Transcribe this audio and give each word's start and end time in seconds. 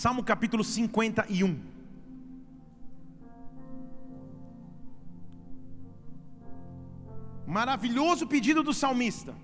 Salmo 0.00 0.22
capítulo 0.22 0.62
51. 0.62 1.58
Maravilhoso 7.46 8.26
pedido 8.26 8.62
do 8.62 8.74
salmista. 8.74 9.34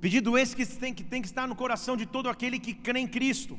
Pedido 0.00 0.36
esse 0.36 0.56
que 0.56 0.66
tem, 0.66 0.92
que 0.92 1.04
tem 1.04 1.22
que 1.22 1.28
estar 1.28 1.46
no 1.46 1.54
coração 1.54 1.96
de 1.96 2.06
todo 2.06 2.28
aquele 2.28 2.58
que 2.58 2.74
crê 2.74 2.98
em 2.98 3.06
Cristo, 3.06 3.56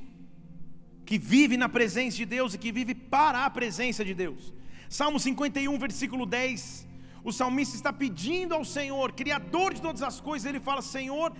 que 1.05 1.17
vive 1.17 1.55
na 1.55 1.69
presença 1.69 2.17
de 2.17 2.25
Deus 2.25 2.53
e 2.53 2.57
que 2.57 2.73
vive 2.73 2.93
para 2.93 3.45
a 3.45 3.49
presença 3.49 4.03
de 4.03 4.13
Deus. 4.13 4.53
Salmo 4.89 5.21
51, 5.21 5.79
versículo 5.79 6.25
10. 6.25 6.85
O 7.23 7.31
salmista 7.31 7.77
está 7.77 7.93
pedindo 7.93 8.53
ao 8.53 8.65
Senhor, 8.65 9.13
Criador 9.13 9.73
de 9.73 9.81
todas 9.81 10.03
as 10.03 10.19
coisas, 10.19 10.45
ele 10.45 10.59
fala: 10.59 10.81
Senhor, 10.81 11.33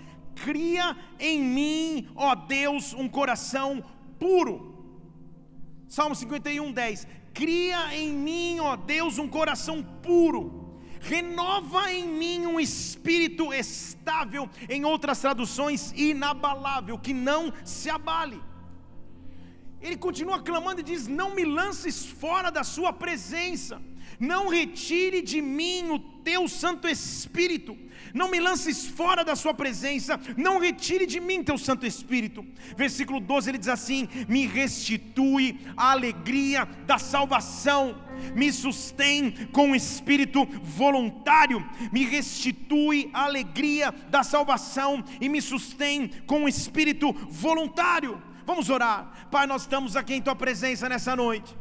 cria 0.44 0.96
em 1.20 1.42
mim, 1.42 2.10
ó 2.16 2.36
Deus, 2.36 2.94
um 2.94 3.08
coração 3.08 3.84
puro. 4.20 4.76
Salmo 5.88 6.16
51, 6.16 6.72
10: 6.72 7.08
Cria 7.34 7.96
em 7.96 8.12
mim, 8.14 8.60
ó 8.60 8.76
Deus, 8.76 9.18
um 9.18 9.28
coração 9.28 9.84
puro, 10.02 10.80
renova 11.00 11.92
em 11.92 12.08
mim 12.08 12.46
um 12.46 12.60
espírito 12.60 13.54
estável, 13.54 14.50
em 14.70 14.84
outras 14.86 15.20
traduções, 15.20 15.92
inabalável, 15.96 16.98
que 16.98 17.14
não 17.14 17.54
se 17.64 17.90
abale. 17.90 18.42
Ele 19.80 19.96
continua 19.96 20.42
clamando 20.42 20.82
e 20.82 20.84
diz: 20.84 21.08
Não 21.08 21.34
me 21.36 21.46
lances 21.46 22.06
fora 22.06 22.50
da 22.50 22.64
Sua 22.64 22.92
presença, 22.92 23.82
não 24.20 24.48
retire 24.48 25.22
de 25.22 25.42
mim 25.42 25.90
o 25.90 26.00
Teu 26.00 26.48
Santo 26.48 26.88
Espírito 26.88 27.78
não 28.14 28.30
me 28.30 28.40
lances 28.40 28.86
fora 28.86 29.24
da 29.24 29.36
Sua 29.36 29.54
presença, 29.54 30.20
não 30.36 30.60
retire 30.60 31.06
de 31.06 31.20
mim 31.20 31.44
Teu 31.44 31.58
Santo 31.58 31.86
Espírito. 31.86 32.46
Versículo 32.76 33.20
12 33.20 33.50
ele 33.50 33.58
diz 33.58 33.68
assim: 33.68 34.08
Me 34.28 34.46
restitui 34.46 35.60
a 35.76 35.92
alegria 35.92 36.66
da 36.86 36.98
salvação, 36.98 38.02
me 38.36 38.52
sustém 38.52 39.32
com 39.52 39.72
o 39.72 39.76
espírito 39.76 40.46
voluntário, 40.64 41.64
me 41.92 42.06
restitui 42.06 43.10
a 43.14 43.24
alegria 43.24 43.92
da 44.10 44.24
salvação 44.24 45.04
e 45.22 45.30
me 45.30 45.42
sustém 45.42 46.10
com 46.26 46.44
o 46.44 46.50
espírito 46.50 47.14
voluntário. 47.30 48.22
Vamos 48.46 48.70
orar, 48.70 49.28
Pai. 49.30 49.46
Nós 49.46 49.64
estamos 49.64 49.96
aqui 49.96 50.16
em 50.16 50.22
Tua 50.22 50.36
presença 50.36 50.88
nessa 50.88 51.16
noite. 51.16 51.56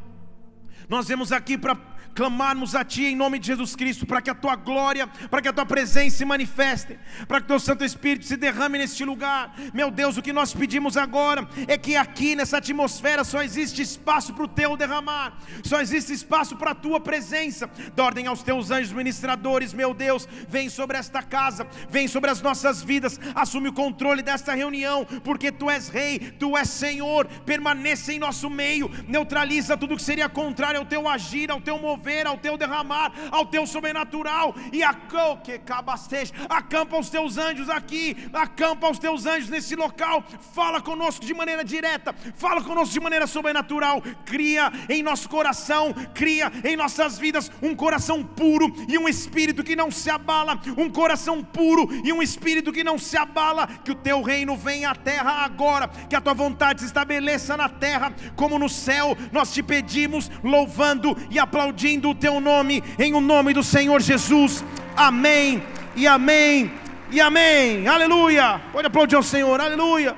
Nós 0.89 1.07
vemos 1.07 1.33
aqui 1.33 1.57
para 1.57 1.75
clamarmos 2.17 2.73
a 2.73 2.83
Ti 2.83 3.05
em 3.05 3.15
nome 3.15 3.37
de 3.37 3.45
Jesus 3.45 3.75
Cristo, 3.75 4.03
para 4.03 4.19
que 4.23 4.29
a 4.31 4.33
Tua 4.33 4.55
glória, 4.55 5.05
para 5.29 5.39
que 5.39 5.47
a 5.49 5.53
Tua 5.53 5.67
presença 5.67 6.17
se 6.17 6.25
manifeste, 6.25 6.97
para 7.27 7.39
que 7.39 7.45
o 7.45 7.49
Teu 7.49 7.59
Santo 7.59 7.85
Espírito 7.85 8.25
se 8.25 8.35
derrame 8.35 8.79
neste 8.79 9.05
lugar. 9.05 9.53
Meu 9.71 9.91
Deus, 9.91 10.17
o 10.17 10.21
que 10.23 10.33
nós 10.33 10.51
pedimos 10.51 10.97
agora 10.97 11.47
é 11.67 11.77
que 11.77 11.95
aqui 11.95 12.35
nessa 12.35 12.57
atmosfera 12.57 13.23
só 13.23 13.43
existe 13.43 13.83
espaço 13.83 14.33
para 14.33 14.45
o 14.45 14.47
Teu 14.47 14.75
derramar, 14.75 15.37
só 15.63 15.79
existe 15.79 16.11
espaço 16.11 16.55
para 16.55 16.71
a 16.71 16.75
Tua 16.75 16.99
presença. 16.99 17.69
Dá 17.95 18.05
ordem 18.05 18.25
aos 18.25 18.41
Teus 18.41 18.71
anjos 18.71 18.93
ministradores, 18.93 19.71
meu 19.71 19.93
Deus, 19.93 20.27
vem 20.49 20.69
sobre 20.69 20.97
esta 20.97 21.21
casa, 21.21 21.67
vem 21.87 22.07
sobre 22.07 22.31
as 22.31 22.41
nossas 22.41 22.81
vidas, 22.81 23.19
assume 23.35 23.69
o 23.69 23.73
controle 23.73 24.23
desta 24.23 24.55
reunião, 24.55 25.05
porque 25.23 25.51
Tu 25.51 25.69
és 25.69 25.87
Rei, 25.87 26.17
Tu 26.39 26.57
és 26.57 26.67
Senhor, 26.67 27.27
permaneça 27.45 28.11
em 28.11 28.17
nosso 28.17 28.49
meio, 28.49 28.89
neutraliza 29.07 29.77
tudo 29.77 29.95
que 29.95 30.01
seria 30.01 30.27
contrário 30.27 30.79
ao 30.79 30.85
Teu 30.85 31.07
agir, 31.07 31.51
ao 31.51 31.61
Teu 31.61 31.77
mover 31.77 32.06
ao 32.27 32.37
teu 32.37 32.57
derramar, 32.57 33.11
ao 33.31 33.45
teu 33.45 33.67
sobrenatural, 33.67 34.55
e 34.71 34.83
acampa 34.83 36.99
os 36.99 37.09
teus 37.09 37.37
anjos 37.37 37.69
aqui, 37.69 38.15
acampa 38.33 38.89
os 38.89 38.99
teus 38.99 39.25
anjos 39.25 39.49
nesse 39.49 39.75
local, 39.75 40.23
fala 40.53 40.81
conosco 40.81 41.25
de 41.25 41.33
maneira 41.33 41.63
direta, 41.63 42.15
fala 42.35 42.63
conosco 42.63 42.93
de 42.93 42.99
maneira 42.99 43.27
sobrenatural, 43.27 44.01
cria 44.25 44.71
em 44.89 45.03
nosso 45.03 45.27
coração, 45.27 45.93
cria 46.13 46.51
em 46.63 46.75
nossas 46.75 47.17
vidas 47.17 47.51
um 47.61 47.75
coração 47.75 48.23
puro 48.23 48.73
e 48.87 48.97
um 48.97 49.07
espírito 49.07 49.63
que 49.63 49.75
não 49.75 49.91
se 49.91 50.09
abala, 50.09 50.59
um 50.77 50.89
coração 50.89 51.43
puro 51.43 51.87
e 52.03 52.13
um 52.13 52.21
espírito 52.21 52.71
que 52.71 52.83
não 52.83 52.97
se 52.97 53.17
abala, 53.17 53.67
que 53.67 53.91
o 53.91 53.95
teu 53.95 54.21
reino 54.21 54.55
venha 54.55 54.91
à 54.91 54.95
terra 54.95 55.43
agora, 55.43 55.87
que 56.09 56.15
a 56.15 56.21
tua 56.21 56.33
vontade 56.33 56.81
se 56.81 56.87
estabeleça 56.87 57.57
na 57.57 57.67
terra 57.67 58.13
como 58.35 58.59
no 58.59 58.69
céu, 58.69 59.17
nós 59.31 59.53
te 59.53 59.63
pedimos, 59.63 60.29
louvando 60.43 61.17
e 61.29 61.39
aplaudindo 61.39 61.96
bendizendo 61.97 62.09
o 62.09 62.15
teu 62.15 62.39
nome, 62.39 62.83
em 62.99 63.13
o 63.13 63.21
nome 63.21 63.53
do 63.53 63.63
Senhor 63.63 63.99
Jesus. 64.01 64.63
Amém, 64.95 65.63
e 65.95 66.05
amém, 66.07 66.71
e 67.11 67.19
amém. 67.19 67.87
Aleluia. 67.87 68.61
Pode 68.71 68.87
aplaudir 68.87 69.15
ao 69.15 69.23
Senhor, 69.23 69.59
aleluia. 69.59 70.17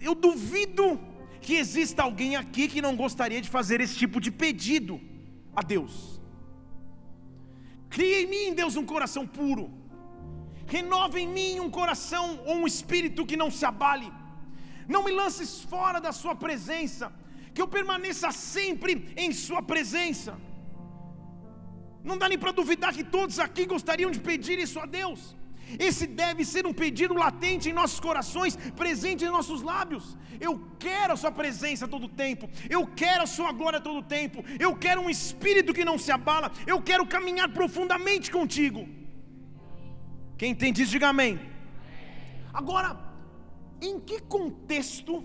Eu 0.00 0.14
duvido 0.14 1.00
que 1.40 1.54
exista 1.54 2.02
alguém 2.02 2.36
aqui 2.36 2.68
que 2.68 2.82
não 2.82 2.96
gostaria 2.96 3.40
de 3.40 3.48
fazer 3.48 3.80
esse 3.80 3.96
tipo 3.96 4.20
de 4.20 4.30
pedido 4.30 5.00
a 5.54 5.62
Deus. 5.62 6.20
Cria 7.88 8.22
em 8.22 8.26
mim, 8.26 8.54
Deus, 8.54 8.76
um 8.76 8.84
coração 8.84 9.26
puro. 9.26 9.70
Renova 10.66 11.20
em 11.20 11.28
mim 11.28 11.60
um 11.60 11.70
coração 11.70 12.40
ou 12.46 12.56
um 12.56 12.66
espírito 12.66 13.26
que 13.26 13.36
não 13.36 13.50
se 13.50 13.64
abale. 13.64 14.10
Não 14.88 15.02
me 15.04 15.12
lances 15.12 15.62
fora 15.62 16.00
da 16.00 16.12
Sua 16.12 16.34
presença 16.34 17.12
que 17.54 17.62
eu 17.62 17.68
permaneça 17.68 18.30
sempre 18.32 18.92
em 19.16 19.30
Sua 19.32 19.62
presença. 19.62 20.32
Não 22.02 22.18
dá 22.18 22.28
nem 22.28 22.38
para 22.38 22.52
duvidar 22.60 22.92
que 22.92 23.04
todos 23.16 23.38
aqui 23.38 23.64
gostariam 23.64 24.10
de 24.10 24.20
pedir 24.20 24.58
isso 24.58 24.78
a 24.78 24.86
Deus. 24.86 25.20
Esse 25.78 26.06
deve 26.06 26.44
ser 26.44 26.66
um 26.66 26.74
pedido 26.82 27.14
latente 27.14 27.70
em 27.70 27.72
nossos 27.72 27.98
corações, 27.98 28.56
presente 28.82 29.24
em 29.24 29.34
nossos 29.36 29.62
lábios. 29.62 30.16
Eu 30.40 30.54
quero 30.78 31.14
a 31.14 31.16
Sua 31.16 31.32
presença 31.32 31.88
todo 31.88 32.04
o 32.06 32.14
tempo, 32.24 32.50
eu 32.68 32.86
quero 32.86 33.22
a 33.22 33.26
Sua 33.26 33.52
glória 33.52 33.80
todo 33.80 33.98
o 34.00 34.08
tempo, 34.18 34.44
eu 34.58 34.74
quero 34.84 35.00
um 35.00 35.08
espírito 35.08 35.72
que 35.72 35.84
não 35.84 35.96
se 35.96 36.12
abala, 36.12 36.52
eu 36.66 36.82
quero 36.82 37.06
caminhar 37.06 37.48
profundamente 37.60 38.30
contigo. 38.30 38.86
Quem 40.36 40.50
entende 40.50 40.82
isso, 40.82 40.92
diga 40.92 41.08
amém. 41.08 41.40
Agora, 42.52 42.90
em 43.80 43.98
que 44.00 44.20
contexto 44.20 45.24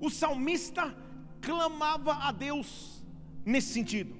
o 0.00 0.10
salmista 0.10 0.94
clamava 1.40 2.14
a 2.14 2.32
Deus 2.32 3.04
nesse 3.44 3.72
sentido? 3.72 4.16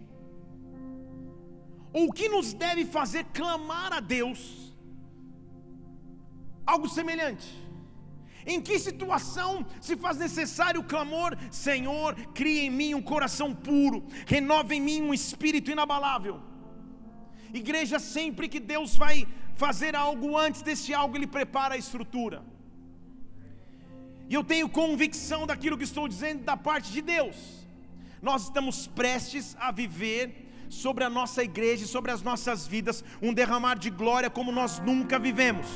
Ou 1.93 2.09
o 2.09 2.12
que 2.12 2.29
nos 2.29 2.53
deve 2.53 2.84
fazer 2.84 3.25
clamar 3.33 3.93
a 3.93 4.01
Deus? 4.01 4.75
Algo 6.67 6.89
semelhante. 6.89 7.47
Em 8.47 8.61
que 8.61 8.78
situação 8.78 9.67
se 9.81 9.97
faz 9.97 10.17
necessário 10.17 10.81
o 10.81 10.84
clamor? 10.84 11.37
Senhor, 11.51 12.15
cria 12.33 12.62
em 12.62 12.71
mim 12.71 12.95
um 12.95 13.03
coração 13.03 13.55
puro, 13.55 14.07
renova 14.27 14.75
em 14.75 14.81
mim 14.81 15.03
um 15.03 15.12
espírito 15.12 15.71
inabalável. 15.71 16.41
Igreja, 17.53 17.99
sempre 17.99 18.49
que 18.49 18.61
Deus 18.61 18.97
vai 18.97 19.27
fazer 19.55 19.97
algo 19.97 20.37
antes 20.37 20.62
desse 20.62 20.95
algo, 20.95 21.17
Ele 21.17 21.27
prepara 21.27 21.75
a 21.75 21.78
estrutura. 21.78 22.43
E 24.28 24.34
eu 24.34 24.44
tenho 24.44 24.69
convicção 24.69 25.47
daquilo 25.47 25.78
que 25.78 25.84
estou 25.84 26.06
dizendo 26.06 26.44
da 26.44 26.56
parte 26.56 26.93
de 26.93 27.00
Deus. 27.00 27.66
Nós 28.21 28.44
estamos 28.44 28.87
prestes 28.87 29.56
a 29.59 29.71
viver 29.71 30.47
sobre 30.69 31.03
a 31.03 31.11
nossa 31.11 31.43
igreja 31.43 31.84
e 31.84 31.89
sobre 31.89 32.11
as 32.11 32.22
nossas 32.22 32.66
vidas 32.66 33.03
um 33.22 33.33
derramar 33.33 33.78
de 33.78 33.89
glória 33.91 34.28
como 34.28 34.53
nós 34.53 34.81
nunca 34.81 35.19
vivemos. 35.19 35.66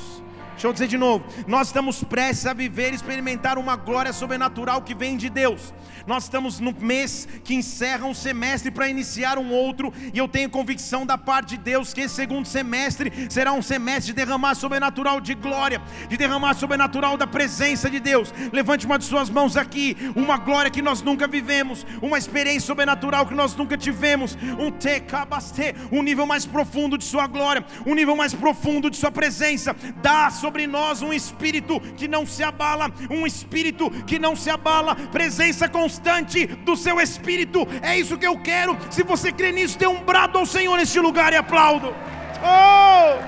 Deixa 0.53 0.67
eu 0.67 0.73
dizer 0.73 0.87
de 0.87 0.97
novo: 0.97 1.25
nós 1.47 1.67
estamos 1.67 2.03
prestes 2.03 2.45
a 2.45 2.53
viver 2.53 2.91
e 2.91 2.95
experimentar 2.95 3.57
uma 3.57 3.75
glória 3.75 4.13
sobrenatural 4.13 4.81
que 4.81 4.95
vem 4.95 5.17
de 5.17 5.29
Deus. 5.29 5.73
Nós 6.05 6.23
estamos 6.23 6.59
no 6.59 6.73
mês 6.73 7.27
que 7.43 7.53
encerra 7.53 8.05
um 8.05 8.13
semestre 8.13 8.69
para 8.69 8.89
iniciar 8.89 9.37
um 9.37 9.51
outro, 9.51 9.93
e 10.13 10.17
eu 10.17 10.27
tenho 10.27 10.49
convicção 10.49 11.05
da 11.05 11.17
parte 11.17 11.51
de 11.51 11.57
Deus 11.57 11.93
que 11.93 12.01
esse 12.01 12.15
segundo 12.15 12.45
semestre 12.45 13.11
será 13.29 13.53
um 13.53 13.61
semestre 13.61 14.07
de 14.07 14.13
derramar 14.13 14.55
sobrenatural 14.55 15.21
de 15.21 15.33
glória, 15.33 15.81
de 16.09 16.17
derramar 16.17 16.53
sobrenatural 16.55 17.17
da 17.17 17.25
presença 17.25 17.89
de 17.89 17.99
Deus. 17.99 18.33
Levante 18.51 18.85
uma 18.85 18.99
de 18.99 19.05
suas 19.05 19.29
mãos 19.29 19.55
aqui, 19.55 19.95
uma 20.15 20.37
glória 20.37 20.69
que 20.69 20.81
nós 20.81 21.01
nunca 21.01 21.27
vivemos, 21.27 21.85
uma 22.01 22.17
experiência 22.17 22.67
sobrenatural 22.67 23.25
que 23.25 23.33
nós 23.33 23.55
nunca 23.55 23.77
tivemos, 23.77 24.37
um 24.59 24.71
tecabaste, 24.71 25.73
um 25.91 26.03
nível 26.03 26.25
mais 26.25 26.45
profundo 26.45 26.97
de 26.97 27.05
Sua 27.05 27.27
glória, 27.27 27.65
um 27.85 27.95
nível 27.95 28.15
mais 28.15 28.33
profundo 28.33 28.89
de 28.89 28.97
Sua 28.97 29.11
presença. 29.11 29.75
Dá 30.01 30.29
sobre 30.43 30.67
nós 30.67 31.01
um 31.01 31.13
espírito 31.13 31.79
que 31.99 32.05
não 32.05 32.25
se 32.25 32.43
abala, 32.43 32.91
um 33.09 33.25
espírito 33.25 33.89
que 34.05 34.19
não 34.19 34.35
se 34.35 34.49
abala, 34.49 34.93
presença 35.17 35.69
constante 35.69 36.45
do 36.67 36.75
seu 36.75 36.99
espírito. 36.99 37.59
É 37.81 37.97
isso 37.97 38.17
que 38.17 38.27
eu 38.27 38.37
quero. 38.41 38.77
Se 38.91 39.03
você 39.03 39.31
crê 39.31 39.53
nisso, 39.53 39.79
dê 39.79 39.87
um 39.87 40.03
brado 40.03 40.37
ao 40.37 40.45
Senhor 40.45 40.75
neste 40.75 40.99
lugar 40.99 41.31
e 41.31 41.37
aplaudo. 41.37 41.95
Oh! 42.43 43.23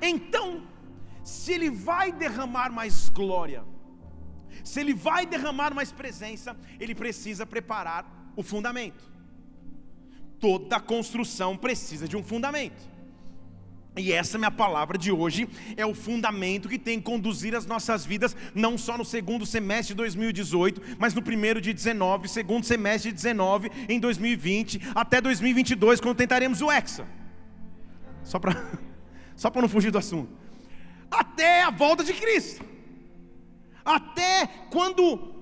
Então, 0.00 0.62
se 1.24 1.52
ele 1.54 1.70
vai 1.70 2.12
derramar 2.12 2.70
mais 2.70 3.08
glória, 3.08 3.64
se 4.62 4.78
ele 4.78 4.94
vai 4.94 5.26
derramar 5.26 5.74
mais 5.74 5.90
presença, 5.90 6.56
ele 6.78 6.94
precisa 6.94 7.44
preparar 7.44 8.06
o 8.36 8.44
fundamento. 8.44 9.13
Toda 10.44 10.78
construção 10.78 11.56
precisa 11.56 12.06
de 12.06 12.18
um 12.18 12.22
fundamento. 12.22 12.76
E 13.96 14.12
essa 14.12 14.36
minha 14.36 14.50
palavra 14.50 14.98
de 14.98 15.10
hoje 15.10 15.48
é 15.74 15.86
o 15.86 15.94
fundamento 15.94 16.68
que 16.68 16.78
tem 16.78 16.98
que 16.98 17.06
conduzir 17.06 17.54
as 17.54 17.64
nossas 17.64 18.04
vidas, 18.04 18.36
não 18.54 18.76
só 18.76 18.98
no 18.98 19.06
segundo 19.06 19.46
semestre 19.46 19.94
de 19.94 19.94
2018, 19.94 20.82
mas 20.98 21.14
no 21.14 21.22
primeiro 21.22 21.62
de 21.62 21.72
19, 21.72 22.28
segundo 22.28 22.66
semestre 22.66 23.10
de 23.10 23.14
19, 23.14 23.70
em 23.88 23.98
2020, 23.98 24.82
até 24.94 25.18
2022, 25.18 25.98
quando 25.98 26.18
tentaremos 26.18 26.60
o 26.60 26.70
Hexa. 26.70 27.08
Só 28.22 28.38
para 28.38 28.52
só 29.34 29.50
não 29.50 29.66
fugir 29.66 29.90
do 29.90 29.96
assunto. 29.96 30.30
Até 31.10 31.62
a 31.62 31.70
volta 31.70 32.04
de 32.04 32.12
Cristo. 32.12 32.62
Até 33.82 34.46
quando 34.70 35.34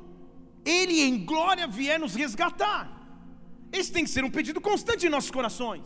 Ele 0.65 1.01
em 1.01 1.25
glória 1.25 1.67
vier 1.67 1.99
nos 1.99 2.15
resgatar. 2.15 3.02
Esse 3.73 3.91
tem 3.91 4.05
que 4.05 4.11
ser 4.11 4.25
um 4.25 4.31
pedido 4.31 4.61
constante 4.61 5.07
em 5.07 5.09
nossos 5.09 5.31
corações. 5.31 5.83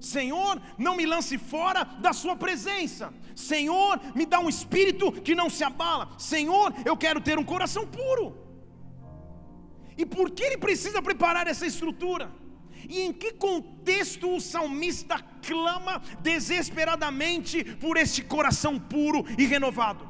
Senhor, 0.00 0.60
não 0.78 0.96
me 0.96 1.04
lance 1.04 1.36
fora 1.36 1.84
da 1.84 2.12
Sua 2.12 2.36
presença. 2.36 3.12
Senhor, 3.34 4.00
me 4.14 4.24
dá 4.24 4.40
um 4.40 4.48
espírito 4.48 5.12
que 5.12 5.34
não 5.34 5.50
se 5.50 5.62
abala. 5.62 6.10
Senhor, 6.18 6.72
eu 6.84 6.96
quero 6.96 7.20
ter 7.20 7.38
um 7.38 7.44
coração 7.44 7.86
puro. 7.86 8.36
E 9.96 10.06
por 10.06 10.30
que 10.30 10.44
ele 10.44 10.58
precisa 10.58 11.02
preparar 11.02 11.46
essa 11.46 11.66
estrutura? 11.66 12.30
E 12.88 13.00
em 13.00 13.12
que 13.12 13.32
contexto 13.32 14.34
o 14.34 14.40
salmista 14.40 15.18
clama 15.46 16.00
desesperadamente 16.20 17.64
por 17.64 17.96
este 17.96 18.22
coração 18.22 18.78
puro 18.78 19.24
e 19.36 19.44
renovado? 19.44 20.08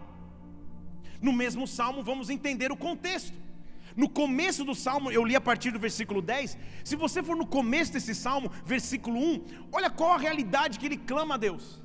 No 1.20 1.32
mesmo 1.32 1.66
salmo, 1.66 2.02
vamos 2.02 2.28
entender 2.28 2.70
o 2.70 2.76
contexto. 2.76 3.47
No 3.96 4.08
começo 4.08 4.64
do 4.64 4.74
salmo, 4.74 5.10
eu 5.10 5.24
li 5.24 5.34
a 5.34 5.40
partir 5.40 5.70
do 5.70 5.78
versículo 5.78 6.20
10. 6.22 6.58
Se 6.84 6.96
você 6.96 7.22
for 7.22 7.36
no 7.36 7.46
começo 7.46 7.92
desse 7.92 8.14
salmo, 8.14 8.50
versículo 8.64 9.18
1, 9.18 9.44
olha 9.72 9.90
qual 9.90 10.12
a 10.12 10.18
realidade 10.18 10.78
que 10.78 10.86
ele 10.86 10.96
clama 10.96 11.34
a 11.34 11.38
Deus. 11.38 11.82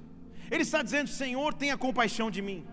Ele 0.51 0.63
está 0.63 0.81
dizendo: 0.81 1.09
Senhor, 1.09 1.53
tenha 1.53 1.77
compaixão 1.77 2.29
de 2.29 2.41
mim, 2.41 2.65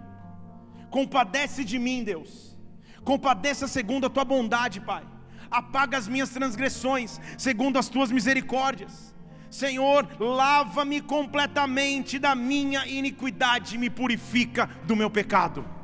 compadece 0.91 1.65
de 1.65 1.79
mim, 1.79 2.05
Deus, 2.05 2.57
compadeça 3.05 3.67
segundo 3.67 4.07
a 4.07 4.11
tua 4.11 4.25
bondade, 4.25 4.81
Pai, 4.81 5.07
apaga 5.51 5.97
as 5.97 6.07
minhas 6.07 6.31
transgressões, 6.31 7.21
segundo 7.39 7.79
as 7.79 7.89
tuas 7.89 8.11
misericórdias. 8.11 9.15
Senhor, 9.51 10.09
lava-me 10.21 11.01
completamente 11.01 12.19
da 12.19 12.37
minha 12.37 12.87
iniquidade, 12.87 13.77
me 13.77 13.91
purifica 13.91 14.69
do 14.85 14.95
meu 14.95 15.11
pecado. 15.11 15.80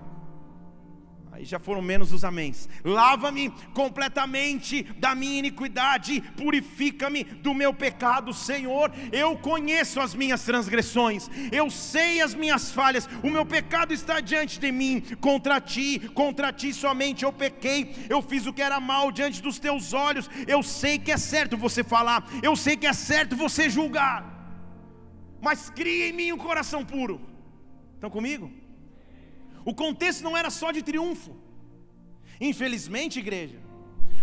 Aí 1.37 1.45
já 1.45 1.59
foram 1.59 1.83
menos 1.83 2.15
os 2.15 2.25
améns. 2.25 2.67
Lava-me 2.83 3.51
completamente 3.75 4.85
da 4.99 5.15
minha 5.15 5.39
iniquidade, 5.39 6.23
purifica-me 6.35 7.25
do 7.25 7.53
meu 7.53 7.75
pecado, 7.75 8.33
Senhor. 8.33 8.91
Eu 9.13 9.37
conheço 9.37 10.01
as 10.01 10.15
minhas 10.15 10.43
transgressões, 10.45 11.29
eu 11.53 11.71
sei 11.71 12.23
as 12.23 12.35
minhas 12.35 12.73
falhas. 12.73 13.07
O 13.23 13.29
meu 13.29 13.45
pecado 13.45 13.93
está 13.93 14.19
diante 14.19 14.59
de 14.59 14.73
mim, 14.73 15.03
contra 15.21 15.61
ti, 15.61 16.09
contra 16.15 16.51
ti 16.51 16.73
somente 16.73 17.23
eu 17.23 17.33
pequei. 17.35 17.95
Eu 18.09 18.23
fiz 18.23 18.47
o 18.47 18.53
que 18.53 18.63
era 18.63 18.81
mal 18.81 19.13
diante 19.13 19.43
dos 19.43 19.59
teus 19.59 19.93
olhos. 19.93 20.31
Eu 20.47 20.63
sei 20.63 20.99
que 20.99 21.13
é 21.13 21.19
certo 21.19 21.55
você 21.55 21.85
falar, 21.85 22.27
eu 22.43 22.57
sei 22.57 22.79
que 22.79 22.87
é 22.87 22.95
certo 22.95 23.37
você 23.37 23.69
julgar. 23.69 24.25
Mas 25.43 25.69
cria 25.69 26.09
em 26.09 26.15
mim 26.15 26.33
um 26.33 26.39
coração 26.39 26.83
puro. 26.83 27.21
Estão 27.97 28.09
comigo? 28.09 28.51
O 29.71 29.75
contexto 29.75 30.23
não 30.23 30.37
era 30.41 30.49
só 30.49 30.71
de 30.71 30.81
triunfo. 30.89 31.33
Infelizmente, 32.41 33.19
igreja, 33.19 33.61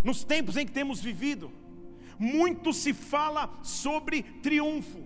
nos 0.03 0.23
tempos 0.23 0.55
em 0.55 0.65
que 0.65 0.71
temos 0.71 1.01
vivido, 1.01 1.51
muito 2.17 2.71
se 2.71 2.93
fala 2.93 3.43
sobre 3.61 4.23
triunfo 4.45 5.03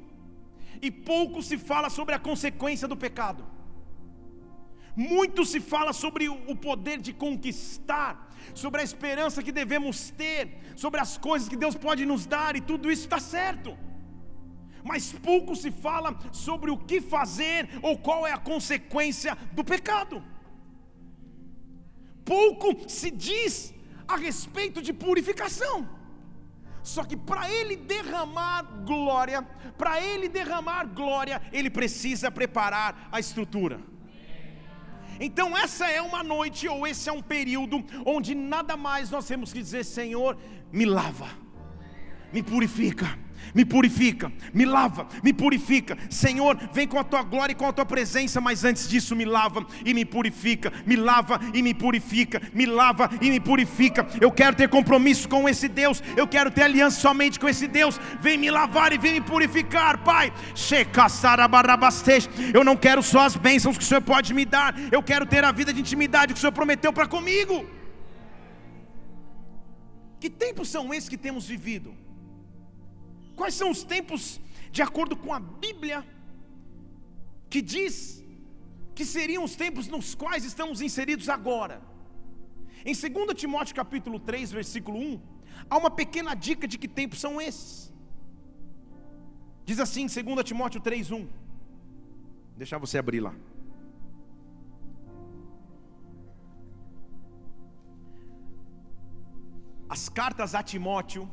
e 0.80 0.92
pouco 0.92 1.42
se 1.42 1.58
fala 1.58 1.90
sobre 1.90 2.14
a 2.14 2.20
consequência 2.20 2.88
do 2.88 2.96
pecado. 2.96 3.44
Muito 4.96 5.44
se 5.46 5.60
fala 5.60 5.92
sobre 6.04 6.30
o 6.30 6.56
poder 6.56 7.00
de 7.00 7.14
conquistar, 7.14 8.32
sobre 8.54 8.82
a 8.82 8.84
esperança 8.84 9.42
que 9.42 9.52
devemos 9.52 10.12
ter, 10.12 10.44
sobre 10.76 11.00
as 11.00 11.18
coisas 11.18 11.50
que 11.50 11.56
Deus 11.56 11.76
pode 11.76 12.06
nos 12.06 12.28
dar, 12.28 12.56
e 12.56 12.62
tudo 12.62 12.92
isso 12.92 13.04
está 13.04 13.20
certo. 13.20 13.76
Mas 14.88 15.12
pouco 15.12 15.56
se 15.56 15.72
fala 15.72 16.18
sobre 16.32 16.72
o 16.72 16.78
que 16.78 17.00
fazer 17.02 17.70
ou 17.82 17.98
qual 17.98 18.26
é 18.26 18.32
a 18.32 18.38
consequência 18.38 19.38
do 19.54 19.64
pecado 19.64 20.24
pouco 22.28 22.90
se 22.90 23.10
diz 23.10 23.74
a 24.06 24.18
respeito 24.18 24.82
de 24.82 24.92
purificação. 24.92 25.90
Só 26.84 27.04
que 27.04 27.18
para 27.18 27.50
ele 27.50 27.76
derramar 27.76 28.64
glória, 28.86 29.42
para 29.78 30.02
ele 30.02 30.28
derramar 30.28 30.86
glória, 30.86 31.42
ele 31.52 31.70
precisa 31.70 32.30
preparar 32.30 33.10
a 33.12 33.20
estrutura. 33.20 33.80
Então, 35.20 35.58
essa 35.58 35.90
é 35.90 36.02
uma 36.02 36.22
noite, 36.22 36.68
ou 36.68 36.86
esse 36.86 37.10
é 37.10 37.12
um 37.12 37.22
período, 37.22 37.84
onde 38.06 38.36
nada 38.36 38.78
mais 38.78 39.10
nós 39.10 39.26
temos 39.26 39.52
que 39.52 39.60
dizer: 39.60 39.84
Senhor, 39.84 40.38
me 40.72 40.86
lava, 40.86 41.30
me 42.32 42.44
purifica 42.44 43.18
me 43.54 43.66
purifica, 43.66 44.32
me 44.54 44.66
lava, 44.66 45.08
me 45.24 45.34
purifica. 45.34 45.98
Senhor, 46.10 46.58
vem 46.74 46.88
com 46.88 47.00
a 47.00 47.04
tua 47.04 47.24
glória 47.24 47.54
e 47.54 47.56
com 47.56 47.68
a 47.68 47.74
tua 47.74 47.86
presença, 47.86 48.40
mas 48.42 48.64
antes 48.64 48.88
disso, 48.88 49.16
me 49.16 49.26
lava 49.26 49.66
e 49.86 49.94
me 49.94 50.06
purifica, 50.06 50.72
me 50.86 50.96
lava 50.96 51.40
e 51.54 51.62
me 51.62 51.74
purifica, 51.74 52.42
me 52.54 52.66
lava 52.66 53.10
e 53.22 53.30
me 53.30 53.40
purifica. 53.40 54.08
Eu 54.20 54.32
quero 54.32 54.56
ter 54.56 54.70
compromisso 54.70 55.28
com 55.28 55.48
esse 55.48 55.68
Deus, 55.68 56.04
eu 56.16 56.28
quero 56.28 56.52
ter 56.52 56.64
aliança 56.64 57.00
somente 57.00 57.40
com 57.40 57.48
esse 57.48 57.68
Deus. 57.68 58.00
Vem 58.22 58.38
me 58.38 58.50
lavar 58.50 58.94
e 58.94 58.98
vem 58.98 59.14
me 59.14 59.22
purificar, 59.22 59.98
Pai. 60.04 60.34
Eu 62.54 62.64
não 62.64 62.76
quero 62.76 63.04
só 63.04 63.22
as 63.22 63.36
bênçãos 63.36 63.78
que 63.78 63.84
o 63.84 63.88
Senhor 63.88 64.02
pode 64.02 64.34
me 64.34 64.46
dar, 64.46 64.76
eu 64.92 65.02
quero 65.02 65.26
ter 65.26 65.44
a 65.44 65.52
vida 65.52 65.74
de 65.74 65.80
intimidade 65.80 66.34
que 66.34 66.38
o 66.38 66.42
Senhor 66.42 66.52
prometeu 66.52 66.92
para 66.94 67.08
comigo. 67.08 67.66
Que 70.20 70.30
tempos 70.30 70.70
são 70.70 70.94
esses 70.94 71.10
que 71.10 71.18
temos 71.18 71.48
vivido? 71.48 72.07
Quais 73.40 73.54
são 73.54 73.70
os 73.76 73.84
tempos, 73.84 74.22
de 74.76 74.82
acordo 74.82 75.16
com 75.24 75.32
a 75.32 75.40
Bíblia, 75.40 76.00
que 77.52 77.62
diz 77.62 77.96
que 78.96 79.06
seriam 79.06 79.44
os 79.48 79.56
tempos 79.56 79.88
nos 79.88 80.16
quais 80.16 80.44
estamos 80.44 80.82
inseridos 80.88 81.30
agora? 81.30 81.76
Em 82.84 82.94
2 82.94 83.40
Timóteo 83.42 83.76
capítulo 83.76 84.20
3, 84.20 84.52
versículo 84.52 84.98
1, 84.98 85.22
há 85.70 85.78
uma 85.78 85.92
pequena 85.92 86.34
dica 86.34 86.68
de 86.68 86.80
que 86.80 86.88
tempos 86.88 87.20
são 87.20 87.40
esses. 87.40 87.94
Diz 89.66 89.80
assim, 89.80 90.08
2 90.08 90.44
Timóteo 90.44 90.82
3, 90.82 91.12
1. 91.12 91.28
Deixar 92.58 92.80
você 92.80 92.98
abrir 92.98 93.20
lá. 93.20 93.36
As 99.88 100.10
cartas 100.10 100.56
a 100.56 100.64
Timóteo 100.64 101.30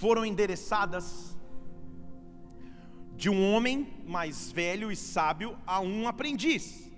foram 0.00 0.24
endereçadas 0.24 1.36
de 3.14 3.28
um 3.28 3.52
homem 3.52 4.02
mais 4.06 4.50
velho 4.50 4.90
e 4.90 4.96
sábio 4.96 5.58
a 5.66 5.78
um 5.78 6.08
aprendiz. 6.08 6.90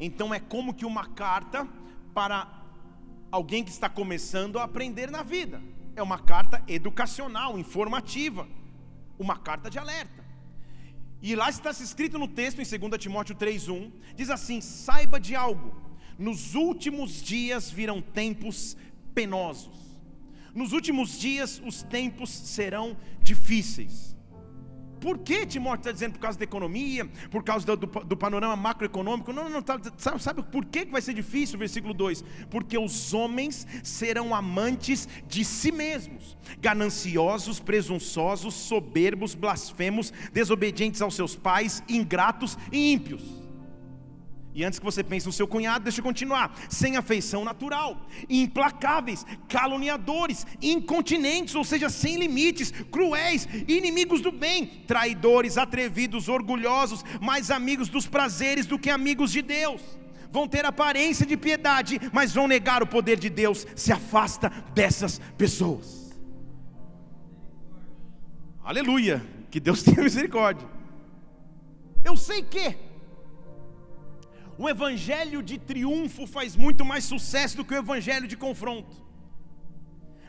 Então 0.00 0.34
é 0.34 0.40
como 0.40 0.74
que 0.74 0.84
uma 0.84 1.06
carta 1.06 1.68
para 2.12 2.48
alguém 3.30 3.62
que 3.62 3.70
está 3.70 3.88
começando 3.88 4.58
a 4.58 4.64
aprender 4.64 5.08
na 5.08 5.22
vida. 5.22 5.62
É 5.94 6.02
uma 6.02 6.18
carta 6.18 6.60
educacional, 6.66 7.56
informativa, 7.56 8.48
uma 9.16 9.36
carta 9.36 9.70
de 9.70 9.78
alerta. 9.78 10.24
E 11.22 11.36
lá 11.36 11.48
está 11.48 11.70
escrito 11.70 12.18
no 12.18 12.26
texto 12.26 12.58
em 12.60 12.88
2 12.88 12.98
Timóteo 12.98 13.36
3:1, 13.36 13.92
diz 14.16 14.30
assim: 14.30 14.60
"Saiba 14.60 15.20
de 15.20 15.36
algo, 15.36 15.72
nos 16.18 16.56
últimos 16.56 17.22
dias 17.22 17.70
virão 17.70 18.02
tempos 18.02 18.76
penosos. 19.14 19.81
Nos 20.54 20.72
últimos 20.72 21.18
dias 21.18 21.60
os 21.64 21.82
tempos 21.82 22.30
serão 22.30 22.96
difíceis. 23.22 24.12
Por 25.02 25.18
que 25.18 25.44
Timóteo 25.44 25.80
está 25.80 25.90
dizendo? 25.90 26.12
Por 26.12 26.20
causa 26.20 26.38
da 26.38 26.44
economia, 26.44 27.04
por 27.28 27.42
causa 27.42 27.66
do, 27.66 27.76
do, 27.76 27.86
do 28.04 28.16
panorama 28.16 28.54
macroeconômico? 28.54 29.32
Não, 29.32 29.44
não, 29.44 29.50
não. 29.50 29.62
Tá, 29.62 29.80
sabe, 29.98 30.22
sabe 30.22 30.44
por 30.44 30.64
que 30.64 30.84
vai 30.84 31.02
ser 31.02 31.12
difícil? 31.12 31.58
Versículo 31.58 31.92
2: 31.92 32.24
Porque 32.48 32.78
os 32.78 33.12
homens 33.12 33.66
serão 33.82 34.32
amantes 34.32 35.08
de 35.26 35.44
si 35.44 35.72
mesmos, 35.72 36.36
gananciosos, 36.60 37.58
presunçosos, 37.58 38.54
soberbos, 38.54 39.34
blasfemos, 39.34 40.12
desobedientes 40.32 41.02
aos 41.02 41.16
seus 41.16 41.34
pais, 41.34 41.82
ingratos 41.88 42.56
e 42.70 42.92
ímpios 42.92 43.41
e 44.54 44.62
antes 44.64 44.78
que 44.78 44.84
você 44.84 45.02
pense 45.02 45.26
no 45.26 45.32
seu 45.32 45.48
cunhado, 45.48 45.84
deixa 45.84 46.00
eu 46.00 46.04
continuar. 46.04 46.54
Sem 46.68 46.96
afeição 46.96 47.44
natural, 47.44 48.06
implacáveis, 48.28 49.24
caluniadores, 49.48 50.46
incontinentes, 50.60 51.54
ou 51.54 51.64
seja, 51.64 51.88
sem 51.88 52.16
limites, 52.16 52.70
cruéis, 52.90 53.48
inimigos 53.66 54.20
do 54.20 54.30
bem, 54.30 54.66
traidores, 54.86 55.56
atrevidos, 55.56 56.28
orgulhosos, 56.28 57.02
mais 57.20 57.50
amigos 57.50 57.88
dos 57.88 58.06
prazeres 58.06 58.66
do 58.66 58.78
que 58.78 58.90
amigos 58.90 59.32
de 59.32 59.40
Deus. 59.40 59.80
Vão 60.30 60.46
ter 60.46 60.66
aparência 60.66 61.24
de 61.24 61.36
piedade, 61.36 61.98
mas 62.12 62.32
vão 62.34 62.46
negar 62.46 62.82
o 62.82 62.86
poder 62.86 63.18
de 63.18 63.30
Deus. 63.30 63.66
Se 63.74 63.90
afasta 63.90 64.50
dessas 64.74 65.18
pessoas. 65.38 66.12
Aleluia! 68.62 69.24
Que 69.50 69.58
Deus 69.58 69.82
tenha 69.84 70.02
misericórdia. 70.02 70.68
Eu 72.04 72.16
sei 72.16 72.42
que 72.42 72.91
o 74.62 74.68
evangelho 74.68 75.42
de 75.42 75.58
triunfo 75.58 76.24
faz 76.24 76.54
muito 76.54 76.84
mais 76.84 77.02
sucesso 77.12 77.56
do 77.56 77.64
que 77.64 77.74
o 77.74 77.78
evangelho 77.84 78.28
de 78.28 78.36
confronto. 78.36 78.94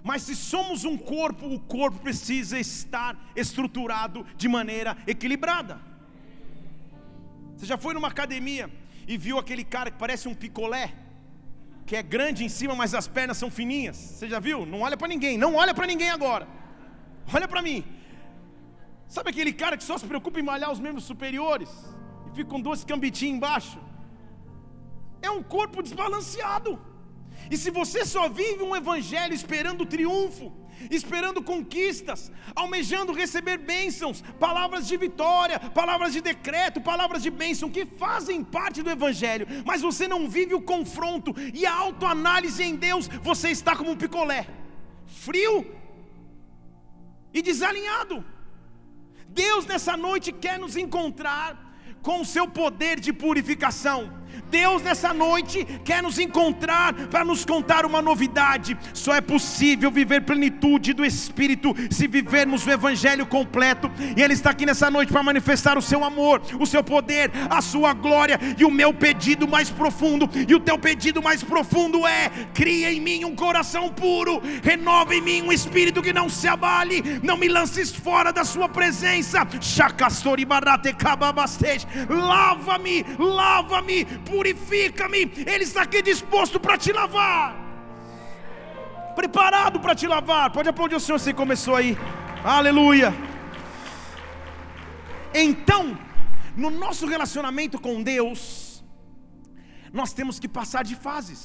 Mas 0.04 0.24
se 0.24 0.36
somos 0.36 0.84
um 0.84 0.98
corpo, 0.98 1.46
o 1.46 1.60
corpo 1.60 2.00
precisa 2.00 2.58
estar 2.58 3.12
estruturado 3.36 4.26
de 4.36 4.48
maneira 4.48 4.98
equilibrada. 5.06 5.80
Você 7.56 7.68
já 7.68 7.78
foi 7.78 7.94
numa 7.94 8.08
academia 8.08 8.72
e 9.08 9.18
viu 9.20 9.38
aquele 9.38 9.64
cara 9.64 9.92
que 9.92 10.00
parece 10.00 10.28
um 10.28 10.34
picolé, 10.34 10.92
que 11.86 11.96
é 11.96 12.02
grande 12.02 12.44
em 12.44 12.50
cima, 12.50 12.74
mas 12.74 12.96
as 12.96 13.08
pernas 13.08 13.38
são 13.38 13.52
fininhas? 13.52 13.98
Você 13.98 14.28
já 14.28 14.40
viu? 14.40 14.66
Não 14.66 14.82
olha 14.82 14.98
para 14.98 15.08
ninguém, 15.08 15.38
não 15.38 15.54
olha 15.54 15.76
para 15.76 15.86
ninguém 15.86 16.10
agora. 16.10 16.48
Olha 17.32 17.48
para 17.48 17.62
mim. 17.62 17.86
Sabe 19.08 19.30
aquele 19.30 19.54
cara 19.54 19.78
que 19.78 19.84
só 19.84 19.96
se 19.96 20.08
preocupa 20.08 20.40
em 20.40 20.44
malhar 20.52 20.72
os 20.72 20.80
membros 20.80 21.06
superiores 21.06 21.70
e 22.28 22.36
fica 22.36 22.50
com 22.50 22.60
dois 22.60 22.84
cambitinhos 22.84 23.38
embaixo? 23.38 23.93
É 25.28 25.30
um 25.38 25.42
corpo 25.56 25.82
desbalanceado. 25.82 26.72
E 27.50 27.58
se 27.62 27.70
você 27.80 28.02
só 28.06 28.24
vive 28.30 28.62
um 28.64 28.76
evangelho 28.76 29.34
esperando 29.34 29.86
triunfo, 29.94 30.48
esperando 30.98 31.42
conquistas, 31.42 32.32
almejando 32.56 33.18
receber 33.22 33.58
bênçãos, 33.58 34.22
palavras 34.40 34.88
de 34.88 34.98
vitória, 34.98 35.60
palavras 35.60 36.12
de 36.14 36.22
decreto, 36.22 36.82
palavras 36.82 37.22
de 37.26 37.30
bênção 37.30 37.70
que 37.70 37.86
fazem 37.86 38.44
parte 38.44 38.82
do 38.82 38.90
evangelho, 38.98 39.48
mas 39.66 39.82
você 39.82 40.08
não 40.08 40.30
vive 40.30 40.54
o 40.54 40.62
confronto 40.62 41.34
e 41.54 41.66
a 41.66 41.74
autoanálise 41.74 42.64
em 42.64 42.76
Deus, 42.76 43.08
você 43.08 43.50
está 43.50 43.76
como 43.76 43.92
um 43.92 43.98
picolé, 43.98 44.48
frio 45.06 45.56
e 47.34 47.42
desalinhado. 47.42 48.24
Deus 49.28 49.66
nessa 49.66 49.96
noite 49.98 50.32
quer 50.32 50.60
nos 50.60 50.76
encontrar 50.78 51.74
com 52.02 52.22
o 52.22 52.26
seu 52.26 52.48
poder 52.48 53.00
de 53.00 53.12
purificação. 53.14 54.23
Deus 54.50 54.82
nessa 54.82 55.14
noite 55.14 55.66
quer 55.84 56.02
nos 56.02 56.20
encontrar 56.20 56.94
para 57.08 57.26
nos 57.26 57.46
contar 57.46 57.86
uma 57.86 58.02
novidade. 58.02 58.78
Só 58.94 59.14
é 59.14 59.22
possível 59.22 59.92
viver 59.92 60.22
plenitude 60.22 60.94
do 60.94 61.06
Espírito 61.06 61.74
se 61.90 62.08
vivermos 62.08 62.66
o 62.66 62.72
Evangelho 62.72 63.26
completo. 63.26 63.92
E 64.16 64.22
Ele 64.22 64.34
está 64.34 64.52
aqui 64.52 64.66
nessa 64.66 64.90
noite 64.90 65.12
para 65.12 65.24
manifestar 65.24 65.78
o 65.78 65.82
seu 65.82 66.04
amor, 66.04 66.42
o 66.60 66.66
seu 66.66 66.84
poder, 66.84 67.32
a 67.50 67.62
sua 67.62 67.94
glória. 67.94 68.40
E 68.58 68.66
o 68.66 68.72
meu 68.72 68.94
pedido 68.94 69.48
mais 69.48 69.70
profundo, 69.70 70.30
e 70.48 70.54
o 70.54 70.60
teu 70.60 70.78
pedido 70.78 71.22
mais 71.22 71.44
profundo 71.44 72.06
é: 72.06 72.30
cria 72.54 72.92
em 72.92 73.00
mim 73.00 73.26
um 73.26 73.36
coração 73.36 73.90
puro, 73.90 74.42
renova 74.64 75.16
em 75.16 75.22
mim 75.22 75.42
um 75.42 75.52
espírito 75.52 76.02
que 76.02 76.14
não 76.14 76.30
se 76.30 76.48
abale, 76.48 77.20
não 77.24 77.38
me 77.38 77.48
lances 77.48 77.92
fora 77.92 78.32
da 78.32 78.44
sua 78.44 78.70
presença. 78.70 79.48
Lava-me, 82.10 83.06
lava-me, 83.18 84.06
purifica-me. 84.30 85.22
Ele 85.54 85.64
está 85.64 85.82
aqui 85.84 86.02
disposto 86.02 86.60
para 86.60 86.78
te 86.78 86.92
lavar, 86.92 87.56
preparado 89.16 89.80
para 89.80 89.96
te 89.96 90.08
lavar. 90.08 90.52
Pode 90.52 90.70
aplaudir 90.70 90.96
o 90.96 91.00
Senhor, 91.00 91.20
você 91.20 91.34
começou 91.34 91.76
aí, 91.76 91.98
aleluia. 92.44 93.14
Então, 95.34 95.98
no 96.56 96.70
nosso 96.70 97.06
relacionamento 97.08 97.80
com 97.80 98.04
Deus, 98.04 98.84
nós 99.92 100.14
temos 100.14 100.40
que 100.40 100.48
passar 100.48 100.84
de 100.84 100.96
fases. 100.96 101.42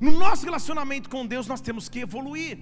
No 0.00 0.12
nosso 0.24 0.44
relacionamento 0.44 1.08
com 1.08 1.26
Deus, 1.26 1.46
nós 1.46 1.60
temos 1.60 1.88
que 1.88 2.00
evoluir. 2.00 2.58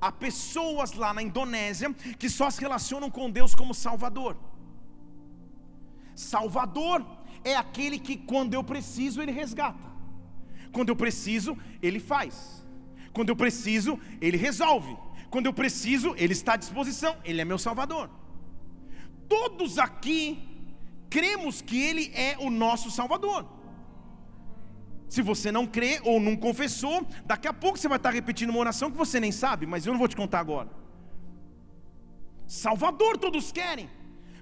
Há 0.00 0.10
pessoas 0.12 0.92
lá 0.92 1.12
na 1.12 1.22
Indonésia 1.22 1.92
que 2.18 2.28
só 2.28 2.50
se 2.50 2.60
relacionam 2.60 3.10
com 3.10 3.30
Deus 3.30 3.54
como 3.54 3.74
Salvador. 3.74 4.36
Salvador 6.18 7.06
é 7.44 7.54
aquele 7.54 7.96
que, 7.96 8.16
quando 8.16 8.52
eu 8.54 8.64
preciso, 8.64 9.22
Ele 9.22 9.30
resgata. 9.30 9.88
Quando 10.72 10.88
eu 10.88 10.96
preciso, 10.96 11.56
Ele 11.80 12.00
faz. 12.00 12.66
Quando 13.12 13.28
eu 13.28 13.36
preciso, 13.36 13.98
Ele 14.20 14.36
resolve. 14.36 14.96
Quando 15.30 15.46
eu 15.46 15.52
preciso, 15.52 16.14
Ele 16.16 16.32
está 16.32 16.54
à 16.54 16.56
disposição. 16.56 17.16
Ele 17.24 17.40
é 17.40 17.44
meu 17.44 17.58
Salvador. 17.58 18.10
Todos 19.28 19.78
aqui 19.78 20.20
cremos 21.08 21.62
que 21.62 21.80
Ele 21.80 22.10
é 22.12 22.36
o 22.40 22.50
nosso 22.50 22.90
Salvador. 22.90 23.46
Se 25.08 25.22
você 25.22 25.52
não 25.52 25.66
crê 25.66 26.00
ou 26.02 26.18
não 26.18 26.36
confessou, 26.36 27.06
daqui 27.24 27.46
a 27.46 27.52
pouco 27.52 27.78
você 27.78 27.86
vai 27.86 27.98
estar 27.98 28.10
repetindo 28.10 28.50
uma 28.50 28.58
oração 28.58 28.90
que 28.90 28.96
você 28.96 29.20
nem 29.20 29.30
sabe, 29.30 29.66
mas 29.66 29.86
eu 29.86 29.92
não 29.92 30.00
vou 30.00 30.08
te 30.08 30.16
contar 30.16 30.40
agora. 30.40 30.68
Salvador 32.46 33.16
todos 33.16 33.52
querem 33.52 33.88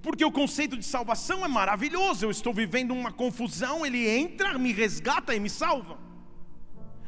porque 0.07 0.25
o 0.25 0.31
conceito 0.31 0.77
de 0.77 0.85
salvação 0.85 1.45
é 1.45 1.49
maravilhoso. 1.49 2.25
Eu 2.25 2.31
estou 2.31 2.55
vivendo 2.55 2.93
uma 2.93 3.11
confusão, 3.11 3.85
ele 3.85 4.09
entra, 4.09 4.57
me 4.57 4.73
resgata 4.73 5.35
e 5.35 5.41
me 5.41 5.51
salva. 5.51 5.99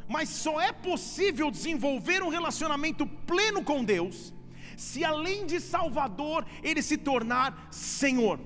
Mas 0.05 0.27
só 0.27 0.59
é 0.59 0.73
possível 0.73 1.49
desenvolver 1.49 2.21
um 2.21 2.27
relacionamento 2.27 3.07
pleno 3.07 3.63
com 3.63 3.85
Deus 3.85 4.33
se 4.75 5.05
além 5.05 5.45
de 5.45 5.61
Salvador 5.61 6.45
ele 6.61 6.81
se 6.81 6.97
tornar 6.97 7.69
Senhor. 7.71 8.37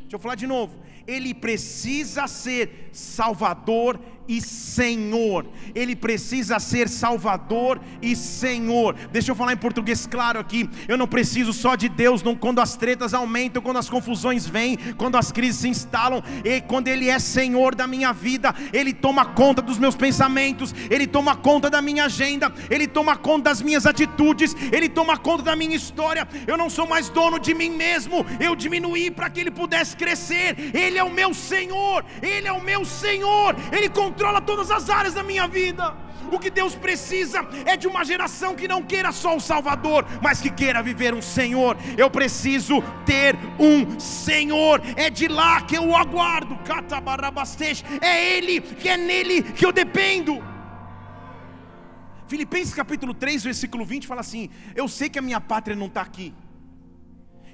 Deixa 0.00 0.16
eu 0.16 0.18
falar 0.18 0.34
de 0.34 0.48
novo. 0.48 0.76
Ele 1.06 1.32
precisa 1.32 2.26
ser 2.26 2.88
Salvador 2.90 4.00
e 4.28 4.40
Senhor. 4.40 5.46
Ele 5.74 5.94
precisa 5.94 6.58
ser 6.58 6.88
Salvador 6.88 7.80
e 8.02 8.14
Senhor. 8.16 8.94
Deixa 9.12 9.30
eu 9.30 9.34
falar 9.34 9.52
em 9.52 9.56
português 9.56 10.06
claro 10.06 10.38
aqui. 10.38 10.68
Eu 10.88 10.96
não 10.96 11.06
preciso 11.06 11.52
só 11.52 11.76
de 11.76 11.88
Deus 11.88 12.22
não, 12.22 12.34
quando 12.34 12.60
as 12.60 12.76
tretas 12.76 13.14
aumentam, 13.14 13.62
quando 13.62 13.78
as 13.78 13.88
confusões 13.88 14.46
vêm, 14.46 14.76
quando 14.96 15.16
as 15.16 15.30
crises 15.30 15.60
se 15.60 15.68
instalam. 15.68 16.22
E 16.44 16.60
quando 16.60 16.88
Ele 16.88 17.08
é 17.08 17.18
Senhor 17.18 17.74
da 17.74 17.86
minha 17.86 18.12
vida, 18.12 18.54
Ele 18.72 18.92
toma 18.92 19.24
conta 19.24 19.62
dos 19.62 19.78
meus 19.78 19.96
pensamentos, 19.96 20.74
Ele 20.90 21.06
toma 21.06 21.36
conta 21.36 21.70
da 21.70 21.80
minha 21.80 22.04
agenda, 22.04 22.52
Ele 22.70 22.86
toma 22.86 23.16
conta 23.16 23.50
das 23.50 23.62
minhas 23.62 23.86
atitudes, 23.86 24.54
Ele 24.72 24.88
toma 24.88 25.16
conta 25.16 25.42
da 25.42 25.56
minha 25.56 25.76
história. 25.76 26.26
Eu 26.46 26.56
não 26.56 26.68
sou 26.68 26.86
mais 26.86 27.08
dono 27.08 27.38
de 27.38 27.54
mim 27.54 27.70
mesmo. 27.70 28.26
Eu 28.40 28.56
diminuí 28.56 29.10
para 29.10 29.30
que 29.30 29.40
Ele 29.40 29.50
pudesse 29.50 29.96
crescer. 29.96 30.56
Ele 30.74 30.98
é 30.98 31.04
o 31.04 31.10
meu 31.10 31.32
Senhor. 31.32 32.04
Ele 32.20 32.48
é 32.48 32.52
o 32.52 32.62
meu 32.62 32.84
Senhor. 32.84 33.54
Ele 33.72 33.88
controla 33.88 34.15
todas 34.46 34.70
as 34.70 34.88
áreas 34.88 35.14
da 35.14 35.22
minha 35.22 35.46
vida. 35.46 35.94
O 36.32 36.38
que 36.38 36.50
Deus 36.50 36.74
precisa 36.74 37.46
é 37.64 37.76
de 37.76 37.86
uma 37.86 38.04
geração 38.04 38.54
que 38.54 38.66
não 38.66 38.82
queira 38.82 39.12
só 39.12 39.36
o 39.36 39.40
Salvador, 39.40 40.04
mas 40.20 40.40
que 40.40 40.50
queira 40.50 40.82
viver 40.82 41.14
um 41.14 41.22
Senhor. 41.22 41.76
Eu 41.96 42.10
preciso 42.10 42.82
ter 43.04 43.36
um 43.58 43.98
Senhor. 44.00 44.80
É 44.96 45.08
de 45.08 45.28
lá 45.28 45.62
que 45.62 45.76
eu 45.76 45.94
aguardo. 45.94 46.58
É 48.00 48.36
Ele, 48.36 48.60
que 48.60 48.88
é 48.88 48.96
nele 48.96 49.42
que 49.42 49.64
eu 49.64 49.72
dependo. 49.72 50.42
Filipenses 52.26 52.74
capítulo 52.74 53.14
3, 53.14 53.44
versículo 53.44 53.84
20 53.84 54.06
fala 54.06 54.20
assim: 54.20 54.50
Eu 54.74 54.88
sei 54.88 55.08
que 55.08 55.18
a 55.18 55.22
minha 55.22 55.40
pátria 55.40 55.76
não 55.76 55.86
está 55.86 56.02
aqui. 56.02 56.34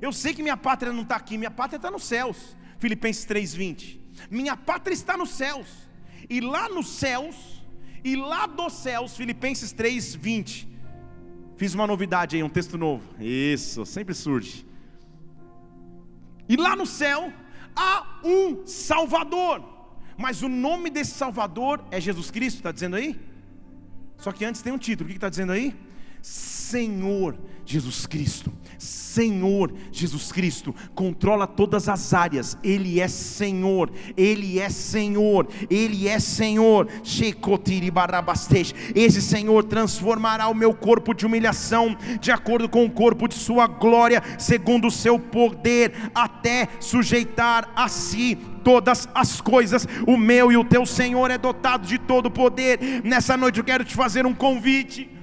Eu 0.00 0.12
sei 0.12 0.32
que 0.32 0.42
minha 0.42 0.56
pátria 0.56 0.92
não 0.92 1.02
está 1.02 1.16
aqui, 1.16 1.36
minha 1.36 1.50
pátria 1.50 1.76
está 1.76 1.90
nos 1.90 2.04
céus. 2.04 2.56
Filipenses 2.78 3.24
3, 3.24 3.54
20. 3.54 4.00
Minha 4.30 4.56
pátria 4.56 4.94
está 4.94 5.16
nos 5.16 5.30
céus 5.30 5.91
e 6.32 6.40
lá 6.40 6.66
nos 6.66 6.88
céus, 6.88 7.36
e 8.02 8.16
lá 8.16 8.46
dos 8.46 8.72
céus, 8.72 9.14
Filipenses 9.14 9.70
3, 9.70 10.14
20. 10.14 10.66
Fiz 11.58 11.74
uma 11.74 11.86
novidade 11.86 12.36
aí, 12.36 12.42
um 12.42 12.48
texto 12.48 12.78
novo. 12.78 13.04
Isso, 13.20 13.84
sempre 13.84 14.14
surge. 14.14 14.66
E 16.48 16.56
lá 16.56 16.74
no 16.74 16.86
céu 16.86 17.30
há 17.76 18.20
um 18.24 18.66
Salvador. 18.66 19.62
Mas 20.16 20.40
o 20.42 20.48
nome 20.48 20.88
desse 20.88 21.10
Salvador 21.10 21.84
é 21.90 22.00
Jesus 22.00 22.30
Cristo, 22.30 22.56
está 22.56 22.72
dizendo 22.72 22.96
aí? 22.96 23.20
Só 24.16 24.32
que 24.32 24.42
antes 24.46 24.62
tem 24.62 24.72
um 24.72 24.78
título, 24.78 25.08
o 25.08 25.10
que 25.10 25.18
está 25.18 25.28
dizendo 25.28 25.52
aí? 25.52 25.76
Senhor 26.22 27.38
Jesus 27.64 28.06
Cristo. 28.06 28.52
Senhor 28.78 29.72
Jesus 29.92 30.32
Cristo 30.32 30.74
controla 30.94 31.46
todas 31.46 31.88
as 31.88 32.14
áreas. 32.14 32.56
Ele 32.64 32.98
é 32.98 33.08
Senhor. 33.08 33.90
Ele 34.16 34.58
é 34.58 34.68
Senhor. 34.70 35.46
Ele 35.70 36.08
é 36.08 36.18
Senhor. 36.18 36.88
Esse 38.94 39.22
Senhor 39.22 39.64
transformará 39.64 40.48
o 40.48 40.54
meu 40.54 40.74
corpo 40.74 41.14
de 41.14 41.26
humilhação 41.26 41.96
de 42.20 42.30
acordo 42.30 42.68
com 42.68 42.84
o 42.84 42.90
corpo 42.90 43.28
de 43.28 43.34
sua 43.34 43.66
glória, 43.66 44.22
segundo 44.38 44.88
o 44.88 44.90
seu 44.90 45.18
poder, 45.18 45.92
até 46.14 46.68
sujeitar 46.80 47.70
a 47.76 47.88
si 47.88 48.38
todas 48.64 49.08
as 49.14 49.40
coisas. 49.40 49.86
O 50.06 50.16
meu 50.16 50.50
e 50.50 50.56
o 50.56 50.64
teu 50.64 50.86
Senhor 50.86 51.30
é 51.30 51.36
dotado 51.36 51.86
de 51.86 51.98
todo 51.98 52.30
poder. 52.30 53.02
Nessa 53.04 53.36
noite 53.36 53.58
eu 53.58 53.64
quero 53.64 53.84
te 53.84 53.94
fazer 53.94 54.24
um 54.24 54.34
convite 54.34 55.21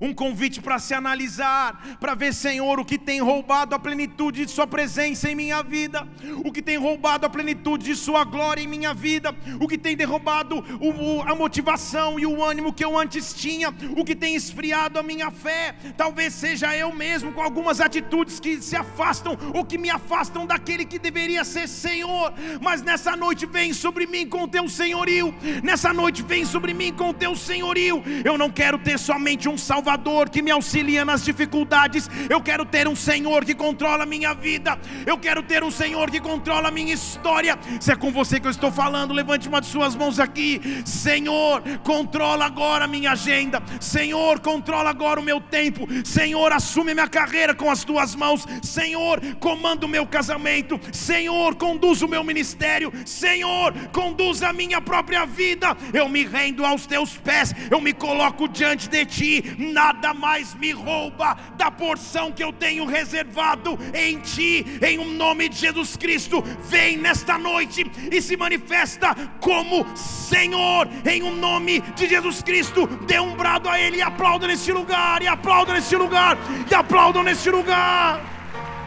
um 0.00 0.14
convite 0.14 0.60
para 0.60 0.78
se 0.78 0.94
analisar, 0.94 1.98
para 2.00 2.14
ver, 2.14 2.32
Senhor, 2.32 2.80
o 2.80 2.84
que 2.84 2.98
tem 2.98 3.20
roubado 3.20 3.74
a 3.74 3.78
plenitude 3.78 4.46
de 4.46 4.50
Sua 4.50 4.66
presença 4.66 5.30
em 5.30 5.34
minha 5.34 5.62
vida, 5.62 6.08
o 6.44 6.50
que 6.50 6.62
tem 6.62 6.78
roubado 6.78 7.26
a 7.26 7.30
plenitude 7.30 7.84
de 7.84 7.96
Sua 7.96 8.24
glória 8.24 8.62
em 8.62 8.66
minha 8.66 8.94
vida, 8.94 9.34
o 9.60 9.68
que 9.68 9.76
tem 9.76 9.94
derrubado 9.94 10.64
o, 10.80 11.22
a 11.22 11.34
motivação 11.34 12.18
e 12.18 12.24
o 12.24 12.42
ânimo 12.42 12.72
que 12.72 12.84
eu 12.84 12.98
antes 12.98 13.34
tinha, 13.34 13.74
o 13.96 14.04
que 14.04 14.16
tem 14.16 14.34
esfriado 14.34 14.98
a 14.98 15.02
minha 15.02 15.30
fé. 15.30 15.74
Talvez 15.96 16.32
seja 16.32 16.74
eu 16.74 16.94
mesmo 16.94 17.32
com 17.32 17.42
algumas 17.42 17.80
atitudes 17.80 18.40
que 18.40 18.60
se 18.62 18.76
afastam 18.76 19.36
ou 19.54 19.64
que 19.64 19.76
me 19.76 19.90
afastam 19.90 20.46
daquele 20.46 20.84
que 20.84 20.98
deveria 20.98 21.44
ser 21.44 21.68
Senhor, 21.68 22.32
mas 22.60 22.82
nessa 22.82 23.14
noite 23.14 23.44
vem 23.44 23.72
sobre 23.74 24.06
mim 24.06 24.26
com 24.26 24.44
o 24.44 24.48
Teu 24.48 24.68
senhorio, 24.68 25.34
nessa 25.62 25.92
noite 25.92 26.22
vem 26.22 26.44
sobre 26.44 26.72
mim 26.72 26.92
com 26.92 27.10
o 27.10 27.14
Teu 27.14 27.36
senhorio. 27.36 28.02
Eu 28.24 28.38
não 28.38 28.50
quero 28.50 28.78
ter 28.78 28.98
somente 28.98 29.48
um 29.48 29.58
Salvador 29.58 29.89
Salvador 29.90 30.30
que 30.30 30.40
me 30.40 30.52
auxilia 30.52 31.04
nas 31.04 31.24
dificuldades. 31.24 32.08
Eu 32.28 32.40
quero 32.40 32.64
ter 32.64 32.86
um 32.86 32.94
Senhor 32.94 33.44
que 33.44 33.56
controla 33.56 34.04
a 34.04 34.06
minha 34.06 34.32
vida. 34.32 34.78
Eu 35.04 35.18
quero 35.18 35.42
ter 35.42 35.64
um 35.64 35.70
Senhor 35.70 36.08
que 36.10 36.20
controla 36.20 36.68
a 36.68 36.70
minha 36.70 36.94
história. 36.94 37.58
Se 37.80 37.90
é 37.90 37.96
com 37.96 38.12
você 38.12 38.38
que 38.38 38.46
eu 38.46 38.52
estou 38.52 38.70
falando, 38.70 39.12
levante 39.12 39.48
uma 39.48 39.60
de 39.60 39.66
suas 39.66 39.96
mãos 39.96 40.20
aqui. 40.20 40.60
Senhor, 40.84 41.62
controla 41.82 42.44
agora 42.46 42.84
a 42.84 42.88
minha 42.88 43.12
agenda. 43.12 43.60
Senhor, 43.80 44.38
controla 44.38 44.90
agora 44.90 45.18
o 45.18 45.24
meu 45.24 45.40
tempo. 45.40 45.88
Senhor, 46.04 46.52
assume 46.52 46.94
minha 46.94 47.08
carreira 47.08 47.52
com 47.52 47.68
as 47.68 47.82
tuas 47.82 48.14
mãos. 48.14 48.46
Senhor, 48.62 49.20
comanda 49.40 49.86
o 49.86 49.88
meu 49.88 50.06
casamento. 50.06 50.78
Senhor, 50.92 51.56
conduz 51.56 52.00
o 52.00 52.08
meu 52.08 52.22
ministério. 52.22 52.92
Senhor, 53.04 53.74
conduz 53.92 54.44
a 54.44 54.52
minha 54.52 54.80
própria 54.80 55.26
vida. 55.26 55.76
Eu 55.92 56.08
me 56.08 56.24
rendo 56.24 56.64
aos 56.64 56.86
teus 56.86 57.16
pés. 57.16 57.52
Eu 57.68 57.80
me 57.80 57.92
coloco 57.92 58.46
diante 58.46 58.88
de 58.88 59.04
ti 59.04 59.56
nada 59.80 60.12
mais 60.12 60.54
me 60.54 60.72
rouba 60.72 61.34
da 61.56 61.70
porção 61.70 62.30
que 62.30 62.44
eu 62.44 62.52
tenho 62.52 62.84
reservado 62.84 63.78
em 63.94 64.18
Ti, 64.18 64.66
em 64.86 64.98
um 64.98 65.14
nome 65.14 65.48
de 65.48 65.56
Jesus 65.56 65.96
Cristo. 65.96 66.42
Vem 66.68 66.98
nesta 66.98 67.38
noite 67.38 67.90
e 68.12 68.20
se 68.20 68.36
manifesta 68.36 69.14
como 69.40 69.86
Senhor, 69.96 70.86
em 71.10 71.22
um 71.22 71.34
nome 71.34 71.80
de 71.96 72.06
Jesus 72.06 72.42
Cristo. 72.42 72.86
Dê 73.06 73.18
um 73.18 73.34
brado 73.34 73.70
a 73.70 73.80
Ele 73.80 73.96
e 73.96 74.02
aplauda 74.02 74.46
neste 74.46 74.70
lugar, 74.70 75.22
e 75.22 75.26
aplauda 75.26 75.72
neste 75.72 75.96
lugar, 75.96 76.36
e 76.70 76.74
aplauda 76.74 77.22
neste 77.22 77.48
lugar. 77.48 78.20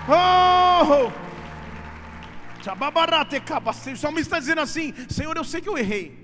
Oh! 0.07 1.11
O 2.61 3.97
salmista 3.97 4.21
está 4.21 4.39
dizendo 4.39 4.61
assim: 4.61 4.93
Senhor, 5.09 5.35
eu 5.35 5.43
sei 5.43 5.59
que 5.59 5.67
eu 5.67 5.77
errei, 5.77 6.15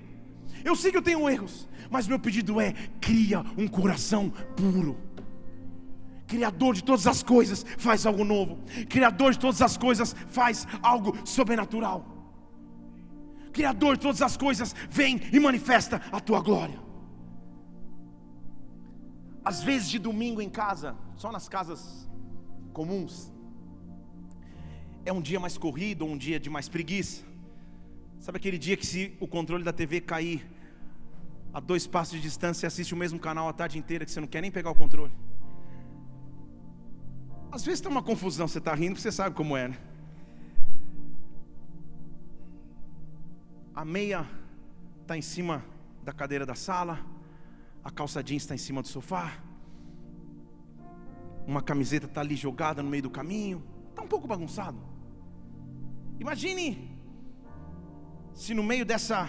eu 0.64 0.76
sei 0.76 0.92
que 0.92 0.96
eu 0.96 1.02
tenho 1.02 1.28
erros, 1.28 1.68
mas 1.90 2.06
meu 2.06 2.18
pedido 2.18 2.60
é: 2.60 2.72
cria 3.00 3.40
um 3.58 3.66
coração 3.66 4.30
puro. 4.56 4.96
Criador 6.26 6.74
de 6.74 6.84
todas 6.84 7.08
as 7.08 7.22
coisas, 7.22 7.66
faz 7.76 8.06
algo 8.06 8.24
novo. 8.24 8.60
Criador 8.88 9.32
de 9.32 9.38
todas 9.40 9.60
as 9.60 9.76
coisas, 9.76 10.14
faz 10.28 10.66
algo 10.80 11.16
sobrenatural. 11.26 12.06
Criador 13.52 13.96
de 13.96 14.02
todas 14.02 14.22
as 14.22 14.36
coisas, 14.36 14.72
vem 14.88 15.20
e 15.32 15.40
manifesta 15.40 16.00
a 16.12 16.20
tua 16.20 16.40
glória. 16.40 16.78
Às 19.44 19.60
vezes 19.62 19.90
de 19.90 19.98
domingo 19.98 20.40
em 20.40 20.48
casa, 20.48 20.96
só 21.16 21.32
nas 21.32 21.48
casas 21.48 22.08
comuns, 22.72 23.32
é 25.04 25.12
um 25.12 25.20
dia 25.20 25.40
mais 25.40 25.58
corrido, 25.58 26.04
um 26.04 26.16
dia 26.16 26.38
de 26.38 26.48
mais 26.48 26.68
preguiça. 26.68 27.24
Sabe 28.20 28.36
aquele 28.36 28.58
dia 28.58 28.76
que 28.76 28.86
se 28.86 29.16
o 29.18 29.26
controle 29.26 29.64
da 29.64 29.72
TV 29.72 30.00
cair, 30.00 30.46
a 31.52 31.60
dois 31.60 31.86
passos 31.86 32.14
de 32.14 32.20
distância, 32.20 32.60
você 32.60 32.66
assiste 32.66 32.94
o 32.94 32.96
mesmo 32.96 33.18
canal 33.18 33.48
a 33.48 33.52
tarde 33.52 33.78
inteira 33.78 34.04
que 34.04 34.10
você 34.10 34.20
não 34.20 34.28
quer 34.28 34.40
nem 34.40 34.50
pegar 34.50 34.70
o 34.70 34.74
controle. 34.74 35.12
Às 37.50 37.64
vezes 37.64 37.80
tem 37.80 37.90
uma 37.90 38.02
confusão, 38.02 38.46
você 38.46 38.58
está 38.58 38.74
rindo, 38.74 38.98
você 38.98 39.10
sabe 39.10 39.34
como 39.34 39.56
é, 39.56 39.68
né? 39.68 39.78
A 43.74 43.84
meia 43.84 44.28
está 45.02 45.16
em 45.16 45.22
cima 45.22 45.64
da 46.04 46.12
cadeira 46.12 46.46
da 46.46 46.54
sala, 46.54 47.04
a 47.82 47.90
calça 47.90 48.22
jeans 48.22 48.42
está 48.42 48.54
em 48.54 48.58
cima 48.58 48.82
do 48.82 48.88
sofá, 48.88 49.32
uma 51.46 51.62
camiseta 51.62 52.06
está 52.06 52.20
ali 52.20 52.36
jogada 52.36 52.82
no 52.82 52.90
meio 52.90 53.02
do 53.02 53.10
caminho, 53.10 53.64
está 53.88 54.02
um 54.02 54.06
pouco 54.06 54.28
bagunçado. 54.28 54.78
Imagine 56.20 56.96
se 58.34 58.54
no 58.54 58.62
meio 58.62 58.84
dessa 58.84 59.28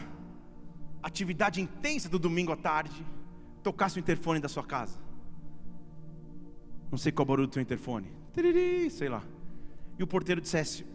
atividade 1.02 1.62
intensa 1.62 2.08
do 2.08 2.20
domingo 2.20 2.52
à 2.52 2.56
tarde, 2.56 3.06
tocasse 3.64 3.98
o 3.98 4.00
interfone 4.00 4.40
da 4.40 4.48
sua 4.48 4.64
casa. 4.64 5.00
Não 6.92 6.98
sei 6.98 7.12
qual 7.12 7.26
barulho 7.26 7.48
do 7.48 7.54
teu 7.54 7.62
interfone. 7.62 8.12
Tiriri, 8.34 8.90
sei 8.90 9.10
lá. 9.10 9.24
E 9.98 10.04
o 10.04 10.08
porteiro 10.08 10.42
dissesse: 10.42 10.86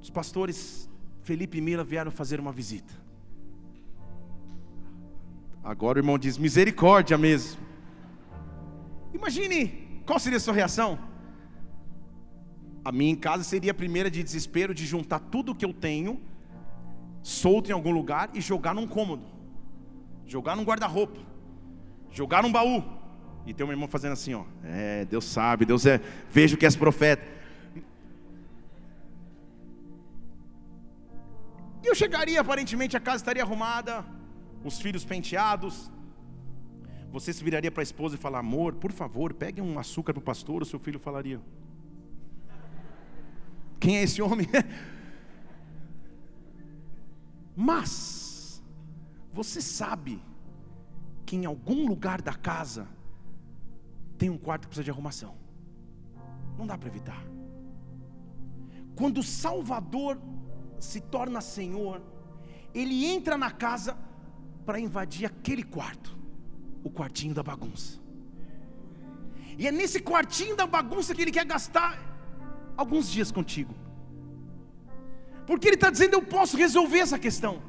Os 0.00 0.10
pastores 0.10 0.88
Felipe 1.22 1.58
e 1.58 1.60
Mila 1.60 1.84
vieram 1.84 2.10
fazer 2.10 2.40
uma 2.40 2.52
visita. 2.52 2.92
Agora 5.62 5.98
o 5.98 6.00
irmão 6.00 6.18
diz: 6.18 6.36
Misericórdia 6.38 7.16
mesmo. 7.16 7.60
Imagine 9.14 10.02
qual 10.06 10.18
seria 10.18 10.36
a 10.36 10.40
sua 10.40 10.54
reação. 10.54 10.98
A 12.84 12.90
minha 12.90 13.12
em 13.12 13.16
casa 13.16 13.44
seria 13.44 13.72
a 13.72 13.74
primeira 13.74 14.10
de 14.10 14.22
desespero 14.22 14.74
de 14.74 14.86
juntar 14.86 15.18
tudo 15.18 15.52
o 15.52 15.54
que 15.54 15.64
eu 15.64 15.72
tenho 15.72 16.20
solto 17.22 17.70
em 17.70 17.72
algum 17.72 17.90
lugar 17.90 18.30
e 18.34 18.40
jogar 18.40 18.74
num 18.74 18.86
cômodo, 18.86 19.24
jogar 20.26 20.56
num 20.56 20.64
guarda-roupa, 20.64 21.20
jogar 22.10 22.42
num 22.42 22.52
baú. 22.52 22.82
E 23.46 23.54
tem 23.54 23.64
uma 23.64 23.72
irmã 23.72 23.86
fazendo 23.86 24.12
assim, 24.12 24.34
ó. 24.34 24.44
É, 24.64 25.04
Deus 25.06 25.24
sabe, 25.24 25.64
Deus 25.64 25.86
é, 25.86 26.00
vejo 26.30 26.56
que 26.56 26.66
és 26.66 26.76
profeta. 26.76 27.40
E 31.82 31.86
eu 31.86 31.94
chegaria, 31.94 32.40
aparentemente 32.40 32.96
a 32.96 33.00
casa 33.00 33.16
estaria 33.16 33.42
arrumada, 33.42 34.04
os 34.62 34.78
filhos 34.78 35.04
penteados. 35.04 35.90
Você 37.10 37.32
se 37.32 37.42
viraria 37.42 37.70
para 37.70 37.82
a 37.82 37.82
esposa 37.82 38.14
e 38.14 38.18
falar: 38.18 38.40
Amor, 38.40 38.74
por 38.74 38.92
favor, 38.92 39.32
pegue 39.32 39.60
um 39.60 39.78
açúcar 39.78 40.12
para 40.12 40.20
o 40.20 40.22
pastor. 40.22 40.62
O 40.62 40.66
seu 40.66 40.78
filho 40.78 41.00
falaria: 41.00 41.40
Quem 43.80 43.96
é 43.96 44.02
esse 44.02 44.20
homem? 44.20 44.46
Mas, 47.62 48.62
você 49.30 49.60
sabe 49.60 50.22
que 51.26 51.36
em 51.36 51.44
algum 51.44 51.86
lugar 51.86 52.22
da 52.22 52.32
casa 52.32 52.88
tem 54.16 54.30
um 54.30 54.38
quarto 54.38 54.62
que 54.62 54.68
precisa 54.68 54.84
de 54.84 54.90
arrumação. 54.90 55.34
Não 56.56 56.66
dá 56.66 56.78
para 56.78 56.88
evitar. 56.88 57.22
Quando 58.96 59.18
o 59.18 59.22
Salvador 59.22 60.18
se 60.78 61.02
torna 61.02 61.42
Senhor, 61.42 62.00
ele 62.72 63.04
entra 63.04 63.36
na 63.36 63.50
casa 63.50 63.94
para 64.64 64.80
invadir 64.80 65.26
aquele 65.26 65.62
quarto, 65.62 66.18
o 66.82 66.90
quartinho 66.90 67.34
da 67.34 67.42
bagunça. 67.42 68.00
E 69.58 69.66
é 69.66 69.70
nesse 69.70 70.00
quartinho 70.00 70.56
da 70.56 70.66
bagunça 70.66 71.14
que 71.14 71.20
ele 71.20 71.30
quer 71.30 71.44
gastar 71.44 71.92
alguns 72.74 73.10
dias 73.10 73.30
contigo. 73.30 73.74
Porque 75.50 75.66
ele 75.66 75.74
está 75.74 75.90
dizendo: 75.90 76.14
eu 76.14 76.22
posso 76.22 76.56
resolver 76.56 77.00
essa 77.00 77.18
questão, 77.18 77.60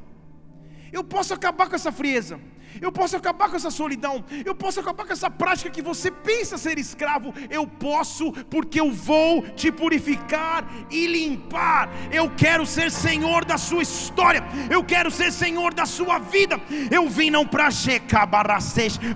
eu 0.94 1.04
posso 1.04 1.34
acabar 1.34 1.68
com 1.68 1.76
essa 1.76 1.92
frieza, 1.92 2.40
eu 2.80 2.92
posso 2.92 3.18
acabar 3.18 3.50
com 3.50 3.56
essa 3.56 3.72
solidão, 3.72 4.24
eu 4.46 4.54
posso 4.54 4.80
acabar 4.80 5.06
com 5.06 5.14
essa 5.14 5.30
prática 5.30 5.70
que 5.70 5.82
você 5.82 6.12
pensa 6.12 6.58
ser 6.58 6.78
escravo, 6.78 7.34
eu 7.50 7.66
posso, 7.68 8.32
porque 8.50 8.80
eu 8.80 8.92
vou 8.92 9.42
te 9.42 9.72
purificar 9.72 10.66
e 10.90 11.08
limpar. 11.08 11.90
Eu 12.12 12.30
quero 12.30 12.66
ser 12.66 12.92
senhor 12.92 13.46
da 13.46 13.58
sua 13.58 13.82
história, 13.82 14.44
eu 14.70 14.84
quero 14.84 15.10
ser 15.10 15.32
senhor 15.32 15.74
da 15.74 15.86
sua 15.86 16.20
vida. 16.20 16.60
Eu 16.90 17.10
vim 17.10 17.30
não 17.30 17.46
para 17.46 17.70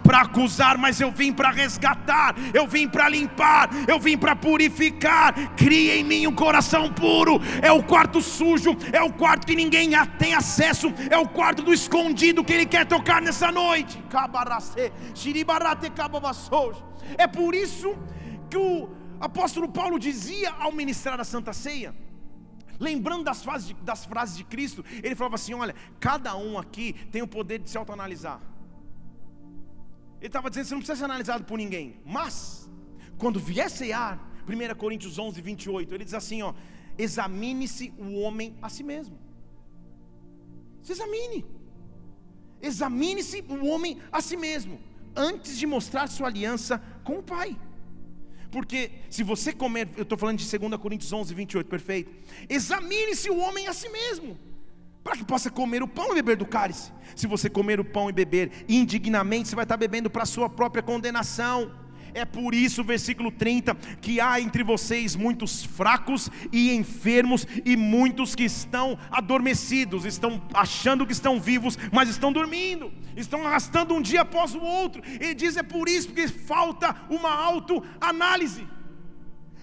para 0.04 0.22
acusar, 0.22 0.78
mas 0.78 1.02
eu 1.02 1.12
vim 1.12 1.34
para 1.34 1.52
resgatar, 1.52 2.36
eu 2.54 2.68
vim 2.68 2.88
para 2.88 3.10
limpar, 3.10 3.70
eu 3.88 4.00
vim 4.00 4.18
para 4.18 4.36
purificar. 4.36 5.34
Cria 5.56 5.98
em 5.98 6.04
mim 6.04 6.28
um 6.28 6.34
coração 6.34 6.92
puro. 6.92 7.42
É 7.62 7.72
o 7.72 7.84
quarto 7.84 8.22
sujo, 8.22 8.78
é 8.92 9.02
o 9.02 9.12
quarto 9.12 9.46
que 9.46 9.56
ninguém 9.56 9.90
tem 10.18 10.34
acesso, 10.34 10.94
é 11.10 11.18
o 11.18 11.28
quarto 11.28 11.62
do 11.62 11.74
escondido 11.74 12.44
que 12.44 12.54
ele 12.54 12.66
quer 12.66 12.86
tocar 12.86 13.22
nessa 13.22 13.45
nessa 13.46 13.52
noite. 13.52 14.02
É 17.18 17.28
por 17.28 17.54
isso 17.54 17.96
que 18.50 18.58
o 18.58 18.90
apóstolo 19.20 19.70
Paulo 19.70 20.00
dizia 20.00 20.52
ao 20.52 20.72
ministrar 20.72 21.20
a 21.20 21.24
Santa 21.24 21.54
Ceia, 21.54 21.96
lembrando 22.80 23.24
das, 23.24 23.44
frases 23.44 23.68
de, 23.68 23.74
das 23.76 24.06
frases 24.06 24.38
de 24.38 24.44
Cristo, 24.44 24.84
ele 25.04 25.16
falava 25.16 25.36
assim: 25.36 25.54
Olha, 25.54 25.76
cada 26.00 26.36
um 26.36 26.58
aqui 26.58 26.94
tem 27.12 27.22
o 27.22 27.28
poder 27.28 27.60
de 27.60 27.70
se 27.70 27.78
autoanalisar. 27.78 28.42
Ele 30.20 30.28
estava 30.28 30.50
dizendo: 30.50 30.68
Você 30.68 30.74
não 30.74 30.82
precisa 30.82 30.98
ser 30.98 31.06
analisado 31.06 31.44
por 31.44 31.58
ninguém, 31.58 32.00
mas, 32.06 32.70
quando 33.18 33.40
vier 33.40 33.70
cear, 33.70 34.20
1 34.48 34.76
Coríntios 34.76 35.18
11, 35.20 35.42
28, 35.42 35.94
ele 35.94 36.06
diz 36.06 36.14
assim: 36.14 36.42
ó, 36.42 36.54
Examine-se 36.98 37.94
o 37.98 38.20
homem 38.22 38.56
a 38.62 38.70
si 38.70 38.84
mesmo. 38.84 39.20
Se 40.82 40.94
examine. 40.94 41.46
Examine-se 42.66 43.44
o 43.48 43.66
homem 43.68 43.98
a 44.12 44.22
si 44.22 44.36
mesmo. 44.36 44.80
antes 45.16 45.58
de 45.58 45.66
mostrar 45.66 46.08
sua 46.08 46.28
aliança 46.28 46.82
com 47.04 47.20
o 47.20 47.24
Pai. 47.24 47.58
Porque 48.52 48.92
se 49.10 49.24
você 49.24 49.52
comer, 49.54 49.90
eu 49.98 50.04
estou 50.04 50.18
falando 50.18 50.38
de 50.38 50.58
2 50.58 50.76
Coríntios 50.78 51.12
11, 51.12 51.34
28, 51.34 51.68
perfeito. 51.68 52.12
Examine-se 52.50 53.30
o 53.30 53.38
homem 53.38 53.68
a 53.68 53.74
si 53.74 53.90
mesmo, 53.90 54.38
para 55.04 55.18
que 55.18 55.26
possa 55.26 55.50
comer 55.50 55.82
o 55.84 55.88
pão 55.88 56.12
e 56.12 56.16
beber 56.16 56.38
do 56.38 56.46
cálice. 56.46 56.92
Se 57.16 57.28
você 57.28 57.50
comer 57.50 57.80
o 57.80 57.86
pão 57.86 58.10
e 58.10 58.14
beber 58.14 58.52
indignamente, 58.68 59.50
você 59.50 59.56
vai 59.56 59.66
estar 59.66 59.78
bebendo 59.78 60.10
para 60.10 60.24
a 60.24 60.26
sua 60.26 60.50
própria 60.50 60.84
condenação. 60.84 61.72
É 62.16 62.24
por 62.24 62.56
isso, 62.56 62.82
versículo 62.82 63.30
30, 63.30 63.76
que 64.00 64.22
há 64.22 64.40
entre 64.40 64.64
vocês 64.64 65.18
muitos 65.18 65.66
fracos 65.66 66.30
e 66.50 66.74
enfermos, 66.74 67.46
e 67.66 67.76
muitos 67.76 68.34
que 68.34 68.46
estão 68.46 68.98
adormecidos, 69.12 70.06
estão 70.06 70.42
achando 70.54 71.06
que 71.06 71.12
estão 71.12 71.42
vivos, 71.42 71.78
mas 71.92 72.08
estão 72.08 72.32
dormindo, 72.32 72.90
estão 73.18 73.46
arrastando 73.46 73.94
um 73.94 74.02
dia 74.02 74.22
após 74.22 74.56
o 74.56 74.62
outro. 74.62 75.04
Ele 75.06 75.34
diz: 75.34 75.58
é 75.58 75.64
por 75.64 75.90
isso 75.90 76.14
que 76.14 76.26
falta 76.30 76.96
uma 77.10 77.34
autoanálise. 77.34 78.66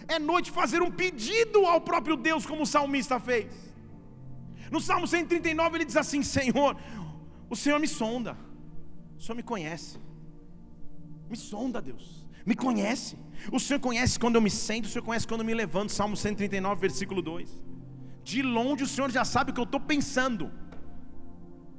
É 0.06 0.18
noite 0.18 0.50
fazer 0.50 0.82
um 0.82 0.90
pedido 0.90 1.64
ao 1.64 1.80
próprio 1.80 2.16
Deus, 2.16 2.44
como 2.44 2.64
o 2.64 2.66
salmista 2.66 3.18
fez. 3.18 3.50
No 4.70 4.78
Salmo 4.78 5.06
139 5.06 5.78
ele 5.78 5.86
diz 5.86 5.96
assim: 5.96 6.22
Senhor, 6.22 6.76
o 7.48 7.56
Senhor 7.56 7.80
me 7.80 7.88
sonda, 7.88 8.36
o 9.16 9.22
Senhor 9.22 9.36
me 9.36 9.42
conhece, 9.42 9.98
me 11.30 11.36
sonda, 11.38 11.80
Deus 11.80 12.22
me 12.44 12.54
conhece. 12.54 13.16
O 13.50 13.58
Senhor 13.58 13.80
conhece 13.80 14.18
quando 14.18 14.36
eu 14.36 14.40
me 14.40 14.50
sento, 14.50 14.86
o 14.86 14.88
Senhor 14.88 15.04
conhece 15.04 15.26
quando 15.26 15.40
eu 15.40 15.46
me 15.46 15.54
levanto. 15.54 15.92
Salmo 15.92 16.16
139, 16.16 16.80
versículo 16.80 17.22
2. 17.22 17.62
De 18.24 18.42
longe 18.42 18.84
o 18.84 18.86
Senhor 18.86 19.10
já 19.10 19.24
sabe 19.24 19.50
o 19.50 19.54
que 19.54 19.60
eu 19.60 19.64
estou 19.64 19.80
pensando. 19.80 20.50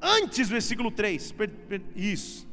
Antes, 0.01 0.49
versículo 0.49 0.91
3. 0.91 1.33
Isso. 1.95 2.51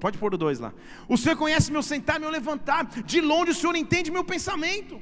Pode 0.00 0.18
pôr 0.18 0.34
o 0.34 0.38
2 0.38 0.60
lá. 0.60 0.72
O 1.08 1.16
Senhor 1.16 1.36
conhece 1.36 1.70
meu 1.72 1.82
sentar 1.82 2.20
meu 2.20 2.30
levantar. 2.30 2.86
De 3.02 3.20
longe 3.20 3.50
o 3.50 3.54
Senhor 3.54 3.74
entende 3.76 4.10
meu 4.10 4.24
pensamento. 4.24 5.00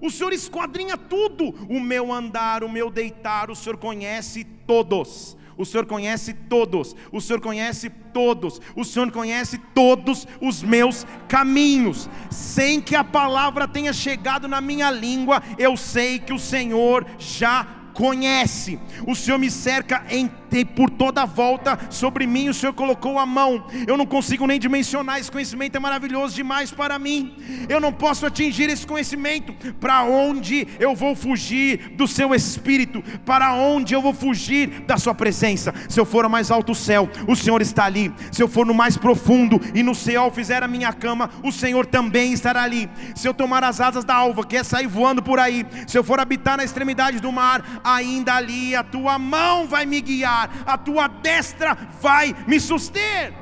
O 0.00 0.10
Senhor 0.10 0.32
esquadrinha 0.32 0.96
tudo. 0.96 1.50
O 1.68 1.80
meu 1.80 2.12
andar, 2.12 2.64
o 2.64 2.68
meu 2.68 2.90
deitar, 2.90 3.50
o 3.50 3.56
Senhor 3.56 3.76
conhece 3.76 4.44
todos. 4.66 5.36
O 5.56 5.64
Senhor 5.64 5.86
conhece 5.86 6.32
todos, 6.32 6.96
o 7.10 7.20
Senhor 7.20 7.40
conhece 7.40 7.90
todos, 7.90 8.60
o 8.74 8.84
Senhor 8.84 9.10
conhece 9.10 9.58
todos 9.74 10.26
os 10.40 10.62
meus 10.62 11.06
caminhos. 11.28 12.08
Sem 12.30 12.80
que 12.80 12.96
a 12.96 13.04
palavra 13.04 13.68
tenha 13.68 13.92
chegado 13.92 14.48
na 14.48 14.60
minha 14.60 14.90
língua, 14.90 15.42
eu 15.58 15.76
sei 15.76 16.18
que 16.18 16.32
o 16.32 16.38
Senhor 16.38 17.06
já 17.18 17.66
conhece. 17.94 18.78
O 19.06 19.14
Senhor 19.14 19.38
me 19.38 19.50
cerca 19.50 20.04
em 20.08 20.30
por 20.74 20.90
toda 20.90 21.24
volta 21.24 21.78
sobre 21.90 22.26
mim 22.26 22.48
o 22.48 22.54
Senhor 22.54 22.72
colocou 22.72 23.18
a 23.18 23.24
mão. 23.24 23.66
Eu 23.86 23.96
não 23.96 24.06
consigo 24.06 24.46
nem 24.46 24.60
dimensionar 24.60 25.18
esse 25.18 25.30
conhecimento 25.30 25.76
é 25.76 25.80
maravilhoso 25.80 26.34
demais 26.34 26.70
para 26.70 26.98
mim. 26.98 27.34
Eu 27.68 27.80
não 27.80 27.92
posso 27.92 28.26
atingir 28.26 28.68
esse 28.68 28.86
conhecimento. 28.86 29.54
Para 29.80 30.02
onde 30.02 30.68
eu 30.78 30.94
vou 30.94 31.16
fugir 31.16 31.94
do 31.96 32.06
seu 32.06 32.34
espírito? 32.34 33.02
Para 33.24 33.54
onde 33.54 33.94
eu 33.94 34.02
vou 34.02 34.12
fugir 34.12 34.82
da 34.86 34.98
sua 34.98 35.14
presença? 35.14 35.72
Se 35.88 35.98
eu 35.98 36.04
for 36.04 36.24
ao 36.24 36.30
mais 36.30 36.50
alto 36.50 36.74
céu, 36.74 37.08
o 37.26 37.34
Senhor 37.34 37.62
está 37.62 37.84
ali. 37.84 38.12
Se 38.30 38.42
eu 38.42 38.48
for 38.48 38.66
no 38.66 38.74
mais 38.74 38.96
profundo 38.96 39.60
e 39.74 39.82
no 39.82 39.94
céu 39.94 40.30
fizer 40.30 40.62
a 40.62 40.68
minha 40.68 40.92
cama, 40.92 41.30
o 41.42 41.50
Senhor 41.50 41.86
também 41.86 42.32
estará 42.32 42.62
ali. 42.62 42.88
Se 43.14 43.26
eu 43.26 43.34
tomar 43.34 43.64
as 43.64 43.80
asas 43.80 44.04
da 44.04 44.14
alva, 44.14 44.44
que 44.44 44.56
é 44.56 44.62
sair 44.62 44.86
voando 44.86 45.22
por 45.22 45.38
aí, 45.38 45.64
se 45.86 45.96
eu 45.96 46.04
for 46.04 46.20
habitar 46.20 46.56
na 46.56 46.64
extremidade 46.64 47.20
do 47.20 47.32
mar, 47.32 47.80
ainda 47.82 48.34
ali 48.34 48.74
a 48.74 48.82
tua 48.82 49.18
mão 49.18 49.66
vai 49.66 49.86
me 49.86 50.00
guiar 50.00 50.41
a 50.66 50.78
tua 50.78 51.08
destra 51.08 51.74
vai 52.00 52.34
me 52.46 52.60
suster. 52.60 53.34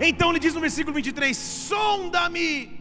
Então 0.00 0.30
ele 0.30 0.38
diz 0.38 0.54
no 0.54 0.60
versículo 0.60 0.94
23: 0.94 1.36
Sonda-me, 1.36 2.80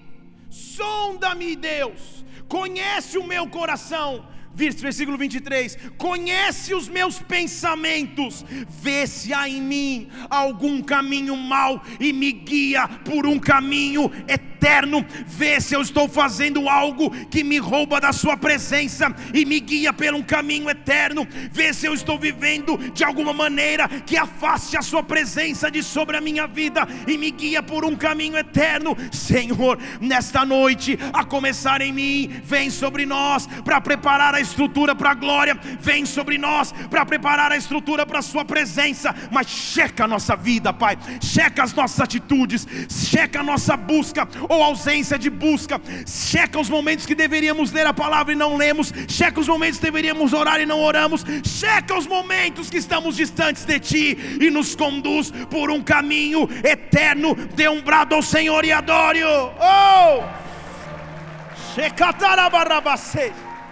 sonda-me, 0.49 1.55
Deus, 1.55 2.25
conhece 2.47 3.17
o 3.17 3.23
meu 3.23 3.47
coração 3.47 4.25
versículo 4.57 5.17
23: 5.17 5.77
Conhece 5.97 6.73
os 6.73 6.89
meus 6.89 7.19
pensamentos, 7.19 8.43
vê 8.81 9.05
se 9.05 9.33
há 9.33 9.47
em 9.47 9.61
mim 9.61 10.07
algum 10.29 10.81
caminho 10.81 11.35
mau 11.35 11.81
e 11.99 12.11
me 12.11 12.31
guia 12.31 12.87
por 12.87 13.25
um 13.27 13.37
caminho 13.37 14.11
eterno. 14.27 15.05
Vê 15.25 15.61
se 15.61 15.75
eu 15.75 15.81
estou 15.81 16.09
fazendo 16.09 16.67
algo 16.67 17.11
que 17.27 17.43
me 17.43 17.57
rouba 17.57 18.01
da 18.01 18.11
Sua 18.11 18.35
presença 18.35 19.13
e 19.33 19.45
me 19.45 19.59
guia 19.59 19.93
por 19.93 20.13
um 20.13 20.23
caminho 20.23 20.69
eterno. 20.69 21.27
Vê 21.51 21.73
se 21.73 21.85
eu 21.85 21.93
estou 21.93 22.17
vivendo 22.17 22.77
de 22.91 23.03
alguma 23.03 23.33
maneira 23.33 23.87
que 23.87 24.17
afaste 24.17 24.75
a 24.75 24.81
Sua 24.81 25.03
presença 25.03 25.69
de 25.69 25.83
sobre 25.83 26.17
a 26.17 26.21
minha 26.21 26.47
vida 26.47 26.87
e 27.07 27.17
me 27.17 27.29
guia 27.31 27.61
por 27.61 27.85
um 27.85 27.95
caminho 27.95 28.37
eterno. 28.37 28.97
Senhor, 29.11 29.77
nesta 30.01 30.45
noite, 30.45 30.97
a 31.13 31.23
começar 31.23 31.81
em 31.81 31.93
mim, 31.93 32.41
vem 32.43 32.69
sobre 32.69 33.05
nós 33.05 33.47
para 33.63 33.79
preparar 33.79 34.33
a 34.33 34.41
estrutura 34.47 34.95
para 34.95 35.11
a 35.11 35.13
glória, 35.13 35.57
vem 35.79 36.05
sobre 36.05 36.37
nós 36.37 36.71
para 36.89 37.05
preparar 37.05 37.51
a 37.51 37.57
estrutura 37.57 38.05
para 38.05 38.19
a 38.19 38.21
Sua 38.21 38.43
presença. 38.43 39.13
Mas 39.31 39.47
checa 39.47 40.05
a 40.05 40.07
nossa 40.07 40.35
vida, 40.35 40.73
Pai, 40.73 40.97
checa 41.21 41.63
as 41.63 41.73
nossas 41.73 41.99
atitudes, 41.99 42.67
checa 42.89 43.41
a 43.41 43.43
nossa 43.43 43.75
busca 43.75 44.27
ou 44.49 44.63
ausência 44.63 45.19
de 45.19 45.29
busca, 45.29 45.79
checa 46.07 46.59
os 46.59 46.69
momentos 46.69 47.05
que 47.05 47.15
deveríamos 47.15 47.71
ler 47.71 47.85
a 47.85 47.93
palavra 47.93 48.33
e 48.33 48.35
não 48.35 48.55
lemos, 48.55 48.93
checa 49.07 49.39
os 49.39 49.47
momentos 49.47 49.79
que 49.79 49.85
deveríamos 49.85 50.33
orar 50.33 50.59
e 50.59 50.65
não 50.65 50.79
oramos, 50.79 51.23
checa 51.43 51.97
os 51.97 52.07
momentos 52.07 52.69
que 52.69 52.77
estamos 52.77 53.15
distantes 53.15 53.65
de 53.65 53.79
Ti 53.79 54.37
e 54.41 54.49
nos 54.49 54.75
conduz 54.75 55.31
por 55.49 55.69
um 55.69 55.81
caminho 55.81 56.49
eterno. 56.63 57.35
Dê 57.55 57.67
um 57.67 57.81
brado 57.81 58.15
ao 58.15 58.21
Senhor 58.21 58.63
e 58.65 58.71
adore-o. 58.71 59.51
Oh! 59.59 60.23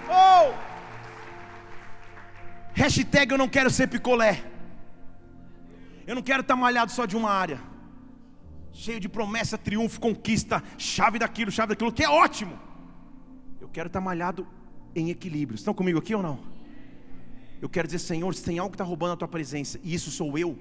Oh! 0.09 0.64
Hashtag 2.75 3.31
eu 3.31 3.37
não 3.37 3.47
quero 3.47 3.69
ser 3.69 3.87
picolé. 3.87 4.43
Eu 6.05 6.13
não 6.13 6.21
quero 6.21 6.41
estar 6.41 6.55
malhado 6.55 6.91
só 6.91 7.05
de 7.05 7.15
uma 7.15 7.31
área. 7.31 7.59
Cheio 8.73 8.99
de 8.99 9.07
promessa, 9.07 9.57
triunfo, 9.57 9.99
conquista, 9.99 10.61
chave 10.77 11.17
daquilo, 11.17 11.49
chave 11.49 11.69
daquilo, 11.69 11.91
que 11.91 12.03
é 12.03 12.09
ótimo. 12.09 12.59
Eu 13.61 13.69
quero 13.69 13.87
estar 13.87 14.01
malhado 14.01 14.45
em 14.93 15.09
equilíbrio. 15.09 15.55
Estão 15.55 15.73
comigo 15.73 15.97
aqui 15.97 16.13
ou 16.13 16.21
não? 16.21 16.37
Eu 17.61 17.69
quero 17.69 17.87
dizer, 17.87 17.99
Senhor, 17.99 18.35
se 18.35 18.43
tem 18.43 18.59
algo 18.59 18.71
que 18.71 18.75
está 18.75 18.83
roubando 18.83 19.13
a 19.13 19.17
tua 19.17 19.27
presença, 19.27 19.79
e 19.81 19.93
isso 19.93 20.11
sou 20.11 20.37
eu, 20.37 20.59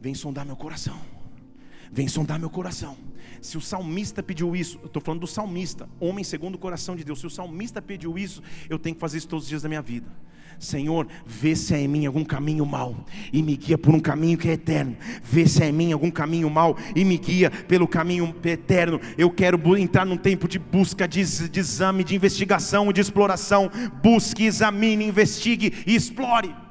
vem 0.00 0.14
sondar 0.14 0.46
meu 0.46 0.56
coração. 0.56 0.98
Vem 1.90 2.06
sondar 2.06 2.38
meu 2.38 2.48
coração. 2.48 2.96
Se 3.42 3.58
o 3.58 3.60
salmista 3.60 4.22
pediu 4.22 4.54
isso, 4.54 4.78
eu 4.82 4.86
estou 4.86 5.02
falando 5.02 5.22
do 5.22 5.26
salmista, 5.26 5.88
homem 5.98 6.24
segundo 6.24 6.54
o 6.54 6.58
coração 6.58 6.94
de 6.94 7.02
Deus. 7.02 7.18
Se 7.18 7.26
o 7.26 7.30
salmista 7.30 7.82
pediu 7.82 8.16
isso, 8.16 8.40
eu 8.70 8.78
tenho 8.78 8.94
que 8.94 9.00
fazer 9.00 9.18
isso 9.18 9.28
todos 9.28 9.44
os 9.44 9.48
dias 9.48 9.62
da 9.62 9.68
minha 9.68 9.82
vida. 9.82 10.06
Senhor, 10.58 11.06
vê 11.26 11.54
se 11.54 11.74
há 11.74 11.78
em 11.78 11.88
mim 11.88 12.06
algum 12.06 12.24
caminho 12.24 12.64
mau 12.64 12.96
e 13.32 13.42
me 13.42 13.56
guia 13.56 13.76
por 13.78 13.94
um 13.94 14.00
caminho 14.00 14.38
que 14.38 14.48
é 14.48 14.52
eterno. 14.52 14.96
Vê 15.22 15.46
se 15.46 15.62
há 15.62 15.68
em 15.68 15.72
mim 15.72 15.92
algum 15.92 16.10
caminho 16.10 16.48
mau 16.50 16.76
e 16.94 17.04
me 17.04 17.18
guia 17.18 17.50
pelo 17.50 17.86
caminho 17.86 18.34
eterno. 18.44 19.00
Eu 19.16 19.30
quero 19.30 19.76
entrar 19.76 20.04
num 20.04 20.16
tempo 20.16 20.48
de 20.48 20.58
busca, 20.58 21.06
de, 21.06 21.48
de 21.48 21.60
exame, 21.60 22.04
de 22.04 22.14
investigação, 22.14 22.92
de 22.92 23.00
exploração. 23.00 23.70
Busque, 24.02 24.44
examine, 24.44 25.06
investigue 25.06 25.72
e 25.86 25.94
explore. 25.94 26.63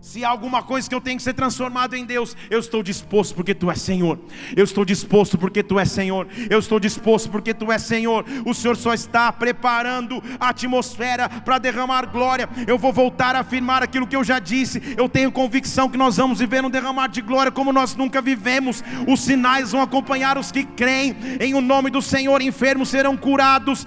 Se 0.00 0.24
há 0.24 0.30
alguma 0.30 0.62
coisa 0.62 0.88
que 0.88 0.94
eu 0.94 1.00
tenho 1.00 1.18
que 1.18 1.22
ser 1.22 1.34
transformado 1.34 1.94
em 1.94 2.06
Deus, 2.06 2.34
eu 2.48 2.58
estou 2.58 2.82
disposto 2.82 3.34
porque 3.34 3.54
Tu 3.54 3.70
és 3.70 3.80
Senhor. 3.82 4.18
Eu 4.56 4.64
estou 4.64 4.82
disposto 4.82 5.36
porque 5.36 5.62
Tu 5.62 5.78
és 5.78 5.90
Senhor. 5.90 6.26
Eu 6.48 6.58
estou 6.58 6.80
disposto 6.80 7.28
porque 7.28 7.52
Tu 7.52 7.70
és 7.70 7.82
Senhor. 7.82 8.24
O 8.46 8.54
Senhor 8.54 8.78
só 8.78 8.94
está 8.94 9.30
preparando 9.30 10.22
a 10.40 10.48
atmosfera 10.48 11.28
para 11.28 11.58
derramar 11.58 12.06
glória. 12.06 12.48
Eu 12.66 12.78
vou 12.78 12.94
voltar 12.94 13.36
a 13.36 13.40
afirmar 13.40 13.82
aquilo 13.82 14.06
que 14.06 14.16
eu 14.16 14.24
já 14.24 14.38
disse. 14.38 14.94
Eu 14.96 15.06
tenho 15.06 15.30
convicção 15.30 15.88
que 15.88 15.98
nós 15.98 16.16
vamos 16.16 16.38
viver 16.38 16.64
um 16.64 16.70
derramar 16.70 17.08
de 17.08 17.20
glória 17.20 17.52
como 17.52 17.70
nós 17.70 17.94
nunca 17.94 18.22
vivemos. 18.22 18.82
Os 19.06 19.20
sinais 19.20 19.72
vão 19.72 19.82
acompanhar 19.82 20.38
os 20.38 20.50
que 20.50 20.64
creem. 20.64 21.14
Em 21.38 21.52
o 21.52 21.60
nome 21.60 21.90
do 21.90 22.00
Senhor, 22.00 22.40
enfermos 22.40 22.88
serão 22.88 23.18
curados. 23.18 23.86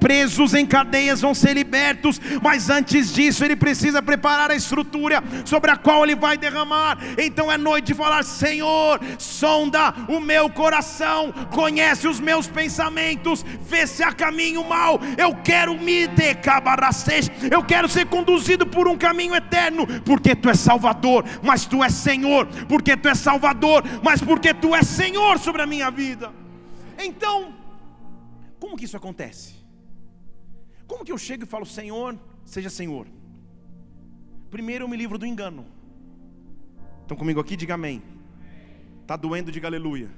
Presos 0.00 0.54
em 0.54 0.66
cadeias 0.66 1.20
vão 1.20 1.34
ser 1.34 1.54
libertos. 1.54 2.20
Mas 2.42 2.68
antes 2.68 3.14
disso, 3.14 3.44
Ele 3.44 3.59
precisa 3.60 4.02
preparar 4.02 4.50
a 4.50 4.56
estrutura 4.56 5.22
sobre 5.44 5.70
a 5.70 5.76
qual 5.76 6.02
Ele 6.02 6.16
vai 6.16 6.38
derramar. 6.38 6.98
Então 7.18 7.52
é 7.52 7.58
noite 7.58 7.88
de 7.88 7.94
falar: 7.94 8.24
Senhor, 8.24 8.98
sonda 9.18 9.94
o 10.08 10.18
meu 10.18 10.48
coração, 10.50 11.32
conhece 11.54 12.08
os 12.08 12.18
meus 12.18 12.48
pensamentos, 12.48 13.44
vê 13.60 13.86
se 13.86 14.02
há 14.02 14.12
caminho 14.12 14.64
mal. 14.64 14.98
Eu 15.18 15.36
quero 15.44 15.78
me 15.78 16.06
decabaracete, 16.08 17.30
eu 17.50 17.62
quero 17.62 17.88
ser 17.88 18.06
conduzido 18.06 18.66
por 18.66 18.88
um 18.88 18.96
caminho 18.96 19.34
eterno, 19.34 19.86
porque 20.04 20.34
Tu 20.34 20.48
és 20.48 20.58
Salvador, 20.58 21.24
mas 21.42 21.66
Tu 21.66 21.84
és 21.84 21.92
Senhor, 21.92 22.48
porque 22.66 22.96
Tu 22.96 23.08
és 23.08 23.18
Salvador, 23.18 23.84
mas 24.02 24.22
porque 24.22 24.54
Tu 24.54 24.74
és 24.74 24.86
Senhor 24.86 25.38
sobre 25.38 25.62
a 25.62 25.66
minha 25.66 25.90
vida. 25.90 26.32
Então, 26.98 27.54
como 28.58 28.76
que 28.76 28.84
isso 28.84 28.96
acontece? 28.96 29.54
Como 30.86 31.04
que 31.04 31.12
eu 31.12 31.18
chego 31.18 31.44
e 31.44 31.46
falo, 31.46 31.64
Senhor, 31.64 32.18
seja 32.44 32.68
Senhor? 32.68 33.06
Primeiro 34.50 34.84
eu 34.84 34.88
me 34.88 34.96
livro 34.96 35.16
do 35.16 35.24
engano. 35.24 35.64
Estão 37.02 37.16
comigo 37.16 37.40
aqui? 37.40 37.56
Diga 37.56 37.74
amém. 37.74 38.02
Está 39.02 39.16
doendo, 39.16 39.52
diga 39.52 39.68
aleluia. 39.68 40.10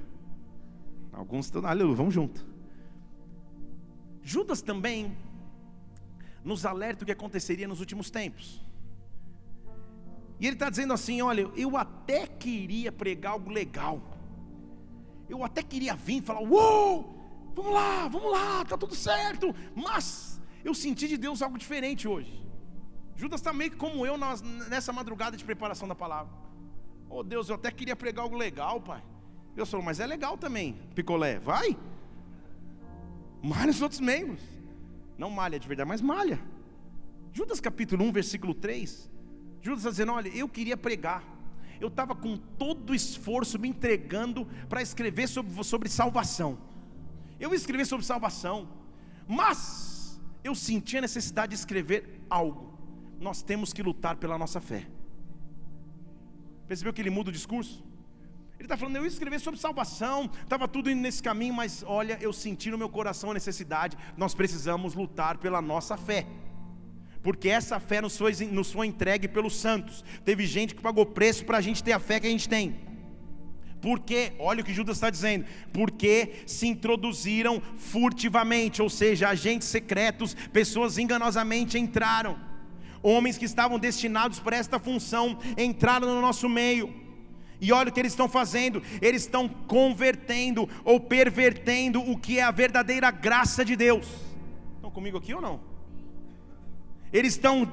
Alguns 1.11 1.45
estão, 1.45 1.65
aleluia, 1.65 1.95
vamos 1.95 2.13
junto. 2.13 2.45
Judas 4.23 4.61
também 4.61 5.15
nos 6.43 6.65
alerta 6.65 7.03
o 7.03 7.05
que 7.05 7.11
aconteceria 7.11 7.67
nos 7.67 7.79
últimos 7.79 8.09
tempos. 8.09 8.63
E 10.39 10.47
ele 10.47 10.55
está 10.55 10.69
dizendo 10.69 10.93
assim: 10.93 11.21
olha, 11.21 11.49
eu 11.55 11.77
até 11.77 12.25
queria 12.25 12.91
pregar 12.91 13.33
algo 13.33 13.51
legal. 13.51 14.01
Eu 15.29 15.43
até 15.43 15.61
queria 15.61 15.95
vir 15.95 16.17
e 16.17 16.21
falar: 16.21 16.41
uou, 16.41 17.51
vamos 17.55 17.73
lá, 17.73 18.07
vamos 18.07 18.31
lá, 18.31 18.61
está 18.63 18.77
tudo 18.77 18.95
certo. 18.95 19.53
Mas 19.75 20.41
eu 20.63 20.73
senti 20.73 21.07
de 21.07 21.17
Deus 21.17 21.41
algo 21.41 21.57
diferente 21.57 22.07
hoje. 22.07 22.42
Judas 23.15 23.39
está 23.39 23.53
meio 23.53 23.75
como 23.77 24.05
eu 24.05 24.17
nessa 24.69 24.91
madrugada 24.91 25.37
de 25.37 25.43
preparação 25.43 25.87
da 25.87 25.95
palavra. 25.95 26.33
Oh 27.09 27.23
Deus, 27.23 27.49
eu 27.49 27.55
até 27.55 27.71
queria 27.71 27.95
pregar 27.95 28.23
algo 28.23 28.35
legal, 28.35 28.81
pai. 28.81 29.03
Deus 29.55 29.69
falou, 29.69 29.85
mas 29.85 29.99
é 29.99 30.07
legal 30.07 30.37
também, 30.37 30.79
picolé, 30.95 31.37
vai. 31.37 31.77
Malha 33.41 33.71
os 33.71 33.81
outros 33.81 33.99
membros. 33.99 34.41
Não 35.17 35.29
malha 35.29 35.59
de 35.59 35.67
verdade, 35.67 35.87
mas 35.87 36.01
malha. 36.01 36.39
Judas 37.31 37.59
capítulo 37.59 38.03
1, 38.05 38.11
versículo 38.11 38.53
3. 38.53 39.09
Judas 39.61 39.79
está 39.79 39.89
dizendo: 39.91 40.11
Olha, 40.13 40.29
eu 40.29 40.47
queria 40.47 40.77
pregar. 40.77 41.23
Eu 41.79 41.89
estava 41.89 42.15
com 42.15 42.37
todo 42.37 42.91
o 42.91 42.95
esforço 42.95 43.59
me 43.59 43.67
entregando 43.67 44.47
para 44.69 44.81
escrever 44.81 45.27
sobre, 45.27 45.63
sobre 45.63 45.89
salvação. 45.89 46.57
Eu 47.39 47.49
ia 47.49 47.55
escrever 47.55 47.85
sobre 47.85 48.05
salvação. 48.05 48.69
Mas 49.27 50.21
eu 50.43 50.55
senti 50.55 50.97
a 50.97 51.01
necessidade 51.01 51.49
de 51.49 51.55
escrever 51.55 52.21
algo. 52.29 52.72
Nós 53.23 53.41
temos 53.41 53.71
que 53.71 53.81
lutar 53.81 54.17
pela 54.17 54.37
nossa 54.37 54.59
fé. 54.59 54.85
Percebeu 56.67 56.91
que 56.91 57.01
ele 57.01 57.09
muda 57.09 57.29
o 57.29 57.33
discurso? 57.33 57.81
Ele 58.59 58.65
está 58.65 58.75
falando, 58.75 58.97
eu 58.97 59.03
ia 59.03 59.07
escrever 59.07 59.39
sobre 59.39 59.59
salvação, 59.59 60.29
estava 60.41 60.67
tudo 60.67 60.91
indo 60.91 61.01
nesse 61.01 61.23
caminho, 61.23 61.53
mas 61.53 61.83
olha, 61.87 62.17
eu 62.21 62.33
senti 62.33 62.69
no 62.69 62.77
meu 62.77 62.89
coração 62.89 63.31
a 63.31 63.33
necessidade, 63.33 63.97
nós 64.17 64.35
precisamos 64.35 64.93
lutar 64.93 65.37
pela 65.37 65.61
nossa 65.61 65.95
fé. 65.95 66.27
Porque 67.21 67.47
essa 67.47 67.79
fé 67.79 68.01
nos 68.01 68.17
foi, 68.17 68.33
nos 68.51 68.73
foi 68.73 68.87
entregue 68.87 69.29
pelos 69.29 69.55
santos. 69.55 70.03
Teve 70.25 70.45
gente 70.45 70.75
que 70.75 70.81
pagou 70.81 71.05
preço 71.05 71.45
para 71.45 71.59
a 71.59 71.61
gente 71.61 71.81
ter 71.81 71.93
a 71.93 71.99
fé 71.99 72.19
que 72.19 72.27
a 72.27 72.29
gente 72.29 72.49
tem. 72.49 72.75
Porque, 73.81 74.33
olha 74.37 74.61
o 74.61 74.65
que 74.65 74.73
Judas 74.73 74.97
está 74.97 75.09
dizendo, 75.09 75.45
porque 75.71 76.43
se 76.45 76.67
introduziram 76.67 77.61
furtivamente, 77.77 78.81
ou 78.81 78.89
seja, 78.89 79.29
agentes 79.29 79.69
secretos, 79.69 80.33
pessoas 80.51 80.97
enganosamente 80.97 81.79
entraram. 81.79 82.52
Homens 83.03 83.37
que 83.37 83.45
estavam 83.45 83.77
destinados 83.77 84.39
para 84.39 84.55
esta 84.55 84.79
função 84.79 85.37
entraram 85.57 86.07
no 86.07 86.21
nosso 86.21 86.49
meio 86.49 87.03
e 87.63 87.71
olha 87.71 87.89
o 87.89 87.93
que 87.93 87.99
eles 87.99 88.11
estão 88.11 88.27
fazendo: 88.27 88.83
eles 89.01 89.21
estão 89.21 89.47
convertendo 89.47 90.69
ou 90.83 90.99
pervertendo 90.99 92.01
o 92.01 92.17
que 92.17 92.39
é 92.39 92.43
a 92.43 92.51
verdadeira 92.51 93.09
graça 93.11 93.63
de 93.63 93.75
Deus. 93.75 94.07
Estão 94.75 94.91
comigo 94.91 95.17
aqui 95.17 95.33
ou 95.33 95.41
não? 95.41 95.61
Eles 97.13 97.33
estão 97.33 97.71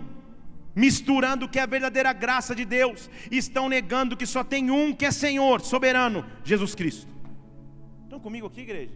misturando 0.76 1.46
o 1.46 1.48
que 1.48 1.58
é 1.58 1.62
a 1.62 1.66
verdadeira 1.66 2.12
graça 2.12 2.54
de 2.54 2.64
Deus, 2.64 3.10
e 3.30 3.36
estão 3.36 3.68
negando 3.68 4.16
que 4.16 4.26
só 4.26 4.44
tem 4.44 4.70
um 4.70 4.94
que 4.94 5.04
é 5.04 5.10
Senhor, 5.10 5.60
soberano, 5.60 6.24
Jesus 6.44 6.74
Cristo. 6.76 7.08
Estão 8.04 8.20
comigo 8.20 8.46
aqui, 8.46 8.60
igreja? 8.60 8.94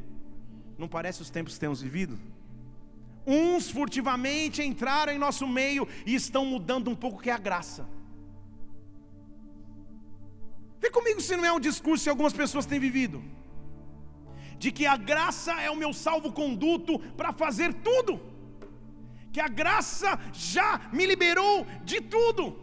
Não 0.78 0.86
parece 0.86 1.22
os 1.22 1.30
tempos 1.30 1.54
que 1.54 1.60
temos 1.60 1.82
vivido? 1.82 2.16
Uns 3.26 3.70
furtivamente 3.70 4.62
entraram 4.62 5.12
em 5.12 5.18
nosso 5.18 5.46
meio 5.48 5.88
e 6.04 6.14
estão 6.14 6.44
mudando 6.44 6.90
um 6.90 6.94
pouco 6.94 7.18
o 7.18 7.20
que 7.20 7.30
é 7.30 7.32
a 7.32 7.38
graça. 7.38 7.88
Vê 10.78 10.90
comigo 10.90 11.20
se 11.20 11.34
não 11.36 11.46
é 11.46 11.52
um 11.52 11.60
discurso 11.60 12.04
que 12.04 12.10
algumas 12.10 12.34
pessoas 12.34 12.66
têm 12.66 12.78
vivido. 12.78 13.22
De 14.58 14.70
que 14.70 14.86
a 14.86 14.96
graça 14.96 15.52
é 15.60 15.70
o 15.70 15.76
meu 15.76 15.92
salvo-conduto 15.92 16.98
para 17.16 17.32
fazer 17.32 17.72
tudo. 17.72 18.20
Que 19.32 19.40
a 19.40 19.48
graça 19.48 20.18
já 20.32 20.90
me 20.92 21.06
liberou 21.06 21.66
de 21.84 22.00
tudo. 22.02 22.58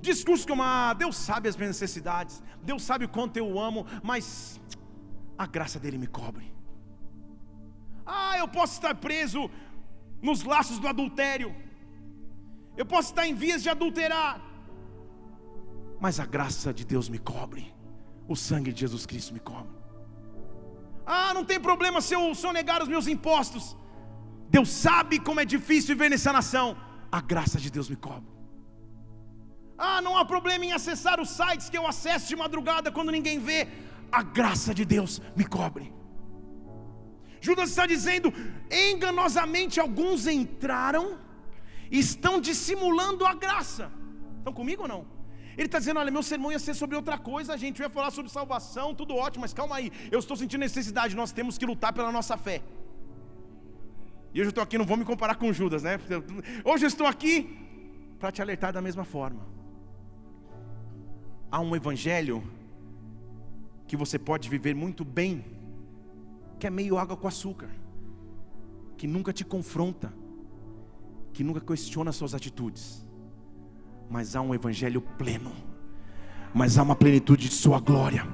Discurso 0.00 0.46
como, 0.46 0.62
ah, 0.62 0.92
Deus 0.92 1.16
sabe 1.16 1.48
as 1.48 1.56
minhas 1.56 1.80
necessidades, 1.80 2.42
Deus 2.62 2.82
sabe 2.82 3.06
o 3.06 3.08
quanto 3.08 3.36
eu 3.36 3.58
amo, 3.58 3.86
mas 4.02 4.60
a 5.36 5.46
graça 5.46 5.80
dele 5.80 5.98
me 5.98 6.06
cobre. 6.06 6.57
Ah, 8.16 8.36
eu 8.38 8.48
posso 8.48 8.74
estar 8.78 8.94
preso 8.94 9.50
nos 10.28 10.42
laços 10.42 10.78
do 10.78 10.88
adultério, 10.88 11.54
eu 12.76 12.86
posso 12.92 13.10
estar 13.10 13.26
em 13.26 13.34
vias 13.34 13.62
de 13.62 13.68
adulterar, 13.68 14.40
mas 16.00 16.18
a 16.18 16.26
graça 16.36 16.72
de 16.72 16.84
Deus 16.92 17.08
me 17.08 17.18
cobre, 17.18 17.64
o 18.26 18.34
sangue 18.34 18.72
de 18.72 18.80
Jesus 18.80 19.04
Cristo 19.04 19.34
me 19.34 19.40
cobre. 19.40 19.76
Ah, 21.06 21.32
não 21.34 21.44
tem 21.44 21.60
problema 21.68 22.00
se 22.00 22.14
eu 22.14 22.34
sonegar 22.34 22.82
os 22.82 22.88
meus 22.88 23.06
impostos. 23.06 23.76
Deus 24.50 24.68
sabe 24.68 25.18
como 25.18 25.40
é 25.40 25.44
difícil 25.44 25.94
viver 25.94 26.10
nessa 26.10 26.32
nação. 26.32 26.76
A 27.10 27.20
graça 27.20 27.58
de 27.58 27.70
Deus 27.70 27.88
me 27.88 27.96
cobre. 27.96 28.30
Ah, 29.78 30.00
não 30.02 30.16
há 30.18 30.24
problema 30.24 30.64
em 30.66 30.72
acessar 30.72 31.20
os 31.20 31.30
sites 31.30 31.70
que 31.70 31.78
eu 31.78 31.86
acesso 31.86 32.28
de 32.28 32.36
madrugada 32.36 32.92
quando 32.92 33.10
ninguém 33.10 33.38
vê. 33.38 33.68
A 34.12 34.22
graça 34.22 34.74
de 34.74 34.84
Deus 34.84 35.20
me 35.34 35.46
cobre. 35.46 35.97
Judas 37.40 37.70
está 37.70 37.86
dizendo: 37.86 38.32
enganosamente 38.70 39.78
alguns 39.80 40.26
entraram 40.26 41.18
e 41.90 41.98
estão 41.98 42.40
dissimulando 42.40 43.26
a 43.26 43.34
graça. 43.34 43.90
Estão 44.38 44.52
comigo 44.52 44.82
ou 44.82 44.88
não? 44.88 45.06
Ele 45.56 45.66
está 45.66 45.78
dizendo: 45.78 46.00
olha, 46.00 46.10
meu 46.10 46.22
sermão 46.22 46.52
ia 46.52 46.58
ser 46.58 46.74
sobre 46.74 46.96
outra 46.96 47.18
coisa, 47.18 47.52
a 47.52 47.56
gente 47.56 47.80
ia 47.80 47.90
falar 47.90 48.10
sobre 48.10 48.30
salvação, 48.30 48.94
tudo 48.94 49.14
ótimo, 49.14 49.42
mas 49.42 49.52
calma 49.52 49.76
aí, 49.76 49.90
eu 50.10 50.18
estou 50.18 50.36
sentindo 50.36 50.60
necessidade, 50.60 51.16
nós 51.16 51.32
temos 51.32 51.58
que 51.58 51.66
lutar 51.66 51.92
pela 51.92 52.12
nossa 52.12 52.36
fé. 52.36 52.62
E 54.32 54.40
hoje 54.40 54.48
eu 54.48 54.50
estou 54.50 54.62
aqui, 54.62 54.78
não 54.78 54.84
vou 54.84 54.96
me 54.96 55.04
comparar 55.04 55.34
com 55.34 55.52
Judas, 55.52 55.82
né? 55.82 55.98
Hoje 56.64 56.84
eu 56.84 56.88
estou 56.88 57.06
aqui 57.06 57.58
para 58.18 58.30
te 58.30 58.42
alertar 58.42 58.72
da 58.72 58.82
mesma 58.82 59.04
forma. 59.04 59.46
Há 61.50 61.60
um 61.60 61.74
evangelho 61.74 62.42
que 63.86 63.96
você 63.96 64.18
pode 64.18 64.48
viver 64.48 64.74
muito 64.74 65.04
bem, 65.04 65.44
que 66.58 66.66
é 66.66 66.70
meio 66.70 66.98
água 66.98 67.16
com 67.16 67.28
açúcar, 67.28 67.68
que 68.96 69.06
nunca 69.06 69.32
te 69.32 69.44
confronta, 69.44 70.12
que 71.32 71.44
nunca 71.44 71.60
questiona 71.60 72.12
suas 72.12 72.34
atitudes 72.34 73.08
mas 74.10 74.34
há 74.34 74.40
um 74.40 74.54
evangelho 74.54 75.00
pleno, 75.00 75.52
mas 76.54 76.78
há 76.78 76.82
uma 76.82 76.96
plenitude 76.96 77.48
de 77.48 77.54
Sua 77.54 77.78
glória, 77.78 78.26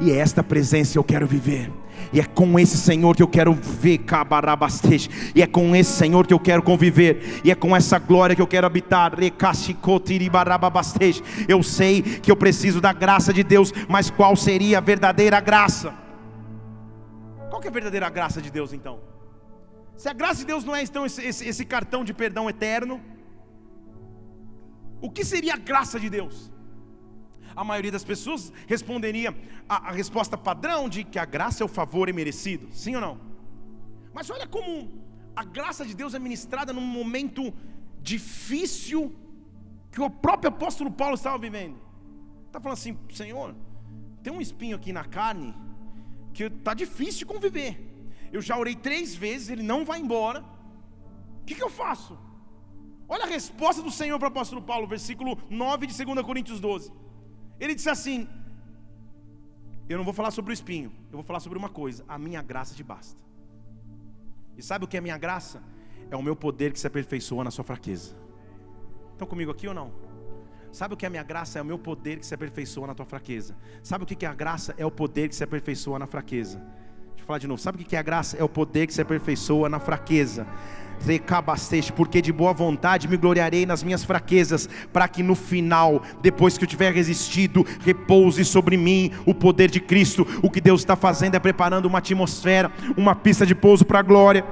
e 0.00 0.10
é 0.10 0.16
esta 0.16 0.42
presença 0.42 0.92
que 0.92 0.98
eu 0.98 1.04
quero 1.04 1.26
viver. 1.26 1.70
E 2.12 2.20
é 2.20 2.24
com 2.24 2.58
esse 2.58 2.76
Senhor 2.76 3.14
que 3.14 3.22
eu 3.22 3.28
quero 3.28 3.52
ver, 3.52 3.98
cabarabastej. 3.98 5.08
E 5.34 5.42
é 5.42 5.46
com 5.46 5.76
esse 5.76 5.92
Senhor 5.92 6.26
que 6.26 6.32
eu 6.32 6.38
quero 6.38 6.62
conviver. 6.62 7.40
E 7.44 7.50
é 7.50 7.54
com 7.54 7.76
essa 7.76 7.98
glória 7.98 8.34
que 8.34 8.40
eu 8.40 8.46
quero 8.46 8.66
habitar. 8.66 9.12
Eu 11.46 11.62
sei 11.62 12.02
que 12.02 12.30
eu 12.30 12.36
preciso 12.36 12.80
da 12.80 12.92
graça 12.92 13.32
de 13.32 13.42
Deus, 13.42 13.72
mas 13.88 14.10
qual 14.10 14.34
seria 14.34 14.78
a 14.78 14.80
verdadeira 14.80 15.40
graça? 15.40 15.92
Qual 17.50 17.62
é 17.62 17.68
a 17.68 17.70
verdadeira 17.70 18.08
graça 18.08 18.40
de 18.40 18.50
Deus 18.50 18.72
então? 18.72 19.00
Se 19.96 20.08
a 20.08 20.12
graça 20.12 20.40
de 20.40 20.46
Deus 20.46 20.64
não 20.64 20.74
é 20.74 20.82
então 20.82 21.04
esse, 21.04 21.20
esse, 21.22 21.46
esse 21.46 21.64
cartão 21.64 22.04
de 22.04 22.14
perdão 22.14 22.48
eterno, 22.48 23.00
o 25.02 25.10
que 25.10 25.24
seria 25.24 25.54
a 25.54 25.56
graça 25.56 25.98
de 25.98 26.08
Deus? 26.08 26.50
A 27.54 27.64
maioria 27.64 27.90
das 27.90 28.04
pessoas 28.04 28.52
responderia 28.66 29.36
a, 29.68 29.88
a 29.88 29.92
resposta 29.92 30.38
padrão 30.38 30.88
de 30.88 31.02
que 31.02 31.18
a 31.18 31.24
graça 31.24 31.62
é 31.62 31.66
o 31.66 31.68
favor 31.68 32.08
imerecido, 32.08 32.68
sim 32.72 32.94
ou 32.94 33.00
não? 33.00 33.20
Mas 34.14 34.30
olha 34.30 34.46
como 34.46 35.02
a 35.34 35.44
graça 35.44 35.84
de 35.84 35.94
Deus 35.94 36.14
é 36.14 36.18
ministrada 36.18 36.72
num 36.72 36.80
momento 36.80 37.52
difícil 38.00 39.14
que 39.90 40.00
o 40.00 40.08
próprio 40.08 40.50
apóstolo 40.50 40.90
Paulo 40.90 41.16
estava 41.16 41.36
vivendo. 41.36 41.76
Está 42.46 42.60
falando 42.60 42.78
assim, 42.78 42.96
Senhor, 43.12 43.54
tem 44.22 44.32
um 44.32 44.40
espinho 44.40 44.76
aqui 44.76 44.92
na 44.92 45.04
carne 45.04 45.54
que 46.32 46.44
está 46.44 46.74
difícil 46.74 47.20
de 47.20 47.26
conviver. 47.26 47.78
Eu 48.32 48.40
já 48.40 48.56
orei 48.56 48.74
três 48.74 49.14
vezes, 49.14 49.48
ele 49.48 49.62
não 49.62 49.84
vai 49.84 50.00
embora. 50.00 50.44
O 51.42 51.44
que, 51.44 51.54
que 51.54 51.62
eu 51.62 51.70
faço? 51.70 52.18
Olha 53.08 53.24
a 53.24 53.26
resposta 53.26 53.82
do 53.82 53.90
Senhor 53.90 54.18
para 54.18 54.28
o 54.28 54.30
apóstolo 54.30 54.62
Paulo, 54.62 54.86
versículo 54.86 55.36
9 55.50 55.86
de 55.86 56.04
2 56.04 56.22
Coríntios 56.24 56.60
12. 56.60 56.92
Ele 57.58 57.74
disse 57.74 57.90
assim: 57.90 58.28
Eu 59.88 59.98
não 59.98 60.04
vou 60.04 60.14
falar 60.14 60.30
sobre 60.30 60.52
o 60.52 60.54
espinho, 60.54 60.92
eu 61.10 61.16
vou 61.16 61.24
falar 61.24 61.40
sobre 61.40 61.58
uma 61.58 61.68
coisa: 61.68 62.04
a 62.06 62.16
minha 62.18 62.40
graça 62.40 62.74
te 62.74 62.84
basta. 62.84 63.20
E 64.56 64.62
sabe 64.62 64.84
o 64.84 64.88
que 64.88 64.96
é 64.96 65.00
a 65.00 65.02
minha 65.02 65.18
graça? 65.18 65.62
É 66.10 66.16
o 66.16 66.22
meu 66.22 66.36
poder 66.36 66.72
que 66.72 66.78
se 66.78 66.86
aperfeiçoa 66.86 67.42
na 67.42 67.50
sua 67.50 67.64
fraqueza. 67.64 68.16
Estão 69.12 69.26
comigo 69.26 69.50
aqui 69.50 69.66
ou 69.66 69.74
não? 69.74 70.09
Sabe 70.72 70.94
o 70.94 70.96
que 70.96 71.04
é 71.04 71.08
a 71.08 71.10
minha 71.10 71.22
graça? 71.22 71.58
É 71.58 71.62
o 71.62 71.64
meu 71.64 71.78
poder 71.78 72.18
que 72.18 72.26
se 72.26 72.34
aperfeiçoa 72.34 72.86
na 72.86 72.94
tua 72.94 73.06
fraqueza. 73.06 73.56
Sabe 73.82 74.04
o 74.04 74.06
que 74.06 74.24
é 74.24 74.28
a 74.28 74.34
graça? 74.34 74.74
É 74.78 74.86
o 74.86 74.90
poder 74.90 75.28
que 75.28 75.34
se 75.34 75.42
aperfeiçoa 75.42 75.98
na 75.98 76.06
fraqueza. 76.06 76.58
Deixa 76.58 77.22
eu 77.22 77.26
falar 77.26 77.38
de 77.38 77.48
novo. 77.48 77.60
Sabe 77.60 77.82
o 77.82 77.84
que 77.84 77.96
é 77.96 77.98
a 77.98 78.02
graça? 78.02 78.36
É 78.36 78.44
o 78.44 78.48
poder 78.48 78.86
que 78.86 78.94
se 78.94 79.00
aperfeiçoa 79.02 79.68
na 79.68 79.80
fraqueza. 79.80 80.46
porque 81.90 82.20
de 82.20 82.30
boa 82.30 82.52
vontade 82.52 83.08
me 83.08 83.16
gloriarei 83.16 83.64
nas 83.64 83.82
minhas 83.82 84.04
fraquezas, 84.04 84.68
para 84.92 85.08
que 85.08 85.22
no 85.22 85.34
final, 85.34 86.02
depois 86.20 86.58
que 86.58 86.64
eu 86.64 86.68
tiver 86.68 86.92
resistido, 86.92 87.66
repouse 87.80 88.44
sobre 88.44 88.76
mim 88.76 89.10
o 89.24 89.34
poder 89.34 89.70
de 89.70 89.80
Cristo. 89.80 90.26
O 90.42 90.50
que 90.50 90.60
Deus 90.60 90.82
está 90.82 90.94
fazendo 90.94 91.34
é 91.34 91.38
preparando 91.38 91.86
uma 91.86 91.98
atmosfera, 91.98 92.70
uma 92.96 93.14
pista 93.14 93.46
de 93.46 93.54
pouso 93.54 93.84
para 93.84 94.00
a 94.00 94.02
glória. 94.02 94.44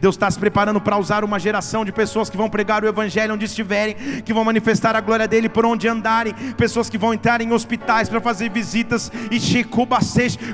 Deus 0.00 0.14
está 0.14 0.30
se 0.30 0.38
preparando 0.38 0.80
para 0.80 0.96
usar 0.98 1.24
uma 1.24 1.38
geração 1.38 1.84
de 1.84 1.92
pessoas 1.92 2.28
que 2.28 2.36
vão 2.36 2.48
pregar 2.48 2.84
o 2.84 2.88
Evangelho 2.88 3.34
onde 3.34 3.44
estiverem, 3.44 3.94
que 4.24 4.32
vão 4.32 4.44
manifestar 4.44 4.94
a 4.94 5.00
glória 5.00 5.26
dele 5.26 5.48
por 5.48 5.64
onde 5.64 5.88
andarem, 5.88 6.34
pessoas 6.56 6.90
que 6.90 6.98
vão 6.98 7.14
entrar 7.14 7.40
em 7.40 7.52
hospitais 7.52 8.08
para 8.08 8.20
fazer 8.20 8.50
visitas 8.50 9.10
e 9.30 9.64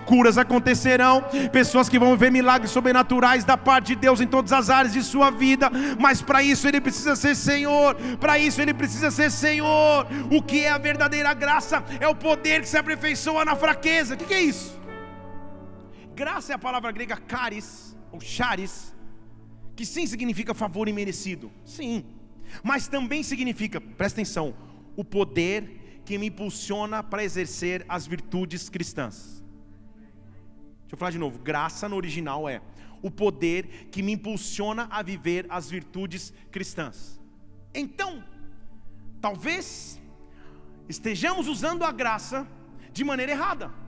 curas 0.07 0.38
acontecerão, 0.38 1.25
pessoas 1.53 1.88
que 1.88 1.99
vão 1.99 2.17
ver 2.17 2.31
milagres 2.31 2.71
sobrenaturais 2.71 3.45
da 3.45 3.57
parte 3.57 3.88
de 3.88 3.97
Deus 3.97 4.21
em 4.21 4.27
todas 4.27 4.53
as 4.53 4.71
áreas 4.71 4.93
de 4.93 5.03
sua 5.03 5.31
vida, 5.31 5.71
mas 5.99 6.23
para 6.23 6.43
isso 6.43 6.69
ele 6.69 6.81
precisa 6.81 7.17
ser 7.17 7.35
Senhor, 7.35 7.95
para 8.21 8.38
isso 8.38 8.61
ele 8.61 8.75
precisa 8.75 9.11
ser 9.11 9.31
Senhor. 9.31 10.07
O 10.31 10.43
que 10.43 10.65
é 10.65 10.71
a 10.71 10.79
verdadeira 10.79 11.35
graça? 11.35 11.83
É 12.01 12.09
o 12.09 12.15
poder 12.15 12.61
que 12.61 12.69
se 12.69 12.77
aperfeiçoa 12.77 13.45
na 13.45 13.57
fraqueza. 13.57 14.15
O 14.15 14.17
que, 14.17 14.25
que 14.25 14.35
é 14.35 14.41
isso? 14.41 14.82
Graça 16.14 16.53
é 16.53 16.55
a 16.55 16.59
palavra 16.59 16.92
grega 16.92 17.16
caris, 17.16 17.96
ou 18.11 18.20
charis, 18.20 18.94
que 19.75 19.87
sim 19.87 20.07
significa 20.07 20.53
favor 20.53 20.88
imerecido, 20.88 21.51
sim, 21.64 22.05
mas 22.62 22.87
também 22.87 23.22
significa, 23.22 23.81
presta 23.81 24.20
atenção, 24.20 24.55
o 24.94 25.03
poder 25.03 26.03
que 26.05 26.18
me 26.18 26.27
impulsiona 26.27 27.03
para 27.03 27.25
exercer 27.25 27.85
as 27.88 28.07
virtudes 28.07 28.68
cristãs. 28.68 29.42
Deixa 30.81 30.92
eu 30.92 30.98
falar 30.98 31.12
de 31.12 31.18
novo, 31.18 31.38
graça 31.38 31.88
no 31.88 31.96
original 31.96 32.48
é 32.48 32.61
o 33.01 33.11
poder 33.11 33.88
que 33.90 34.03
me 34.03 34.12
impulsiona 34.12 34.87
a 34.90 35.03
viver 35.03 35.46
as 35.48 35.70
virtudes 35.70 36.33
cristãs. 36.51 37.20
Então, 37.75 38.22
talvez 39.20 40.01
estejamos 40.88 41.48
usando 41.48 41.85
a 41.85 41.90
graça 41.90 42.46
de 42.92 43.03
maneira 43.03 43.33
errada. 43.33 43.82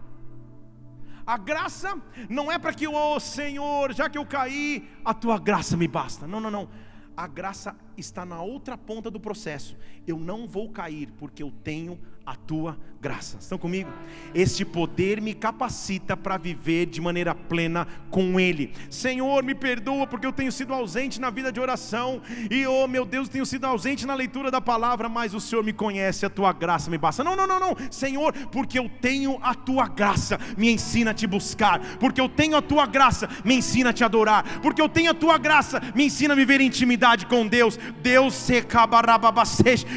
A 1.27 1.39
graça 1.39 1.99
não 2.29 2.53
é 2.53 2.59
para 2.59 2.75
que, 2.75 2.87
oh 2.87 3.19
Senhor, 3.19 3.93
já 3.95 4.11
que 4.11 4.19
eu 4.19 4.27
caí, 4.27 4.91
a 5.05 5.15
tua 5.15 5.39
graça 5.39 5.77
me 5.77 5.89
basta. 5.89 6.27
Não, 6.27 6.39
não, 6.39 6.51
não. 6.51 6.69
A 7.17 7.27
graça 7.27 7.75
está 7.97 8.27
na 8.27 8.43
outra 8.43 8.77
ponta 8.77 9.11
do 9.11 9.19
processo. 9.19 9.77
Eu 10.07 10.19
não 10.19 10.47
vou 10.47 10.69
cair 10.69 11.13
porque 11.13 11.43
eu 11.43 11.51
tenho 11.51 11.99
a 12.27 12.35
tua 12.35 12.77
graça. 13.05 13.37
Estão 13.39 13.59
comigo? 13.59 13.91
Este 14.35 14.65
poder 14.65 15.21
me 15.21 15.35
capacita 15.35 16.17
para 16.17 16.39
viver 16.39 16.87
de 16.87 17.03
maneira 17.03 17.35
plena 17.35 17.87
com 18.11 18.41
Ele. 18.41 18.73
Senhor, 18.89 19.45
me 19.45 19.55
perdoa 19.55 20.07
porque 20.07 20.27
eu 20.27 20.33
tenho 20.33 20.51
sido 20.51 20.73
ausente 20.73 21.21
na 21.21 21.29
vida 21.29 21.53
de 21.53 21.61
oração 21.61 22.23
e, 22.51 22.67
oh 22.67 22.89
meu 22.89 23.05
Deus, 23.05 23.29
tenho 23.29 23.45
sido 23.45 23.67
ausente 23.67 24.07
na 24.07 24.15
leitura 24.15 24.51
da 24.51 24.59
palavra, 24.59 25.07
mas 25.07 25.35
o 25.35 25.41
Senhor 25.41 25.63
me 25.63 25.75
conhece, 25.75 26.25
a 26.25 26.31
tua 26.31 26.51
graça 26.55 26.91
me 26.91 26.97
basta. 26.97 27.23
Não, 27.23 27.37
não, 27.37 27.47
não, 27.47 27.61
não, 27.61 27.77
Senhor, 27.91 28.33
porque 28.51 28.79
eu 28.79 28.91
tenho 29.03 29.39
a 29.43 29.55
tua 29.55 29.87
graça, 29.87 30.39
me 30.57 30.71
ensina 30.71 31.11
a 31.11 31.15
te 31.15 31.27
buscar, 31.27 31.81
porque 32.01 32.21
eu 32.21 32.29
tenho 32.29 32.57
a 32.57 32.63
tua 32.63 32.87
graça, 32.87 33.29
me 33.45 33.55
ensina 33.55 33.91
a 33.91 33.93
te 33.93 34.03
adorar, 34.03 34.61
porque 34.61 34.81
eu 34.81 34.89
tenho 34.89 35.11
a 35.11 35.15
tua 35.15 35.37
graça, 35.37 35.79
me 35.95 36.07
ensina 36.07 36.33
a 36.33 36.37
viver 36.37 36.63
intimidade 36.63 37.27
com 37.27 37.47
Deus. 37.47 37.79
Deus 38.03 38.33
se 38.33 38.65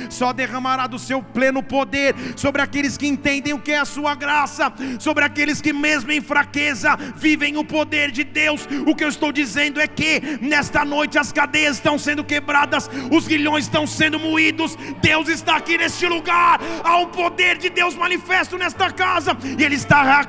só 0.09 0.33
derramará 0.33 0.87
do 0.87 0.99
seu 0.99 1.23
pleno 1.23 1.63
poder 1.63 2.16
sobre 2.35 2.61
aqueles 2.61 2.97
que 2.97 3.07
entendem 3.07 3.53
o 3.53 3.59
que 3.59 3.71
é 3.71 3.79
a 3.79 3.85
sua 3.85 4.15
graça, 4.15 4.71
sobre 4.99 5.23
aqueles 5.23 5.61
que, 5.61 5.73
mesmo 5.73 6.11
em 6.11 6.21
fraqueza, 6.21 6.95
vivem 7.15 7.57
o 7.57 7.63
poder 7.63 8.11
de 8.11 8.23
Deus. 8.23 8.67
O 8.85 8.95
que 8.95 9.03
eu 9.03 9.09
estou 9.09 9.31
dizendo 9.31 9.79
é 9.79 9.87
que 9.87 10.39
nesta 10.41 10.83
noite 10.85 11.17
as 11.17 11.31
cadeias 11.31 11.77
estão 11.77 11.97
sendo 11.97 12.23
quebradas, 12.23 12.89
os 13.11 13.27
guilhões 13.27 13.65
estão 13.65 13.85
sendo 13.87 14.19
moídos. 14.19 14.77
Deus 15.01 15.27
está 15.27 15.55
aqui 15.55 15.77
neste 15.77 16.07
lugar. 16.07 16.59
Há 16.83 16.97
um 16.97 17.07
poder 17.07 17.57
de 17.57 17.69
Deus 17.69 17.95
manifesto 17.95 18.57
nesta 18.57 18.91
casa, 18.91 19.37
e 19.57 19.63
Ele 19.63 19.75
está 19.75 20.21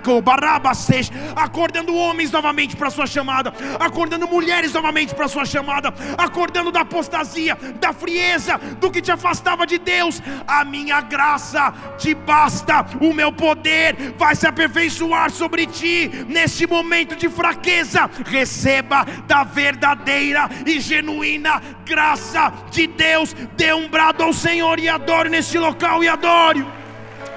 acordando 1.37 1.95
homens 1.95 2.31
novamente 2.31 2.77
para 2.77 2.89
a 2.89 2.91
sua 2.91 3.07
chamada, 3.07 3.53
acordando 3.79 4.27
mulheres 4.27 4.73
novamente 4.73 5.15
para 5.15 5.27
a 5.27 5.29
sua 5.29 5.45
chamada, 5.45 5.93
acordando 6.17 6.71
da 6.71 6.81
apostasia, 6.81 7.57
da 7.81 7.93
frieza, 7.93 8.59
do 8.81 8.91
que 8.91 9.03
te 9.03 9.11
afastava 9.11 9.67
de 9.67 9.79
Deus. 9.79 10.23
A 10.47 10.65
minha 10.65 11.01
graça 11.01 11.73
te 11.99 12.15
basta, 12.15 12.87
o 13.01 13.13
meu 13.13 13.33
poder 13.33 14.15
vai 14.17 14.35
se 14.35 14.47
aperfeiçoar 14.47 15.31
sobre 15.31 15.67
ti 15.67 16.09
neste 16.29 16.67
momento 16.67 17.17
de 17.17 17.29
fraqueza. 17.29 18.09
Receba 18.25 19.05
da 19.27 19.45
verdadeira 19.45 20.49
e 20.67 20.81
genuína 20.81 21.61
graça 21.85 22.53
de 22.71 22.87
Deus. 22.87 23.33
Dê 23.57 23.73
um 23.73 23.89
brado 23.89 24.23
ao 24.23 24.33
Senhor 24.33 24.79
e 24.79 24.89
adore 24.89 25.29
neste 25.29 25.59
local 25.59 26.03
e 26.05 26.09
adore. 26.09 26.65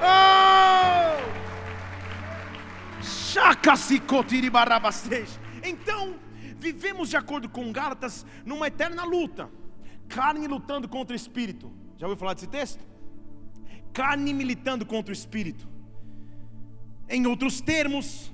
Oh! 0.03 1.21
Então, 5.63 6.15
vivemos 6.57 7.09
de 7.09 7.15
acordo 7.15 7.47
com 7.47 7.71
Gálatas 7.71 8.25
numa 8.45 8.67
eterna 8.67 9.05
luta, 9.05 9.49
carne 10.09 10.47
lutando 10.47 10.89
contra 10.89 11.13
o 11.13 11.15
espírito. 11.15 11.71
Já 11.97 12.07
ouviu 12.07 12.19
falar 12.19 12.33
desse 12.33 12.47
texto? 12.47 12.90
Carne 13.93 14.33
militando 14.33 14.85
contra 14.85 15.11
o 15.11 15.13
espírito. 15.13 15.67
Em 17.09 17.25
outros 17.27 17.59
termos, 17.61 18.31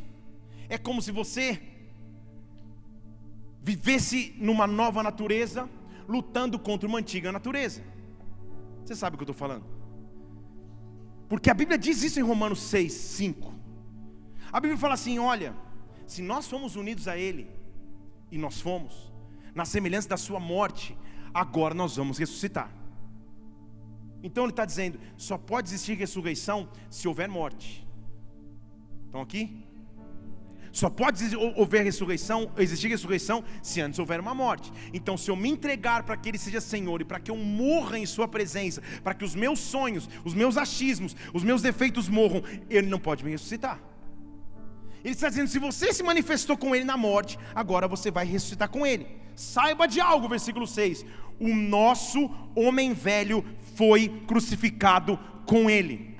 é 0.70 0.78
como 0.78 1.02
se 1.02 1.12
você 1.12 1.62
vivesse 3.62 4.34
numa 4.38 4.68
nova 4.68 5.02
natureza, 5.04 5.70
lutando 6.08 6.58
contra 6.58 6.88
uma 6.88 7.00
antiga 7.00 7.32
natureza. 7.32 7.84
Você 8.86 8.96
sabe 8.96 9.16
o 9.16 9.18
que 9.18 9.24
eu 9.24 9.32
estou 9.32 9.36
falando? 9.36 9.66
Porque 11.28 11.50
a 11.50 11.54
Bíblia 11.54 11.78
diz 11.78 12.02
isso 12.04 12.20
em 12.20 12.24
Romanos 12.24 12.62
6, 12.62 12.94
5. 12.94 13.54
A 14.52 14.60
Bíblia 14.60 14.78
fala 14.78 14.94
assim: 14.94 15.20
olha, 15.20 15.54
se 16.06 16.22
nós 16.22 16.48
fomos 16.48 16.76
unidos 16.76 17.08
a 17.08 17.18
Ele, 17.18 17.50
e 18.32 18.38
nós 18.38 18.62
fomos, 18.62 19.12
na 19.54 19.66
semelhança 19.66 20.08
da 20.08 20.18
Sua 20.18 20.40
morte, 20.40 20.98
agora 21.34 21.74
nós 21.74 21.96
vamos 21.96 22.18
ressuscitar. 22.18 22.72
Então 24.24 24.44
ele 24.44 24.52
está 24.52 24.66
dizendo: 24.66 25.00
só 25.16 25.38
pode 25.38 25.70
existir 25.70 25.96
ressurreição 25.98 26.70
se 26.90 27.08
houver 27.08 27.30
morte. 27.30 27.88
Estão 29.06 29.22
aqui? 29.22 29.68
Só 30.72 30.92
pode 30.92 31.24
haver 31.60 31.84
ressurreição, 31.84 32.52
existir 32.56 32.88
ressurreição 32.90 33.44
se 33.64 33.82
antes 33.82 33.98
houver 33.98 34.20
uma 34.20 34.36
morte. 34.36 34.72
Então, 34.94 35.18
se 35.18 35.32
eu 35.32 35.36
me 35.36 35.50
entregar 35.50 36.04
para 36.04 36.16
que 36.16 36.30
Ele 36.30 36.38
seja 36.38 36.62
Senhor 36.62 37.02
e 37.02 37.06
para 37.06 37.20
que 37.20 37.32
eu 37.32 37.36
morra 37.36 37.98
em 37.98 38.06
Sua 38.06 38.28
presença, 38.28 38.82
para 39.04 39.16
que 39.16 39.26
os 39.26 39.34
meus 39.34 39.60
sonhos, 39.60 40.08
os 40.24 40.36
meus 40.36 40.56
achismos, 40.56 41.16
os 41.34 41.44
meus 41.44 41.64
defeitos 41.64 42.08
morram, 42.08 42.44
Ele 42.70 42.86
não 42.88 43.00
pode 43.00 43.26
me 43.26 43.32
ressuscitar. 43.32 43.82
Ele 45.04 45.16
está 45.16 45.30
dizendo: 45.30 45.50
se 45.50 45.58
você 45.58 45.92
se 45.92 46.04
manifestou 46.04 46.56
com 46.56 46.76
Ele 46.76 46.86
na 46.86 46.98
morte, 46.98 47.40
agora 47.56 47.88
você 47.88 48.12
vai 48.12 48.26
ressuscitar 48.26 48.70
com 48.70 48.86
Ele. 48.86 49.08
Saiba 49.36 49.88
de 49.88 50.00
algo, 50.00 50.30
versículo 50.30 50.68
6: 50.68 51.04
o 51.40 51.56
nosso 51.56 52.30
homem 52.56 52.94
velho 52.94 53.44
foi 53.78 54.10
crucificado 54.26 55.18
com 55.46 55.70
ele 55.70 56.17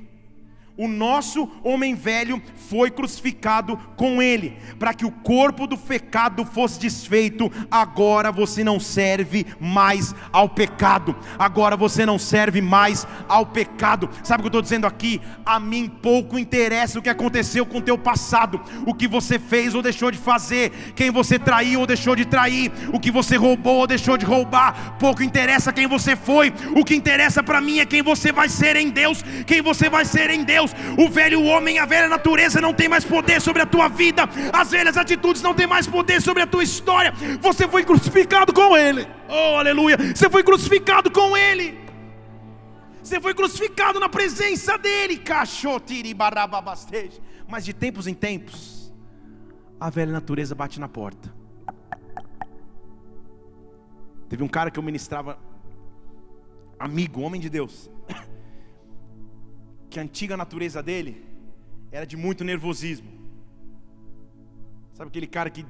o 0.78 0.88
nosso 0.88 1.50
homem 1.64 1.96
velho 1.96 2.42
foi 2.70 2.92
crucificado 2.92 3.78
com 3.96 4.22
ele, 4.22 4.58
para 4.78 4.94
que 4.94 5.06
o 5.06 5.12
corpo 5.12 5.66
do 5.66 5.78
pecado 5.78 6.46
fosse 6.46 6.80
desfeito. 6.80 7.52
Agora 7.72 8.32
você 8.32 8.64
não 8.64 8.80
serve 8.80 9.46
mais 9.60 10.14
ao 10.32 10.48
pecado, 10.48 11.16
agora 11.40 11.76
você 11.76 12.06
não 12.06 12.20
serve 12.20 12.62
mais 12.62 13.08
ao 13.28 13.46
pecado. 13.46 14.10
Sabe 14.24 14.42
o 14.42 14.44
que 14.44 14.48
eu 14.48 14.50
estou 14.50 14.62
dizendo 14.62 14.86
aqui? 14.86 15.20
A 15.46 15.60
mim 15.60 15.90
pouco 15.90 16.38
interessa 16.38 17.00
o 17.00 17.02
que 17.02 17.10
aconteceu 17.10 17.66
com 17.66 17.80
o 17.80 17.82
teu 17.82 17.98
passado, 17.98 18.62
o 18.86 18.94
que 18.94 19.08
você 19.08 19.40
fez 19.40 19.74
ou 19.74 19.82
deixou 19.82 20.12
de 20.12 20.18
fazer, 20.18 20.94
quem 20.96 21.10
você 21.10 21.40
traiu 21.40 21.80
ou 21.80 21.88
deixou 21.88 22.16
de 22.16 22.26
trair, 22.26 22.72
o 22.94 23.00
que 23.00 23.10
você 23.10 23.36
roubou 23.36 23.78
ou 23.78 23.88
deixou 23.88 24.16
de 24.16 24.26
roubar. 24.26 24.98
Pouco 25.00 25.24
interessa 25.24 25.74
quem 25.74 25.88
você 25.88 26.16
foi, 26.16 26.54
o 26.76 26.86
que 26.86 26.96
interessa 26.96 27.42
para 27.42 27.62
mim 27.62 27.80
é 27.80 27.86
quem 27.86 28.04
você 28.04 28.32
vai 28.32 28.48
ser 28.48 28.76
em 28.76 28.90
Deus, 28.90 29.24
quem 29.48 29.62
você 29.62 29.90
vai 29.90 30.06
ser 30.06 30.30
em 30.30 30.44
Deus. 30.44 30.67
O 30.98 31.10
velho 31.10 31.44
homem, 31.44 31.80
a 31.80 31.86
velha 31.86 32.08
natureza 32.08 32.62
não 32.62 32.74
tem 32.74 32.88
mais 32.88 33.06
poder 33.06 33.42
sobre 33.42 33.62
a 33.62 33.66
tua 33.66 33.88
vida. 33.88 34.24
As 34.54 34.72
velhas 34.72 34.98
atitudes 34.98 35.42
não 35.42 35.54
têm 35.54 35.68
mais 35.68 35.88
poder 35.88 36.22
sobre 36.22 36.44
a 36.44 36.48
tua 36.48 36.64
história. 36.64 37.14
Você 37.42 37.68
foi 37.68 37.84
crucificado 37.84 38.54
com 38.54 38.76
Ele. 38.76 39.08
Oh, 39.28 39.58
aleluia. 39.58 39.98
Você 39.98 40.30
foi 40.30 40.44
crucificado 40.44 41.12
com 41.12 41.36
Ele. 41.36 41.78
Você 43.04 43.22
foi 43.22 43.34
crucificado 43.34 44.00
na 44.00 44.10
presença 44.10 44.78
dEle. 44.78 45.22
Mas 47.48 47.64
de 47.64 47.74
tempos 47.74 48.08
em 48.08 48.14
tempos, 48.14 48.94
a 49.80 49.90
velha 49.90 50.12
natureza 50.12 50.54
bate 50.54 50.80
na 50.80 50.90
porta. 50.90 51.34
Teve 54.28 54.44
um 54.44 54.48
cara 54.48 54.70
que 54.70 54.78
eu 54.78 54.84
ministrava, 54.84 55.40
amigo, 56.78 57.22
homem 57.22 57.40
de 57.40 57.50
Deus 57.50 57.90
que 59.90 60.00
a 60.00 60.04
antiga 60.04 60.36
natureza 60.36 60.82
dele 60.84 61.26
era 61.92 62.06
de 62.06 62.18
muito 62.18 62.44
nervosismo. 62.44 63.10
Sabe 64.94 65.10
aquele 65.10 65.28
cara 65.28 65.50
que 65.50 65.66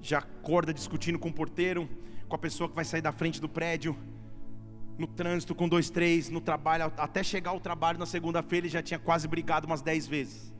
já 0.00 0.18
acorda 0.18 0.72
discutindo 0.72 1.18
com 1.18 1.28
o 1.28 1.32
porteiro, 1.32 1.88
com 2.28 2.34
a 2.34 2.38
pessoa 2.38 2.68
que 2.68 2.74
vai 2.74 2.84
sair 2.84 3.02
da 3.02 3.12
frente 3.12 3.40
do 3.40 3.48
prédio, 3.48 3.96
no 4.98 5.06
trânsito 5.06 5.54
com 5.54 5.68
dois, 5.68 5.90
três, 5.90 6.28
no 6.28 6.40
trabalho, 6.40 6.92
até 6.96 7.22
chegar 7.22 7.50
ao 7.50 7.60
trabalho 7.60 7.98
na 7.98 8.06
segunda-feira 8.06 8.66
ele 8.66 8.72
já 8.72 8.82
tinha 8.82 8.98
quase 8.98 9.26
brigado 9.26 9.66
umas 9.66 9.82
dez 9.82 10.06
vezes. 10.06 10.52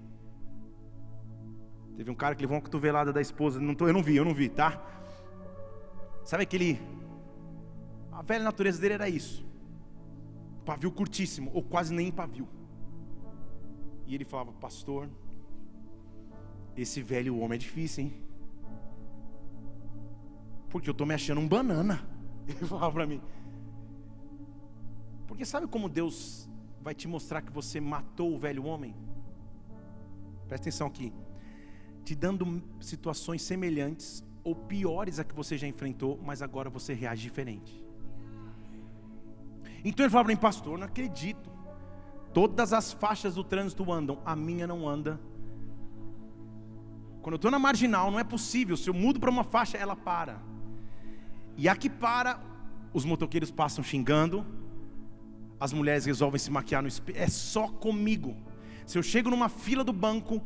Teve 1.97 2.11
um 2.11 2.15
cara 2.15 2.35
que 2.35 2.41
levou 2.41 2.57
uma 2.57 2.63
cotovelada 2.63 3.13
da 3.13 3.21
esposa, 3.21 3.61
não 3.61 3.75
tô, 3.75 3.87
eu 3.87 3.93
não 3.93 4.03
vi, 4.03 4.17
eu 4.17 4.25
não 4.25 4.35
vi, 4.35 4.49
tá? 4.49 4.83
Sabe 6.25 6.45
aquele. 6.45 6.81
A 8.13 8.23
velha 8.23 8.45
natureza 8.45 8.81
dele 8.81 8.95
era 8.95 9.09
isso. 9.09 9.45
Pavio 10.65 10.91
curtíssimo, 10.91 11.51
ou 11.53 11.63
quase 11.63 11.93
nem 11.93 12.11
pavio. 12.11 12.49
E 14.11 14.15
ele 14.17 14.25
falava, 14.25 14.53
pastor, 14.55 15.09
esse 16.77 17.01
velho 17.01 17.39
homem 17.39 17.55
é 17.55 17.59
difícil, 17.59 18.03
hein? 18.03 18.13
Porque 20.69 20.91
eu 20.91 20.93
estou 20.93 21.07
me 21.07 21.15
achando 21.15 21.41
um 21.41 21.47
banana. 21.47 22.05
Ele 22.45 22.67
falava 22.67 22.93
para 22.93 23.07
mim. 23.07 23.21
Porque 25.29 25.45
sabe 25.45 25.69
como 25.69 25.89
Deus 25.89 26.49
vai 26.83 26.93
te 26.93 27.07
mostrar 27.07 27.41
que 27.41 27.53
você 27.53 27.81
matou 27.81 28.35
o 28.35 28.39
velho 28.39 28.65
homem? 28.65 28.97
Presta 30.49 30.65
atenção 30.65 30.89
aqui. 30.89 31.13
Te 32.03 32.17
dando 32.17 32.61
situações 32.81 33.43
semelhantes 33.43 34.25
ou 34.43 34.57
piores 34.57 35.21
a 35.21 35.25
que 35.25 35.37
você 35.37 35.57
já 35.57 35.69
enfrentou, 35.69 36.19
mas 36.21 36.43
agora 36.43 36.69
você 36.69 36.95
reage 36.95 37.23
diferente. 37.23 37.81
Então 39.85 40.05
ele 40.05 40.11
falava 40.11 40.27
para 40.27 40.35
mim, 40.35 40.41
pastor, 40.41 40.77
não 40.77 40.87
acredito. 40.87 41.40
Todas 42.33 42.73
as 42.73 42.93
faixas 42.93 43.35
do 43.35 43.43
trânsito 43.43 43.91
andam, 43.93 44.19
a 44.25 44.37
minha 44.37 44.67
não 44.67 44.89
anda. 44.89 45.21
Quando 47.23 47.35
eu 47.35 47.37
estou 47.37 47.51
na 47.51 47.59
marginal, 47.59 48.11
não 48.11 48.19
é 48.19 48.25
possível. 48.25 48.77
Se 48.77 48.89
eu 48.89 48.95
mudo 48.95 49.21
para 49.21 49.31
uma 49.31 49.45
faixa, 49.45 49.77
ela 49.77 49.97
para. 49.97 50.41
E 51.57 51.69
aqui 51.69 51.91
para, 51.91 52.41
os 52.93 53.05
motoqueiros 53.05 53.51
passam 53.51 53.85
xingando, 53.85 54.47
as 55.59 55.73
mulheres 55.73 56.07
resolvem 56.07 56.39
se 56.39 56.51
maquiar 56.51 56.83
no 56.83 56.89
espelho. 56.89 57.19
É 57.19 57.29
só 57.29 57.69
comigo. 57.69 58.35
Se 58.87 58.97
eu 58.97 59.03
chego 59.03 59.29
numa 59.29 59.49
fila 59.49 59.85
do 59.85 59.93
banco, 59.93 60.41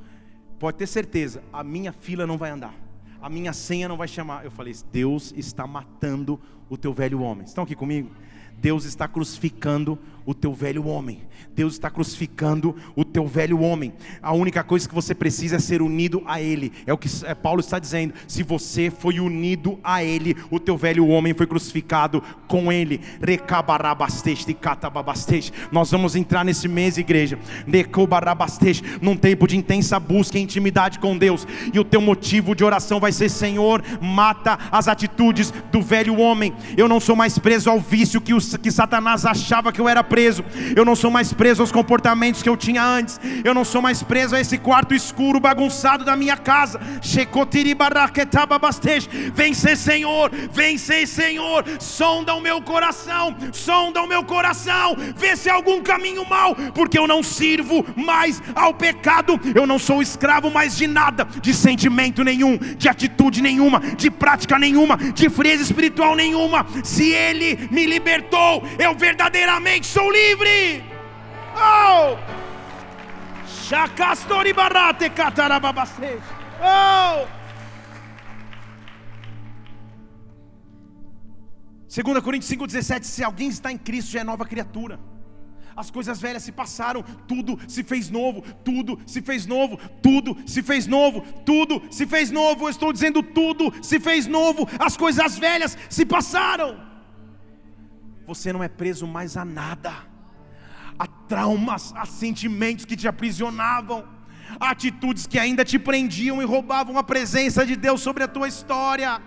pode 0.58 0.76
ter 0.76 0.86
certeza, 0.86 1.42
a 1.52 1.62
minha 1.62 1.92
fila 1.92 2.26
não 2.26 2.36
vai 2.36 2.50
andar. 2.50 2.74
A 3.22 3.30
minha 3.30 3.52
senha 3.52 3.88
não 3.88 3.96
vai 3.96 4.08
chamar. 4.08 4.44
Eu 4.44 4.50
falei, 4.50 4.74
Deus 4.92 5.32
está 5.36 5.66
matando 5.66 6.40
o 6.68 6.76
teu 6.76 6.92
velho 6.92 7.22
homem. 7.22 7.44
Estão 7.46 7.64
aqui 7.64 7.74
comigo? 7.74 8.10
Deus 8.58 8.84
está 8.84 9.06
crucificando 9.08 9.98
o 10.26 10.34
teu 10.34 10.52
velho 10.52 10.86
homem. 10.86 11.22
Deus 11.54 11.74
está 11.74 11.88
crucificando 11.88 12.74
o 12.96 13.04
teu 13.04 13.26
velho 13.26 13.60
homem. 13.60 13.92
A 14.20 14.32
única 14.32 14.64
coisa 14.64 14.88
que 14.88 14.94
você 14.94 15.14
precisa 15.14 15.56
é 15.56 15.58
ser 15.60 15.82
unido 15.82 16.22
a 16.26 16.40
Ele. 16.40 16.72
É 16.86 16.92
o 16.92 16.98
que 16.98 17.08
é, 17.24 17.34
Paulo 17.34 17.60
está 17.60 17.78
dizendo. 17.78 18.14
Se 18.26 18.42
você 18.42 18.90
foi 18.90 19.20
unido 19.20 19.78
a 19.84 20.02
Ele, 20.02 20.36
o 20.50 20.58
teu 20.58 20.76
velho 20.76 21.06
homem 21.06 21.32
foi 21.32 21.46
crucificado 21.46 22.22
com 22.48 22.72
Ele. 22.72 23.00
Nós 25.70 25.90
vamos 25.90 26.16
entrar 26.16 26.44
nesse 26.44 26.66
mês, 26.66 26.98
igreja. 26.98 27.38
Num 29.00 29.16
tempo 29.16 29.46
de 29.46 29.56
intensa 29.56 30.00
busca 30.00 30.38
e 30.38 30.42
intimidade 30.42 30.98
com 30.98 31.16
Deus. 31.16 31.46
E 31.72 31.78
o 31.78 31.84
teu 31.84 32.00
motivo 32.00 32.54
de 32.54 32.64
oração 32.64 32.98
vai 32.98 33.12
ser: 33.12 33.28
Senhor, 33.28 33.82
mata 34.00 34.58
as 34.72 34.88
atitudes 34.88 35.52
do 35.70 35.80
velho 35.80 36.18
homem. 36.18 36.52
Eu 36.76 36.88
não 36.88 36.98
sou 36.98 37.14
mais 37.14 37.38
preso 37.38 37.70
ao 37.70 37.78
vício 37.78 38.20
que 38.20 38.34
os 38.34 38.56
que 38.56 38.70
Satanás 38.70 39.24
achava 39.24 39.72
que 39.72 39.80
eu 39.80 39.88
era 39.88 40.02
preso. 40.02 40.13
Eu 40.76 40.84
não 40.84 40.94
sou 40.94 41.10
mais 41.10 41.32
preso 41.32 41.62
aos 41.62 41.72
comportamentos 41.72 42.42
que 42.42 42.48
eu 42.48 42.56
tinha 42.56 42.82
antes. 42.82 43.20
Eu 43.44 43.54
não 43.54 43.64
sou 43.64 43.80
mais 43.82 44.02
preso 44.02 44.34
a 44.34 44.40
esse 44.40 44.58
quarto 44.58 44.94
escuro 44.94 45.40
bagunçado 45.40 46.04
da 46.04 46.16
minha 46.16 46.36
casa. 46.36 46.80
Vencer, 49.34 49.76
Senhor, 49.76 50.30
vencer, 50.52 51.06
Senhor. 51.06 51.64
Sonda 51.78 52.34
o 52.34 52.40
meu 52.40 52.60
coração, 52.62 53.36
sonda 53.52 54.02
o 54.02 54.06
meu 54.06 54.24
coração. 54.24 54.96
Vê 55.16 55.36
se 55.36 55.48
há 55.48 55.54
algum 55.54 55.82
caminho 55.82 56.28
mal, 56.28 56.54
porque 56.74 56.98
eu 56.98 57.06
não 57.06 57.22
sirvo 57.22 57.84
mais 57.96 58.42
ao 58.54 58.74
pecado. 58.74 59.40
Eu 59.54 59.66
não 59.66 59.78
sou 59.78 60.02
escravo 60.02 60.50
mais 60.50 60.76
de 60.76 60.86
nada, 60.86 61.26
de 61.40 61.52
sentimento 61.54 62.22
nenhum, 62.24 62.56
de 62.56 62.88
atitude 62.88 63.42
nenhuma, 63.42 63.80
de 63.80 64.10
prática 64.10 64.58
nenhuma, 64.58 64.96
de 64.96 65.28
frieza 65.28 65.62
espiritual 65.62 66.14
nenhuma. 66.14 66.66
Se 66.82 67.10
Ele 67.10 67.68
me 67.70 67.86
libertou 67.86 68.64
eu 68.78 68.94
verdadeiramente 68.94 69.86
sou 69.86 70.03
livre. 70.10 70.84
Oh! 71.56 72.16
Chacastori. 73.46 74.52
Oh! 76.60 77.26
2 81.88 82.20
Coríntios 82.20 82.50
5,17: 82.50 83.04
Se 83.04 83.22
alguém 83.22 83.48
está 83.48 83.70
em 83.70 83.78
Cristo, 83.78 84.12
já 84.12 84.20
é 84.20 84.24
nova 84.24 84.44
criatura. 84.44 84.98
As 85.76 85.90
coisas 85.90 86.20
velhas 86.20 86.42
se 86.44 86.52
passaram, 86.52 87.02
tudo 87.26 87.58
se 87.66 87.82
fez 87.82 88.08
novo, 88.08 88.42
tudo 88.64 89.00
se 89.06 89.20
fez 89.20 89.44
novo, 89.44 89.76
tudo 90.00 90.36
se 90.46 90.62
fez 90.62 90.86
novo, 90.86 91.20
tudo 91.44 91.82
se 91.90 92.06
fez 92.06 92.30
novo. 92.30 92.66
Eu 92.66 92.70
estou 92.70 92.92
dizendo 92.92 93.22
tudo 93.22 93.72
se 93.82 93.98
fez 93.98 94.26
novo, 94.26 94.68
as 94.78 94.96
coisas 94.96 95.36
velhas 95.36 95.76
se 95.88 96.06
passaram 96.06 96.93
você 98.26 98.52
não 98.52 98.62
é 98.62 98.68
preso 98.68 99.06
mais 99.06 99.36
a 99.36 99.44
nada, 99.44 99.92
a 100.98 101.06
traumas, 101.06 101.92
a 101.96 102.04
sentimentos 102.06 102.84
que 102.84 102.96
te 102.96 103.08
aprisionavam 103.08 104.08
atitudes 104.60 105.26
que 105.26 105.38
ainda 105.38 105.64
te 105.64 105.78
prendiam 105.78 106.40
e 106.40 106.44
roubavam 106.44 106.98
a 106.98 107.02
presença 107.02 107.64
de 107.66 107.76
Deus 107.76 108.00
sobre 108.00 108.22
a 108.22 108.28
tua 108.28 108.48
história. 108.48 109.20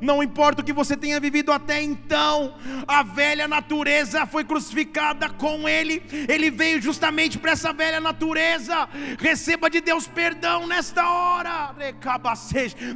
Não 0.00 0.22
importa 0.22 0.62
o 0.62 0.64
que 0.64 0.72
você 0.72 0.96
tenha 0.96 1.20
vivido 1.20 1.52
até 1.52 1.82
então, 1.82 2.54
a 2.86 3.02
velha 3.02 3.48
natureza 3.48 4.26
foi 4.26 4.44
crucificada 4.44 5.28
com 5.28 5.68
Ele, 5.68 6.02
Ele 6.28 6.50
veio 6.50 6.80
justamente 6.80 7.38
para 7.38 7.52
essa 7.52 7.72
velha 7.72 8.00
natureza. 8.00 8.88
Receba 9.18 9.68
de 9.68 9.80
Deus 9.80 10.06
perdão 10.06 10.66
nesta 10.66 11.08
hora. 11.08 11.74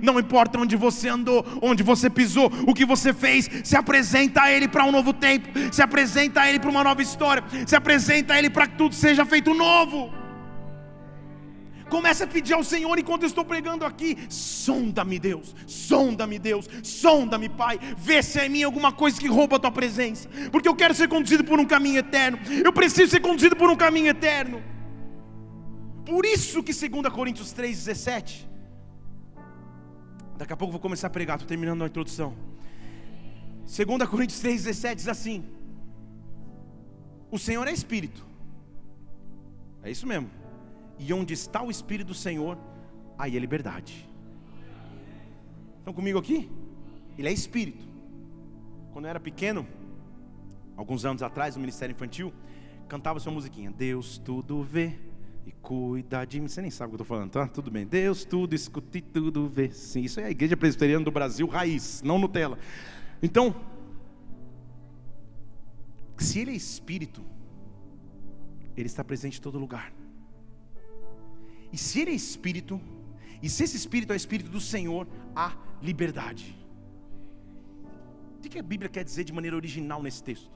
Não 0.03 0.19
importa 0.19 0.59
onde 0.59 0.77
você 0.77 1.09
andou, 1.09 1.45
onde 1.63 1.83
você 1.83 2.09
pisou, 2.09 2.51
o 2.67 2.75
que 2.75 2.85
você 2.85 3.13
fez, 3.13 3.49
se 3.65 3.77
apresenta 3.77 4.43
a 4.43 4.53
Ele 4.53 4.69
para 4.69 4.85
um 4.85 4.93
novo 4.93 5.13
tempo, 5.13 5.49
se 5.73 5.83
apresenta 5.83 6.43
a 6.43 6.49
Ele 6.49 6.59
para 6.59 6.71
uma 6.71 6.85
nova 6.85 7.03
história, 7.03 7.43
se 7.67 7.75
apresenta 7.75 8.35
a 8.35 8.39
Ele 8.39 8.51
para 8.51 8.67
que 8.67 8.77
tudo 8.77 8.95
seja 8.95 9.25
feito 9.25 9.55
novo. 9.57 10.13
Comece 11.89 12.25
a 12.25 12.27
pedir 12.27 12.53
ao 12.53 12.65
Senhor 12.65 12.99
enquanto 12.99 13.23
eu 13.23 13.29
estou 13.29 13.45
pregando 13.45 13.85
aqui. 13.85 14.17
Sonda-me, 14.29 15.19
Deus. 15.19 15.55
Sonda-me, 15.67 16.39
Deus. 16.39 16.69
Sonda-me, 16.83 17.49
Pai. 17.49 17.79
Vê 17.97 18.23
se 18.23 18.41
é 18.41 18.47
em 18.47 18.49
mim 18.49 18.63
alguma 18.65 18.93
coisa 18.93 19.21
que 19.21 19.29
rouba 19.29 19.57
a 19.57 19.59
tua 19.59 19.71
presença. 19.71 20.29
Porque 20.51 20.69
eu 20.69 20.75
quero 20.75 20.95
ser 20.95 21.09
conduzido 21.09 21.45
por 21.45 21.61
um 21.61 21.65
caminho 21.65 21.99
eterno. 21.99 22.39
Eu 22.65 22.73
preciso 22.73 23.13
ser 23.13 23.21
conduzido 23.21 23.55
por 23.55 23.71
um 23.71 23.77
caminho 23.77 24.09
eterno. 24.09 24.63
Por 26.05 26.25
isso 26.25 26.63
que 26.63 26.73
2 26.73 27.13
Coríntios 27.13 27.55
3,17. 27.55 28.47
Daqui 30.37 30.53
a 30.53 30.57
pouco 30.57 30.73
vou 30.73 30.81
começar 30.81 31.07
a 31.07 31.11
pregar, 31.11 31.37
estou 31.37 31.49
terminando 31.49 31.83
a 31.83 31.87
introdução. 31.87 32.35
2 33.65 34.09
Coríntios 34.09 34.41
3,17 34.43 34.95
diz 34.97 35.09
assim: 35.09 35.45
O 37.31 37.39
Senhor 37.39 37.67
é 37.67 37.73
Espírito. 37.73 38.27
É 39.87 39.91
isso 39.93 40.05
mesmo. 40.05 40.29
E 40.99 41.13
onde 41.13 41.33
está 41.33 41.63
o 41.63 41.71
Espírito 41.71 42.09
do 42.09 42.15
Senhor, 42.15 42.59
aí 43.17 43.37
é 43.37 43.39
liberdade. 43.39 44.09
Estão 45.79 45.95
comigo 45.95 46.19
aqui? 46.19 46.51
Ele 47.17 47.29
é 47.29 47.33
Espírito. 47.33 47.87
Quando 48.93 49.05
eu 49.05 49.11
era 49.11 49.21
pequeno, 49.21 49.65
alguns 50.77 51.05
anos 51.05 51.23
atrás, 51.23 51.55
no 51.55 51.61
Ministério 51.61 51.93
Infantil, 51.93 52.33
cantava 52.89 53.21
sua 53.21 53.31
musiquinha. 53.33 53.71
Deus 53.71 54.19
tudo 54.19 54.61
vê 54.65 54.99
e 55.47 55.53
cuida 55.53 56.25
de 56.25 56.41
mim. 56.41 56.49
Você 56.49 56.61
nem 56.61 56.71
sabe 56.73 56.89
o 56.89 56.91
que 56.97 57.03
eu 57.03 57.05
estou 57.05 57.17
falando, 57.17 57.31
tá? 57.31 57.47
Tudo 57.47 57.71
bem. 57.71 57.87
Deus 57.87 58.25
tudo 58.25 58.55
escuta 58.55 58.99
e 58.99 59.01
tudo 59.01 59.49
vê. 59.49 59.71
Sim, 59.71 60.01
isso 60.01 60.19
é 60.19 60.25
a 60.25 60.31
Igreja 60.33 60.57
Presbiteriana 60.57 61.05
do 61.05 61.13
Brasil, 61.13 61.47
raiz, 61.47 62.03
não 62.03 62.19
Nutella. 62.19 62.59
Então, 63.23 63.55
se 66.19 66.41
Ele 66.41 66.51
é 66.51 66.55
Espírito, 66.55 67.23
ele 68.77 68.87
está 68.87 69.03
presente 69.03 69.39
em 69.39 69.43
todo 69.43 69.59
lugar. 69.59 69.93
E 71.73 71.79
se 71.79 72.01
Ele 72.01 72.11
é 72.11 72.15
Espírito, 72.15 72.81
e 73.43 73.49
se 73.49 73.65
esse 73.65 73.77
Espírito 73.77 74.13
é 74.13 74.15
o 74.15 74.17
Espírito 74.17 74.51
do 74.51 74.61
Senhor, 74.61 75.07
há 75.35 75.53
liberdade. 75.83 76.57
O 78.39 78.49
que 78.49 78.59
a 78.59 78.63
Bíblia 78.63 78.89
quer 78.89 79.03
dizer 79.03 79.25
de 79.25 79.33
maneira 79.33 79.57
original 79.57 80.03
nesse 80.03 80.23
texto? 80.23 80.51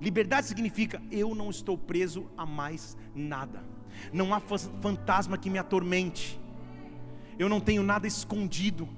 Liberdade 0.00 0.46
significa 0.46 1.00
eu 1.10 1.34
não 1.34 1.48
estou 1.48 1.78
preso 1.78 2.30
a 2.36 2.44
mais 2.44 2.96
nada, 3.14 3.64
não 4.12 4.34
há 4.34 4.40
fantasma 4.40 5.38
que 5.38 5.48
me 5.48 5.58
atormente, 5.58 6.40
eu 7.38 7.48
não 7.48 7.60
tenho 7.60 7.82
nada 7.82 8.06
escondido, 8.06 8.88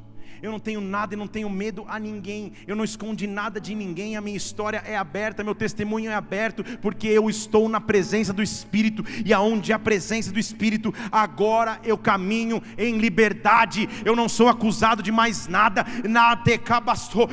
Eu 0.42 0.50
não 0.50 0.58
tenho 0.58 0.80
nada 0.80 1.14
e 1.14 1.16
não 1.16 1.26
tenho 1.26 1.48
medo 1.48 1.84
a 1.88 1.98
ninguém. 1.98 2.52
Eu 2.66 2.76
não 2.76 2.84
escondi 2.84 3.26
nada 3.26 3.60
de 3.60 3.74
ninguém. 3.74 4.16
A 4.16 4.20
minha 4.20 4.36
história 4.36 4.82
é 4.86 4.96
aberta, 4.96 5.44
meu 5.44 5.54
testemunho 5.54 6.10
é 6.10 6.14
aberto, 6.14 6.64
porque 6.80 7.08
eu 7.08 7.28
estou 7.30 7.68
na 7.68 7.80
presença 7.80 8.32
do 8.32 8.42
Espírito. 8.42 9.04
E 9.24 9.32
aonde 9.32 9.72
a 9.72 9.78
presença 9.78 10.32
do 10.32 10.38
Espírito, 10.38 10.92
agora 11.10 11.80
eu 11.84 11.96
caminho 11.98 12.62
em 12.76 12.98
liberdade. 12.98 13.88
Eu 14.04 14.14
não 14.14 14.28
sou 14.28 14.48
acusado 14.48 15.02
de 15.02 15.12
mais 15.12 15.46
nada. 15.46 15.84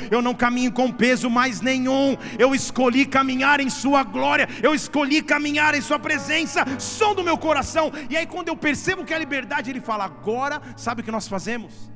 Eu 0.09 0.21
não 0.21 0.33
caminho 0.33 0.71
com 0.71 0.91
peso 0.91 1.29
mais 1.29 1.61
nenhum. 1.61 2.17
Eu 2.37 2.55
escolhi 2.55 3.05
caminhar 3.05 3.59
em 3.59 3.69
Sua 3.69 4.03
glória. 4.03 4.47
Eu 4.61 4.73
escolhi 4.73 5.21
caminhar 5.21 5.75
em 5.75 5.81
Sua 5.81 5.99
presença. 5.99 6.65
Som 6.79 7.13
do 7.13 7.23
meu 7.23 7.37
coração. 7.37 7.91
E 8.09 8.17
aí, 8.17 8.25
quando 8.25 8.47
eu 8.47 8.55
percebo 8.55 9.05
que 9.05 9.13
é 9.13 9.19
liberdade, 9.19 9.69
Ele 9.69 9.81
fala: 9.81 10.05
agora, 10.05 10.61
sabe 10.75 11.01
o 11.01 11.03
que 11.03 11.11
nós 11.11 11.27
fazemos? 11.27 11.91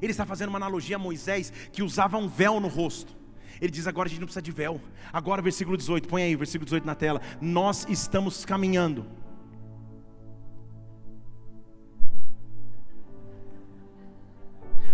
Ele 0.00 0.12
está 0.12 0.24
fazendo 0.24 0.48
uma 0.48 0.58
analogia 0.58 0.96
a 0.96 0.98
Moisés 0.98 1.52
que 1.72 1.82
usava 1.82 2.16
um 2.16 2.28
véu 2.28 2.60
no 2.60 2.68
rosto. 2.68 3.16
Ele 3.60 3.70
diz 3.70 3.86
agora 3.86 4.06
a 4.06 4.10
gente 4.10 4.20
não 4.20 4.26
precisa 4.26 4.42
de 4.42 4.52
véu. 4.52 4.80
Agora, 5.12 5.42
versículo 5.42 5.76
18, 5.76 6.06
põe 6.06 6.22
aí, 6.22 6.36
versículo 6.36 6.64
18 6.64 6.86
na 6.86 6.94
tela. 6.94 7.20
Nós 7.40 7.86
estamos 7.88 8.44
caminhando. 8.44 9.06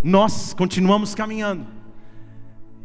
Nós 0.03 0.53
continuamos 0.53 1.15
caminhando. 1.15 1.67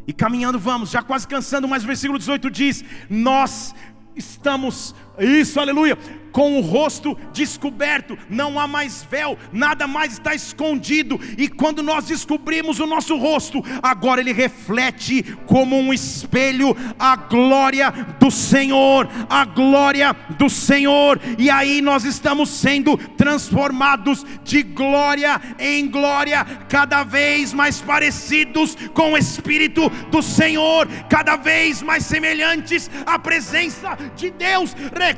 E 0.07 0.13
caminhando 0.13 0.57
vamos, 0.57 0.89
já 0.89 1.03
quase 1.03 1.28
cansando, 1.28 1.67
mas 1.67 1.84
o 1.84 1.88
versículo 1.88 2.17
18 2.17 2.49
diz: 2.49 2.84
Nós 3.09 3.76
estamos, 4.15 4.95
isso, 5.20 5.59
aleluia, 5.59 5.97
com 6.32 6.57
o 6.57 6.61
rosto 6.61 7.17
descoberto, 7.34 8.17
não 8.30 8.59
há 8.59 8.67
mais 8.67 9.05
véu, 9.09 9.38
nada 9.51 9.88
mais 9.88 10.13
está 10.13 10.34
escondido, 10.34 11.20
e 11.38 11.47
quando 11.47 11.82
nós 11.82 12.05
descobrimos 12.05 12.80
o 12.80 12.86
nosso 12.86 13.17
rosto, 13.17 13.63
agora 13.82 14.22
ele 14.22 14.32
reflete 14.32 15.24
como 15.45 15.78
um 15.78 15.93
espelho 15.93 16.76
a 16.97 17.15
glória 17.15 17.91
do 18.20 18.30
Senhor, 18.30 19.09
a 19.30 19.45
glória 19.45 20.15
do 20.38 20.49
Senhor, 20.49 21.20
e 21.38 21.49
aí 21.49 21.82
nós 21.82 22.05
estamos 22.05 22.49
sendo 22.49 22.97
transformados 23.17 24.26
de 24.43 24.63
glória 24.63 25.41
em 25.57 25.88
glória, 25.88 26.45
cada 26.67 27.03
vez 27.03 27.53
mais 27.53 27.82
parecidos 27.82 28.76
com 28.93 29.13
o 29.13 29.17
Espírito 29.17 29.89
do 30.11 30.22
Senhor, 30.22 30.88
cada 31.09 31.36
vez 31.36 31.82
mais 31.82 32.05
semelhantes 32.05 32.89
à 33.05 33.17
presença 33.17 33.97
de 34.15 34.30
Deus, 34.30 34.76
recabasteja 34.93 35.09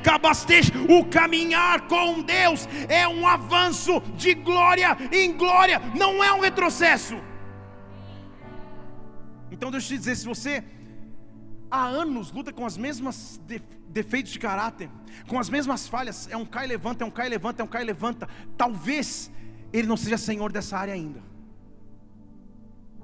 o 0.90 1.06
caminhar 1.06 1.88
com 1.88 2.22
Deus 2.22 2.68
é 2.88 3.08
um 3.08 3.28
avanço 3.28 4.00
de 4.16 4.34
glória 4.34 4.98
em 5.12 5.36
glória, 5.36 5.80
não 5.98 6.24
é 6.24 6.32
um 6.34 6.40
retrocesso. 6.40 7.16
Então 9.52 9.70
deixa 9.70 9.94
eu 9.94 9.98
te 9.98 10.00
dizer, 10.00 10.16
se 10.16 10.26
você 10.26 10.64
há 11.70 11.86
anos 11.86 12.32
luta 12.32 12.52
com 12.52 12.66
as 12.66 12.78
mesmas 12.78 13.40
defeitos 13.88 14.32
de 14.32 14.40
caráter, 14.40 14.90
com 15.28 15.38
as 15.38 15.50
mesmas 15.50 15.88
falhas, 15.88 16.28
é 16.32 16.38
um 16.38 16.46
cai 16.46 16.68
levanta, 16.68 17.04
é 17.04 17.08
um 17.08 17.12
cai 17.12 17.30
levanta, 17.30 17.62
é 17.62 17.66
um 17.66 17.68
cai 17.68 17.84
levanta, 17.84 18.28
talvez 18.58 19.32
ele 19.74 19.88
não 19.88 19.98
seja 19.98 20.18
senhor 20.18 20.52
dessa 20.52 20.78
área 20.78 20.94
ainda. 20.94 21.22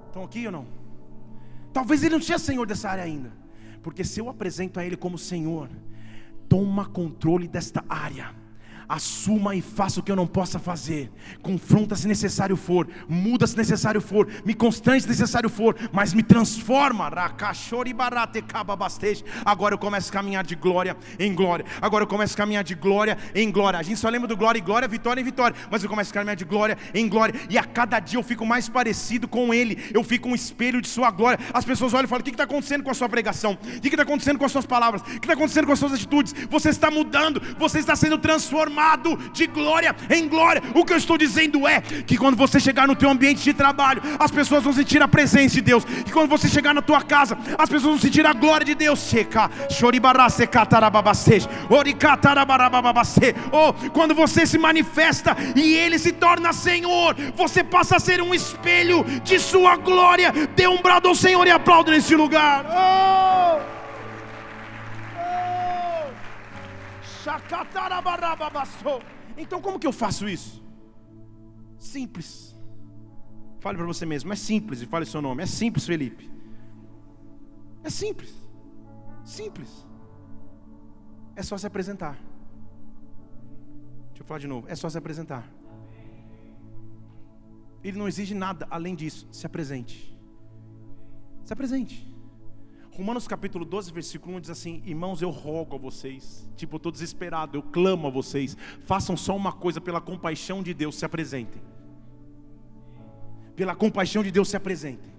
Estão 0.07 0.23
aqui 0.23 0.45
ou 0.45 0.51
não? 0.51 0.67
Talvez 1.71 2.03
ele 2.03 2.15
não 2.15 2.21
seja 2.21 2.39
senhor 2.39 2.65
dessa 2.65 2.89
área 2.89 3.03
ainda. 3.03 3.31
Porque 3.83 4.03
se 4.03 4.19
eu 4.19 4.29
apresento 4.29 4.79
a 4.79 4.85
ele 4.85 4.97
como 4.97 5.17
senhor, 5.17 5.69
Toma 6.47 6.87
controle 6.87 7.47
desta 7.47 7.83
área 7.87 8.33
assuma 8.87 9.55
e 9.55 9.61
faça 9.61 9.99
o 9.99 10.03
que 10.03 10.11
eu 10.11 10.15
não 10.15 10.25
possa 10.25 10.59
fazer, 10.59 11.11
confronta 11.41 11.95
se 11.95 12.07
necessário 12.07 12.55
for, 12.55 12.87
muda 13.07 13.45
se 13.45 13.57
necessário 13.57 13.99
for, 13.99 14.27
me 14.45 14.53
constrange 14.53 15.01
se 15.01 15.09
necessário 15.09 15.49
for, 15.49 15.75
mas 15.91 16.13
me 16.13 16.23
transforma. 16.23 17.11
Agora 19.45 19.73
eu 19.75 19.77
começo 19.77 20.09
a 20.09 20.13
caminhar 20.13 20.43
de 20.43 20.55
glória 20.55 20.95
em 21.19 21.33
glória. 21.33 21.65
Agora 21.81 22.03
eu 22.03 22.07
começo 22.07 22.33
a 22.33 22.37
caminhar 22.37 22.63
de 22.63 22.75
glória 22.75 23.17
em 23.35 23.51
glória. 23.51 23.79
A 23.79 23.83
gente 23.83 23.99
só 23.99 24.09
lembra 24.09 24.27
do 24.27 24.37
glória 24.37 24.59
e 24.59 24.61
glória, 24.61 24.87
vitória 24.87 25.19
em 25.21 25.23
vitória, 25.23 25.55
mas 25.69 25.83
eu 25.83 25.89
começo 25.89 26.11
a 26.11 26.13
caminhar 26.13 26.35
de 26.35 26.45
glória 26.45 26.77
em 26.93 27.07
glória. 27.09 27.35
E 27.49 27.57
a 27.57 27.63
cada 27.63 27.99
dia 27.99 28.19
eu 28.19 28.23
fico 28.23 28.45
mais 28.45 28.69
parecido 28.69 29.27
com 29.27 29.53
Ele. 29.53 29.91
Eu 29.93 30.03
fico 30.03 30.29
um 30.29 30.35
espelho 30.35 30.81
de 30.81 30.87
Sua 30.87 31.11
glória. 31.11 31.39
As 31.53 31.65
pessoas 31.65 31.93
olham 31.93 32.05
e 32.05 32.07
falam: 32.07 32.21
O 32.21 32.23
que 32.23 32.31
está 32.31 32.43
acontecendo 32.43 32.83
com 32.83 32.91
a 32.91 32.93
sua 32.93 33.09
pregação? 33.09 33.53
O 33.53 33.81
que 33.81 33.89
está 33.89 34.03
acontecendo 34.03 34.37
com 34.37 34.45
as 34.45 34.51
suas 34.51 34.65
palavras? 34.65 35.01
O 35.01 35.05
que 35.05 35.17
está 35.17 35.33
acontecendo 35.33 35.65
com 35.65 35.73
as 35.73 35.79
suas 35.79 35.93
atitudes? 35.93 36.33
Você 36.49 36.69
está 36.69 36.89
mudando, 36.89 37.41
você 37.57 37.79
está 37.79 37.95
sendo 37.95 38.17
transformado 38.17 38.76
transformado 38.77 39.17
de 39.33 39.47
glória 39.47 39.95
em 40.09 40.27
glória. 40.27 40.61
O 40.75 40.85
que 40.85 40.93
eu 40.93 40.97
estou 40.97 41.17
dizendo 41.17 41.67
é 41.67 41.81
que 41.81 42.15
quando 42.15 42.37
você 42.37 42.59
chegar 42.59 42.87
no 42.87 42.95
teu 42.95 43.09
ambiente 43.09 43.43
de 43.43 43.53
trabalho, 43.53 44.01
as 44.19 44.29
pessoas 44.29 44.63
vão 44.63 44.71
sentir 44.71 45.01
a 45.01 45.07
presença 45.07 45.55
de 45.55 45.61
Deus. 45.61 45.83
E 46.05 46.11
quando 46.11 46.29
você 46.29 46.47
chegar 46.47 46.73
na 46.73 46.81
tua 46.81 47.01
casa, 47.01 47.37
as 47.57 47.69
pessoas 47.69 47.91
vão 47.91 47.99
sentir 47.99 48.25
a 48.25 48.33
glória 48.33 48.65
de 48.65 48.75
Deus. 48.75 49.11
Oh, 53.51 53.89
quando 53.89 54.13
você 54.13 54.45
se 54.45 54.57
manifesta 54.57 55.35
e 55.55 55.73
Ele 55.73 55.97
se 55.97 56.11
torna 56.11 56.53
Senhor, 56.53 57.15
você 57.35 57.63
passa 57.63 57.95
a 57.95 57.99
ser 57.99 58.21
um 58.21 58.33
espelho 58.33 59.03
de 59.23 59.39
Sua 59.39 59.75
glória. 59.77 60.31
Dê 60.55 60.67
um 60.67 60.81
brado 60.81 61.07
ao 61.07 61.15
Senhor 61.15 61.47
e 61.47 61.51
aplauda 61.51 61.91
nesse 61.91 62.15
lugar. 62.15 62.65
Oh! 62.69 63.76
Então 69.37 69.61
como 69.61 69.79
que 69.79 69.87
eu 69.87 69.91
faço 69.91 70.27
isso? 70.27 70.63
Simples. 71.77 72.55
Fale 73.59 73.77
para 73.77 73.85
você 73.85 74.05
mesmo, 74.05 74.31
é 74.31 74.35
simples, 74.35 74.81
e 74.81 74.85
fale 74.85 75.05
seu 75.05 75.21
nome. 75.21 75.43
É 75.43 75.45
simples, 75.45 75.85
Felipe. 75.85 76.31
É 77.83 77.89
simples. 77.89 78.33
Simples. 79.23 79.85
É 81.35 81.43
só 81.43 81.57
se 81.57 81.67
apresentar. 81.67 82.17
Deixa 84.09 84.23
eu 84.23 84.25
falar 84.25 84.39
de 84.39 84.47
novo. 84.47 84.67
É 84.67 84.75
só 84.75 84.89
se 84.89 84.97
apresentar. 84.97 85.47
Ele 87.83 87.97
não 87.97 88.07
exige 88.07 88.33
nada 88.33 88.67
além 88.69 88.95
disso. 88.95 89.27
Se 89.31 89.45
apresente. 89.45 90.17
Se 91.43 91.53
apresente. 91.53 92.16
Romanos 92.97 93.27
capítulo 93.27 93.63
12, 93.63 93.91
versículo 93.91 94.37
1 94.37 94.39
diz 94.39 94.49
assim: 94.49 94.81
Irmãos, 94.83 95.21
eu 95.21 95.29
rogo 95.29 95.75
a 95.75 95.77
vocês, 95.77 96.49
tipo, 96.55 96.75
eu 96.75 96.77
estou 96.77 96.91
desesperado, 96.91 97.55
eu 97.55 97.61
clamo 97.61 98.07
a 98.07 98.09
vocês, 98.09 98.57
façam 98.85 99.15
só 99.15 99.37
uma 99.37 99.53
coisa, 99.53 99.79
pela 99.79 100.01
compaixão 100.01 100.63
de 100.63 100.73
Deus, 100.73 100.95
se 100.95 101.05
apresentem. 101.05 101.61
Pela 103.55 103.75
compaixão 103.75 104.23
de 104.23 104.31
Deus, 104.31 104.49
se 104.49 104.57
apresentem. 104.57 105.11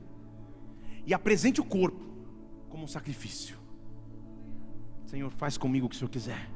E 1.06 1.14
apresente 1.14 1.60
o 1.60 1.64
corpo 1.64 2.04
como 2.68 2.82
um 2.82 2.88
sacrifício. 2.88 3.56
Senhor, 5.06 5.30
faz 5.30 5.56
comigo 5.56 5.86
o 5.86 5.88
que 5.88 5.94
o 5.94 5.98
Senhor 6.00 6.10
quiser. 6.10 6.50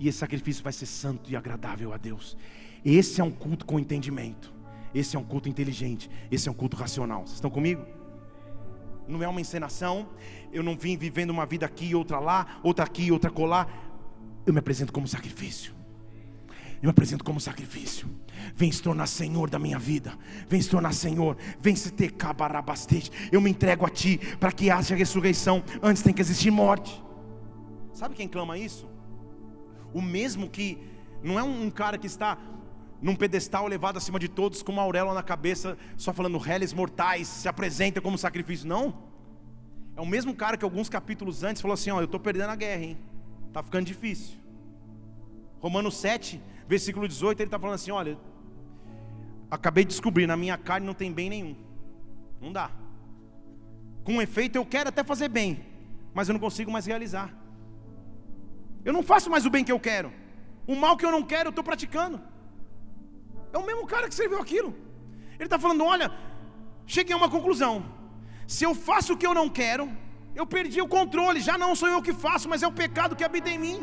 E 0.00 0.08
esse 0.08 0.16
sacrifício 0.16 0.64
vai 0.64 0.72
ser 0.72 0.86
santo 0.86 1.30
e 1.30 1.36
agradável 1.36 1.92
a 1.92 1.98
Deus. 1.98 2.34
Esse 2.82 3.20
é 3.20 3.24
um 3.24 3.30
culto 3.30 3.66
com 3.66 3.78
entendimento. 3.78 4.54
Esse 4.94 5.16
é 5.16 5.18
um 5.18 5.24
culto 5.24 5.50
inteligente. 5.50 6.10
Esse 6.30 6.48
é 6.48 6.50
um 6.50 6.54
culto 6.54 6.78
racional. 6.78 7.26
Vocês 7.26 7.34
estão 7.34 7.50
comigo? 7.50 8.00
Não 9.08 9.22
é 9.22 9.28
uma 9.28 9.40
encenação, 9.40 10.08
eu 10.52 10.62
não 10.62 10.76
vim 10.76 10.96
vivendo 10.96 11.30
uma 11.30 11.46
vida 11.46 11.66
aqui 11.66 11.94
outra 11.94 12.18
lá, 12.18 12.58
outra 12.62 12.84
aqui 12.84 13.10
outra 13.10 13.30
colar. 13.30 13.68
Eu 14.46 14.52
me 14.52 14.58
apresento 14.58 14.92
como 14.92 15.06
sacrifício. 15.06 15.72
Eu 16.82 16.88
me 16.88 16.90
apresento 16.90 17.22
como 17.22 17.40
sacrifício. 17.40 18.10
Vem 18.56 18.72
se 18.72 18.82
tornar 18.82 19.06
Senhor 19.06 19.48
da 19.48 19.58
minha 19.58 19.78
vida. 19.78 20.18
Vem 20.48 20.60
se 20.60 20.68
tornar 20.68 20.92
Senhor. 20.92 21.36
Vem 21.60 21.76
se 21.76 21.92
ter 21.92 22.10
cabarabastete. 22.12 23.10
Eu 23.30 23.40
me 23.40 23.50
entrego 23.50 23.86
a 23.86 23.88
Ti 23.88 24.18
para 24.40 24.50
que 24.50 24.68
haja 24.68 24.96
ressurreição. 24.96 25.62
Antes 25.80 26.02
tem 26.02 26.12
que 26.12 26.20
existir 26.20 26.50
morte. 26.50 27.02
Sabe 27.92 28.16
quem 28.16 28.26
clama 28.26 28.58
isso? 28.58 28.88
O 29.94 30.02
mesmo 30.02 30.50
que 30.50 30.78
não 31.22 31.38
é 31.38 31.42
um 31.42 31.70
cara 31.70 31.96
que 31.96 32.06
está 32.06 32.36
num 33.02 33.16
pedestal 33.16 33.66
elevado 33.66 33.98
acima 33.98 34.18
de 34.18 34.28
todos, 34.28 34.62
com 34.62 34.70
uma 34.70 34.82
auréola 34.82 35.12
na 35.12 35.24
cabeça, 35.24 35.76
só 35.96 36.12
falando 36.12 36.38
réis 36.38 36.72
mortais, 36.72 37.26
se 37.26 37.48
apresenta 37.48 38.00
como 38.00 38.16
sacrifício. 38.16 38.66
Não. 38.66 38.94
É 39.96 40.00
o 40.00 40.06
mesmo 40.06 40.34
cara 40.34 40.56
que 40.56 40.64
alguns 40.64 40.88
capítulos 40.88 41.42
antes 41.42 41.60
falou 41.60 41.74
assim: 41.74 41.90
Ó, 41.90 42.00
eu 42.00 42.04
estou 42.04 42.20
perdendo 42.20 42.50
a 42.50 42.56
guerra, 42.56 42.82
hein? 42.82 42.98
Está 43.48 43.60
ficando 43.60 43.86
difícil. 43.86 44.36
Romanos 45.60 45.96
7, 45.96 46.40
versículo 46.68 47.08
18, 47.08 47.40
ele 47.40 47.48
está 47.48 47.58
falando 47.58 47.74
assim: 47.74 47.90
Olha, 47.90 48.16
acabei 49.50 49.84
de 49.84 49.90
descobrir, 49.90 50.28
na 50.28 50.36
minha 50.36 50.56
carne 50.56 50.86
não 50.86 50.94
tem 50.94 51.12
bem 51.12 51.28
nenhum. 51.28 51.56
Não 52.40 52.52
dá. 52.52 52.70
Com 54.04 54.22
efeito, 54.22 54.56
eu 54.56 54.64
quero 54.64 54.90
até 54.90 55.02
fazer 55.02 55.28
bem, 55.28 55.64
mas 56.14 56.28
eu 56.28 56.32
não 56.34 56.40
consigo 56.40 56.70
mais 56.70 56.86
realizar. 56.86 57.34
Eu 58.84 58.92
não 58.92 59.02
faço 59.02 59.28
mais 59.28 59.44
o 59.44 59.50
bem 59.50 59.64
que 59.64 59.72
eu 59.72 59.80
quero. 59.80 60.12
O 60.66 60.76
mal 60.76 60.96
que 60.96 61.04
eu 61.04 61.10
não 61.10 61.22
quero, 61.24 61.48
eu 61.48 61.50
estou 61.50 61.64
praticando. 61.64 62.20
É 63.52 63.58
o 63.58 63.66
mesmo 63.66 63.86
cara 63.86 64.06
que 64.08 64.14
escreveu 64.14 64.40
aquilo. 64.40 64.74
Ele 65.34 65.44
está 65.44 65.58
falando: 65.58 65.84
olha, 65.84 66.10
cheguei 66.86 67.14
a 67.14 67.16
uma 67.16 67.30
conclusão. 67.30 67.84
Se 68.46 68.64
eu 68.64 68.74
faço 68.74 69.12
o 69.12 69.16
que 69.16 69.26
eu 69.26 69.34
não 69.34 69.48
quero, 69.48 69.90
eu 70.34 70.46
perdi 70.46 70.80
o 70.80 70.88
controle. 70.88 71.40
Já 71.40 71.56
não 71.58 71.74
sou 71.74 71.88
eu 71.88 72.02
que 72.02 72.12
faço, 72.12 72.48
mas 72.48 72.62
é 72.62 72.66
o 72.66 72.72
pecado 72.72 73.16
que 73.16 73.24
habita 73.24 73.50
em 73.50 73.58
mim. 73.58 73.78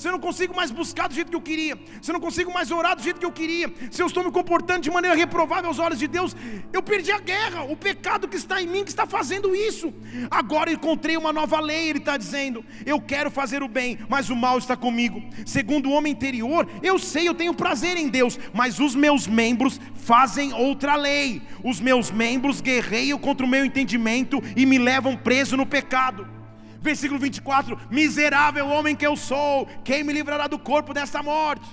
Se 0.00 0.08
eu 0.08 0.12
não 0.12 0.18
consigo 0.18 0.56
mais 0.56 0.70
buscar 0.70 1.08
do 1.08 1.14
jeito 1.14 1.28
que 1.28 1.36
eu 1.36 1.42
queria, 1.42 1.78
se 2.00 2.10
eu 2.10 2.14
não 2.14 2.20
consigo 2.20 2.50
mais 2.50 2.70
orar 2.70 2.96
do 2.96 3.02
jeito 3.02 3.20
que 3.20 3.26
eu 3.26 3.30
queria, 3.30 3.70
se 3.90 4.02
eu 4.02 4.06
estou 4.06 4.24
me 4.24 4.32
comportando 4.32 4.80
de 4.80 4.90
maneira 4.90 5.14
reprovável 5.14 5.68
aos 5.68 5.78
olhos 5.78 5.98
de 5.98 6.08
Deus, 6.08 6.34
eu 6.72 6.82
perdi 6.82 7.12
a 7.12 7.18
guerra, 7.18 7.64
o 7.64 7.76
pecado 7.76 8.26
que 8.26 8.34
está 8.34 8.62
em 8.62 8.66
mim 8.66 8.82
que 8.82 8.88
está 8.88 9.04
fazendo 9.04 9.54
isso. 9.54 9.92
Agora 10.30 10.72
encontrei 10.72 11.18
uma 11.18 11.34
nova 11.34 11.60
lei, 11.60 11.90
ele 11.90 11.98
está 11.98 12.16
dizendo: 12.16 12.64
eu 12.86 12.98
quero 12.98 13.30
fazer 13.30 13.62
o 13.62 13.68
bem, 13.68 13.98
mas 14.08 14.30
o 14.30 14.36
mal 14.36 14.56
está 14.56 14.74
comigo. 14.74 15.22
Segundo 15.44 15.90
o 15.90 15.92
homem 15.92 16.14
interior, 16.14 16.66
eu 16.82 16.98
sei, 16.98 17.28
eu 17.28 17.34
tenho 17.34 17.52
prazer 17.52 17.98
em 17.98 18.08
Deus, 18.08 18.38
mas 18.54 18.80
os 18.80 18.94
meus 18.94 19.26
membros 19.26 19.78
fazem 19.94 20.54
outra 20.54 20.96
lei, 20.96 21.42
os 21.62 21.78
meus 21.78 22.10
membros 22.10 22.62
guerreiam 22.62 23.18
contra 23.18 23.44
o 23.44 23.48
meu 23.48 23.66
entendimento 23.66 24.42
e 24.56 24.64
me 24.64 24.78
levam 24.78 25.14
preso 25.14 25.58
no 25.58 25.66
pecado. 25.66 26.39
Versículo 26.80 27.20
24: 27.20 27.78
Miserável 27.90 28.66
homem 28.68 28.96
que 28.96 29.06
eu 29.06 29.16
sou, 29.16 29.66
quem 29.84 30.02
me 30.02 30.12
livrará 30.12 30.46
do 30.46 30.58
corpo 30.58 30.94
desta 30.94 31.22
morte? 31.22 31.68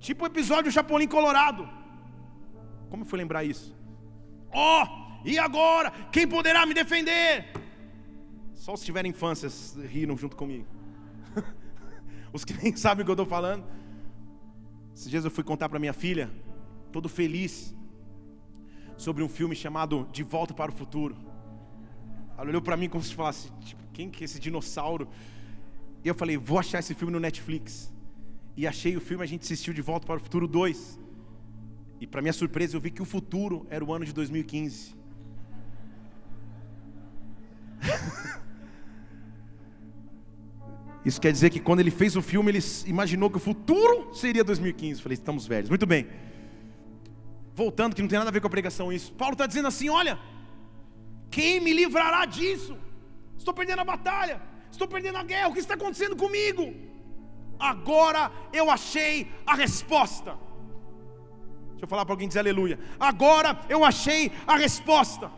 Tipo 0.00 0.24
o 0.24 0.26
episódio 0.26 0.70
Chapolin 0.70 1.08
Colorado. 1.08 1.68
Como 2.90 3.04
foi 3.04 3.18
lembrar 3.18 3.44
isso? 3.44 3.76
Ó, 4.50 4.84
oh, 4.84 5.08
e 5.24 5.38
agora? 5.38 5.90
Quem 6.10 6.26
poderá 6.26 6.64
me 6.64 6.74
defender? 6.74 7.46
Só 8.54 8.74
os 8.74 8.80
que 8.80 8.86
tiverem 8.86 9.10
infâncias 9.10 9.76
riram 9.88 10.16
junto 10.16 10.36
comigo. 10.36 10.66
Os 12.32 12.44
que 12.44 12.52
nem 12.52 12.76
sabem 12.76 13.02
o 13.02 13.04
que 13.06 13.10
eu 13.10 13.14
estou 13.14 13.26
falando. 13.26 13.64
Esses 14.94 15.08
dias 15.08 15.24
eu 15.24 15.30
fui 15.30 15.42
contar 15.42 15.68
para 15.68 15.78
minha 15.78 15.94
filha, 15.94 16.30
todo 16.92 17.08
feliz, 17.08 17.74
sobre 18.98 19.22
um 19.22 19.28
filme 19.28 19.54
chamado 19.54 20.06
De 20.12 20.22
Volta 20.22 20.52
para 20.52 20.70
o 20.70 20.74
Futuro. 20.74 21.16
Ela 22.38 22.48
olhou 22.48 22.62
para 22.62 22.76
mim 22.76 22.88
como 22.88 23.02
se 23.02 23.12
falasse: 23.12 23.50
tipo, 23.60 23.82
quem 23.92 24.08
que 24.08 24.22
é 24.22 24.26
esse 24.26 24.38
dinossauro? 24.38 25.08
E 26.04 26.08
eu 26.08 26.14
falei: 26.14 26.36
vou 26.36 26.58
achar 26.58 26.78
esse 26.78 26.94
filme 26.94 27.12
no 27.12 27.18
Netflix. 27.18 27.92
E 28.56 28.66
achei 28.66 28.96
o 28.96 29.00
filme, 29.00 29.24
a 29.24 29.26
gente 29.26 29.42
assistiu 29.42 29.74
De 29.74 29.82
Volta 29.82 30.06
para 30.06 30.16
o 30.16 30.20
Futuro 30.20 30.46
2. 30.46 30.98
E 32.00 32.06
para 32.06 32.22
minha 32.22 32.32
surpresa, 32.32 32.76
eu 32.76 32.80
vi 32.80 32.92
que 32.92 33.02
o 33.02 33.04
futuro 33.04 33.66
era 33.68 33.84
o 33.84 33.92
ano 33.92 34.04
de 34.04 34.12
2015. 34.12 34.96
Isso 41.04 41.20
quer 41.20 41.32
dizer 41.32 41.50
que 41.50 41.58
quando 41.58 41.80
ele 41.80 41.90
fez 41.90 42.14
o 42.16 42.22
filme, 42.22 42.52
ele 42.52 42.60
imaginou 42.86 43.28
que 43.30 43.36
o 43.36 43.40
futuro 43.40 44.14
seria 44.14 44.44
2015. 44.44 45.02
Falei, 45.02 45.14
estamos 45.14 45.46
velhos. 45.46 45.68
Muito 45.68 45.86
bem. 45.86 46.06
Voltando, 47.54 47.96
que 47.96 48.02
não 48.02 48.08
tem 48.08 48.18
nada 48.18 48.30
a 48.30 48.32
ver 48.32 48.40
com 48.40 48.46
a 48.46 48.50
pregação 48.50 48.92
isso. 48.92 49.12
Paulo 49.12 49.32
está 49.32 49.46
dizendo 49.46 49.66
assim: 49.66 49.88
olha, 49.88 50.18
quem 51.30 51.60
me 51.60 51.72
livrará 51.72 52.24
disso? 52.24 52.76
Estou 53.36 53.54
perdendo 53.54 53.80
a 53.80 53.84
batalha, 53.84 54.40
estou 54.70 54.88
perdendo 54.88 55.18
a 55.18 55.22
guerra, 55.22 55.48
o 55.48 55.52
que 55.52 55.60
está 55.60 55.74
acontecendo 55.74 56.16
comigo? 56.16 56.74
Agora 57.58 58.30
eu 58.52 58.70
achei 58.70 59.30
a 59.46 59.54
resposta. 59.54 60.38
Deixa 61.70 61.84
eu 61.84 61.88
falar 61.88 62.04
para 62.04 62.14
alguém 62.14 62.28
dizer 62.28 62.40
aleluia. 62.40 62.78
Agora 62.98 63.60
eu 63.68 63.84
achei 63.84 64.32
a 64.46 64.56
resposta 64.56 65.30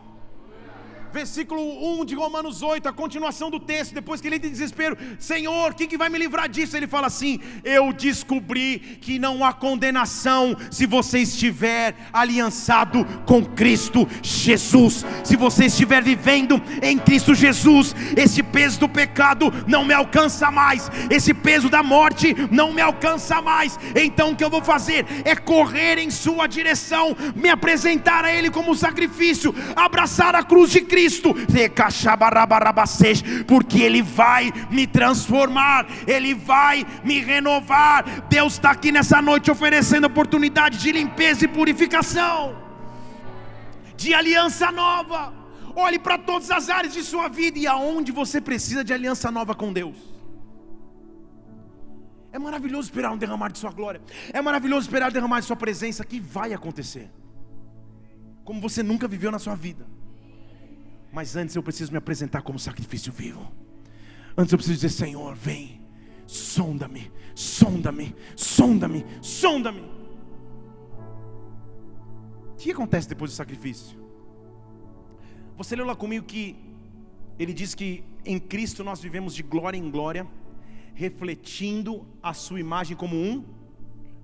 versículo 1.11 1.61
1 2.01 2.05
de 2.05 2.15
Romanos 2.15 2.61
8, 2.61 2.87
a 2.87 2.93
continuação 2.93 3.51
do 3.51 3.59
texto, 3.59 3.93
depois 3.93 4.21
que 4.21 4.27
ele 4.27 4.39
tem 4.39 4.49
desespero, 4.49 4.97
Senhor, 5.19 5.73
quem 5.73 5.87
que 5.87 5.97
vai 5.97 6.09
me 6.09 6.17
livrar 6.17 6.47
disso? 6.47 6.75
Ele 6.77 6.87
fala 6.87 7.07
assim: 7.07 7.39
Eu 7.63 7.91
descobri 7.91 8.79
que 9.01 9.19
não 9.19 9.43
há 9.43 9.51
condenação 9.51 10.55
se 10.71 10.85
você 10.85 11.19
estiver 11.19 11.95
aliançado 12.13 13.05
com 13.25 13.43
Cristo 13.43 14.07
Jesus. 14.21 15.05
Se 15.23 15.35
você 15.35 15.65
estiver 15.65 16.01
vivendo 16.01 16.61
em 16.81 16.97
Cristo 16.97 17.35
Jesus, 17.35 17.93
esse 18.15 18.41
peso 18.41 18.79
do 18.79 18.89
pecado 18.89 19.51
não 19.67 19.83
me 19.83 19.93
alcança 19.93 20.49
mais, 20.49 20.89
esse 21.09 21.33
peso 21.33 21.69
da 21.69 21.83
morte 21.83 22.35
não 22.49 22.71
me 22.71 22.81
alcança 22.81 23.41
mais. 23.41 23.77
Então 23.95 24.31
o 24.31 24.35
que 24.35 24.43
eu 24.43 24.49
vou 24.49 24.63
fazer 24.63 25.05
é 25.25 25.35
correr 25.35 25.97
em 25.97 26.09
Sua 26.09 26.47
direção, 26.47 27.15
me 27.35 27.49
apresentar 27.49 28.23
a 28.23 28.33
Ele 28.33 28.49
como 28.49 28.75
sacrifício, 28.75 29.53
abraçar 29.75 30.35
a 30.35 30.43
cruz 30.43 30.71
de 30.71 30.81
Cristo 30.81 31.00
Cristo, 31.01 31.33
porque 33.47 33.79
Ele 33.81 34.03
vai 34.03 34.51
me 34.69 34.85
transformar, 34.85 35.87
Ele 36.05 36.35
vai 36.35 36.85
me 37.03 37.19
renovar. 37.19 38.05
Deus 38.29 38.53
está 38.53 38.69
aqui 38.71 38.91
nessa 38.91 39.19
noite 39.19 39.49
oferecendo 39.49 40.05
oportunidade 40.05 40.77
de 40.77 40.91
limpeza 40.91 41.45
e 41.45 41.47
purificação, 41.47 42.55
de 43.97 44.13
aliança 44.13 44.71
nova. 44.71 45.33
Olhe 45.75 45.97
para 45.97 46.17
todas 46.19 46.51
as 46.51 46.69
áreas 46.69 46.93
de 46.93 47.01
sua 47.01 47.27
vida 47.27 47.57
e 47.57 47.65
aonde 47.65 48.11
você 48.11 48.39
precisa 48.39 48.83
de 48.83 48.93
aliança 48.93 49.31
nova 49.31 49.55
com 49.55 49.73
Deus. 49.73 49.97
É 52.31 52.37
maravilhoso 52.37 52.89
esperar 52.89 53.11
um 53.11 53.17
derramar 53.17 53.51
de 53.51 53.57
Sua 53.57 53.71
glória. 53.71 54.01
É 54.31 54.41
maravilhoso 54.41 54.85
esperar 54.87 55.11
derramar 55.11 55.39
de 55.39 55.47
Sua 55.47 55.55
presença 55.55 56.05
que 56.05 56.19
vai 56.19 56.53
acontecer. 56.53 57.09
Como 58.45 58.61
você 58.61 58.83
nunca 58.83 59.07
viveu 59.07 59.31
na 59.31 59.39
sua 59.39 59.55
vida. 59.55 59.85
Mas 61.11 61.35
antes 61.35 61.55
eu 61.55 61.63
preciso 61.63 61.91
me 61.91 61.97
apresentar 61.97 62.41
como 62.41 62.57
sacrifício 62.57 63.11
vivo. 63.11 63.51
Antes 64.37 64.53
eu 64.53 64.57
preciso 64.57 64.79
dizer: 64.79 64.89
Senhor, 64.89 65.35
vem, 65.35 65.81
sonda-me, 66.25 67.11
sonda-me, 67.35 68.15
sonda-me, 68.35 69.05
sonda-me. 69.21 69.81
O 72.51 72.55
que 72.57 72.71
acontece 72.71 73.09
depois 73.09 73.31
do 73.31 73.35
sacrifício? 73.35 73.99
Você 75.57 75.75
leu 75.75 75.85
lá 75.85 75.95
comigo 75.95 76.25
que 76.25 76.55
ele 77.37 77.53
diz 77.53 77.75
que 77.75 78.03
em 78.23 78.39
Cristo 78.39 78.83
nós 78.83 79.01
vivemos 79.01 79.35
de 79.35 79.43
glória 79.43 79.77
em 79.77 79.91
glória, 79.91 80.25
refletindo 80.93 82.05
a 82.21 82.33
sua 82.33 82.59
imagem 82.59 82.95
como 82.95 83.17
um, 83.17 83.43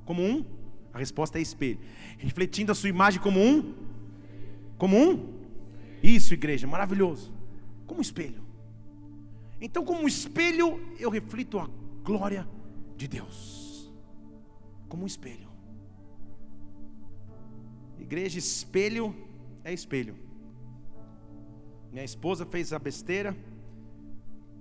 como 0.05 0.23
um. 0.23 0.45
A 0.93 0.99
resposta 0.99 1.37
é 1.37 1.41
espelho. 1.41 1.79
Refletindo 2.17 2.71
a 2.71 2.75
sua 2.75 2.89
imagem 2.89 3.19
como 3.19 3.39
um, 3.39 3.73
como 4.77 4.95
um 4.95 5.36
isso, 6.01 6.33
igreja, 6.33 6.67
maravilhoso. 6.67 7.33
Como 7.85 7.99
um 7.99 8.01
espelho. 8.01 8.45
Então, 9.59 9.83
como 9.83 10.01
um 10.01 10.07
espelho, 10.07 10.79
eu 10.99 11.09
reflito 11.09 11.57
a 11.57 11.69
glória 12.03 12.47
de 12.95 13.07
Deus. 13.07 13.91
Como 14.87 15.03
um 15.03 15.07
espelho. 15.07 15.47
Igreja, 17.99 18.37
espelho 18.37 19.15
é 19.63 19.73
espelho. 19.73 20.15
Minha 21.91 22.03
esposa 22.03 22.45
fez 22.45 22.71
a 22.71 22.79
besteira 22.79 23.35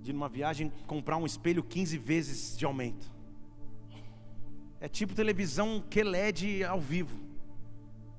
de 0.01 0.11
numa 0.13 0.29
viagem 0.29 0.71
comprar 0.85 1.17
um 1.17 1.25
espelho 1.25 1.63
15 1.63 1.97
vezes 1.97 2.57
de 2.57 2.65
aumento. 2.65 3.11
É 4.79 4.87
tipo 4.87 5.13
televisão 5.13 5.83
QLED 5.89 6.63
ao 6.63 6.79
vivo. 6.79 7.19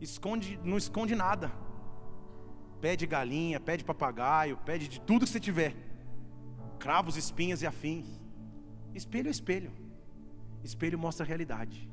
Esconde, 0.00 0.58
não 0.62 0.76
esconde 0.76 1.14
nada. 1.14 1.52
Pede 2.80 3.06
galinha, 3.06 3.58
pede 3.58 3.84
papagaio, 3.84 4.56
pede 4.58 4.88
de 4.88 5.00
tudo 5.00 5.24
que 5.24 5.32
você 5.32 5.40
tiver. 5.40 5.74
Cravos, 6.78 7.16
espinhas 7.16 7.62
e 7.62 7.66
afins. 7.66 8.06
Espelho 8.94 9.28
é 9.28 9.30
espelho. 9.30 9.72
Espelho 10.62 10.98
mostra 10.98 11.24
a 11.24 11.26
realidade. 11.26 11.88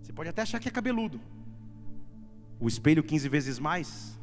Você 0.00 0.12
pode 0.12 0.28
até 0.28 0.42
achar 0.42 0.58
que 0.58 0.68
é 0.68 0.70
cabeludo. 0.70 1.20
O 2.58 2.68
espelho 2.68 3.02
15 3.02 3.28
vezes 3.28 3.58
mais 3.58 4.18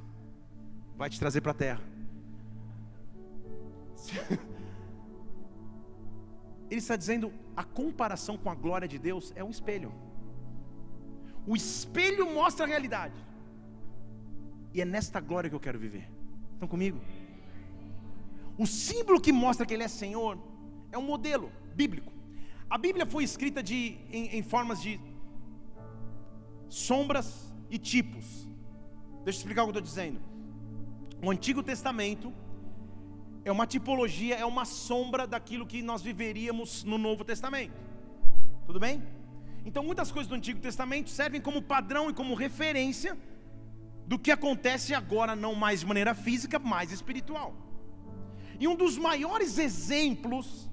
vai 0.95 1.09
te 1.09 1.19
trazer 1.19 1.41
para 1.41 1.51
a 1.51 1.55
terra. 1.55 1.81
Ele 6.69 6.79
está 6.79 6.95
dizendo 6.95 7.33
a 7.55 7.63
comparação 7.63 8.37
com 8.37 8.49
a 8.49 8.55
glória 8.55 8.87
de 8.87 8.99
Deus 8.99 9.33
é 9.35 9.43
um 9.43 9.49
espelho. 9.49 9.91
O 11.45 11.55
espelho 11.55 12.31
mostra 12.33 12.65
a 12.65 12.67
realidade. 12.67 13.19
E 14.73 14.81
é 14.81 14.85
nesta 14.85 15.19
glória 15.19 15.49
que 15.49 15.55
eu 15.55 15.59
quero 15.59 15.79
viver. 15.79 16.07
Estão 16.53 16.67
comigo? 16.67 16.99
O 18.57 18.67
símbolo 18.67 19.19
que 19.19 19.31
mostra 19.31 19.65
que 19.65 19.73
Ele 19.73 19.83
é 19.83 19.87
Senhor 19.87 20.37
é 20.91 20.97
um 20.97 21.01
modelo 21.01 21.51
bíblico. 21.75 22.11
A 22.69 22.77
Bíblia 22.77 23.05
foi 23.05 23.23
escrita 23.23 23.63
de, 23.63 23.97
em, 24.11 24.37
em 24.37 24.43
formas 24.43 24.81
de 24.81 24.99
sombras 26.67 27.53
e 27.69 27.77
tipos. 27.77 28.47
Deixa 29.23 29.39
eu 29.39 29.41
explicar 29.41 29.63
o 29.63 29.65
que 29.65 29.77
eu 29.77 29.79
estou 29.79 29.81
dizendo. 29.81 30.21
O 31.21 31.31
Antigo 31.31 31.63
Testamento 31.63 32.33
é 33.43 33.51
uma 33.51 33.65
tipologia, 33.65 34.35
é 34.35 34.45
uma 34.45 34.65
sombra 34.65 35.25
daquilo 35.25 35.65
que 35.65 35.81
nós 35.81 36.01
viveríamos 36.01 36.83
no 36.83 36.97
Novo 36.97 37.23
Testamento. 37.23 37.73
Tudo 38.65 38.79
bem? 38.79 39.01
Então, 39.65 39.83
muitas 39.83 40.11
coisas 40.11 40.29
do 40.29 40.35
Antigo 40.35 40.59
Testamento 40.59 41.09
servem 41.09 41.41
como 41.41 41.61
padrão 41.61 42.09
e 42.09 42.13
como 42.13 42.35
referência 42.35 43.17
do 44.09 44.17
que 44.17 44.31
acontece 44.31 44.91
agora, 44.95 45.35
não 45.35 45.53
mais 45.53 45.81
de 45.81 45.85
maneira 45.85 46.15
física, 46.15 46.57
mas 46.57 46.91
espiritual. 46.91 47.53
E 48.59 48.67
um 48.67 48.75
dos 48.75 48.97
maiores 48.97 49.59
exemplos 49.59 50.67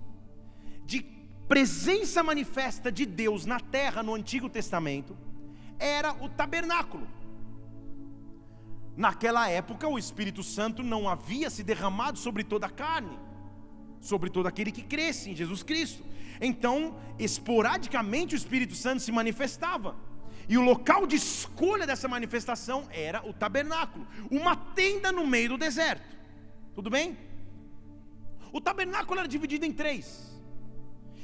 de 0.86 1.02
presença 1.46 2.22
manifesta 2.22 2.90
de 2.90 3.04
Deus 3.04 3.44
na 3.44 3.60
terra 3.60 4.02
no 4.02 4.14
Antigo 4.14 4.48
Testamento 4.48 5.14
era 5.78 6.14
o 6.14 6.30
tabernáculo. 6.30 7.06
Naquela 8.96 9.46
época, 9.50 9.86
o 9.86 9.98
Espírito 9.98 10.42
Santo 10.42 10.82
não 10.82 11.06
havia 11.06 11.50
se 11.50 11.62
derramado 11.62 12.18
sobre 12.18 12.42
toda 12.42 12.64
a 12.64 12.70
carne, 12.70 13.18
sobre 14.00 14.30
todo 14.30 14.46
aquele 14.46 14.72
que 14.72 14.82
cresce 14.82 15.32
em 15.32 15.36
Jesus 15.36 15.62
Cristo. 15.62 16.02
Então, 16.40 16.96
esporadicamente 17.18 18.34
o 18.34 18.40
Espírito 18.42 18.74
Santo 18.74 19.02
se 19.02 19.12
manifestava. 19.12 19.94
E 20.48 20.56
o 20.56 20.62
local 20.62 21.06
de 21.06 21.16
escolha 21.16 21.86
dessa 21.86 22.06
manifestação 22.06 22.86
era 22.90 23.26
o 23.28 23.32
tabernáculo, 23.32 24.06
uma 24.30 24.54
tenda 24.54 25.10
no 25.10 25.26
meio 25.26 25.50
do 25.50 25.58
deserto. 25.58 26.16
Tudo 26.74 26.88
bem? 26.88 27.16
O 28.52 28.60
tabernáculo 28.60 29.18
era 29.18 29.28
dividido 29.28 29.64
em 29.66 29.72
três. 29.72 30.40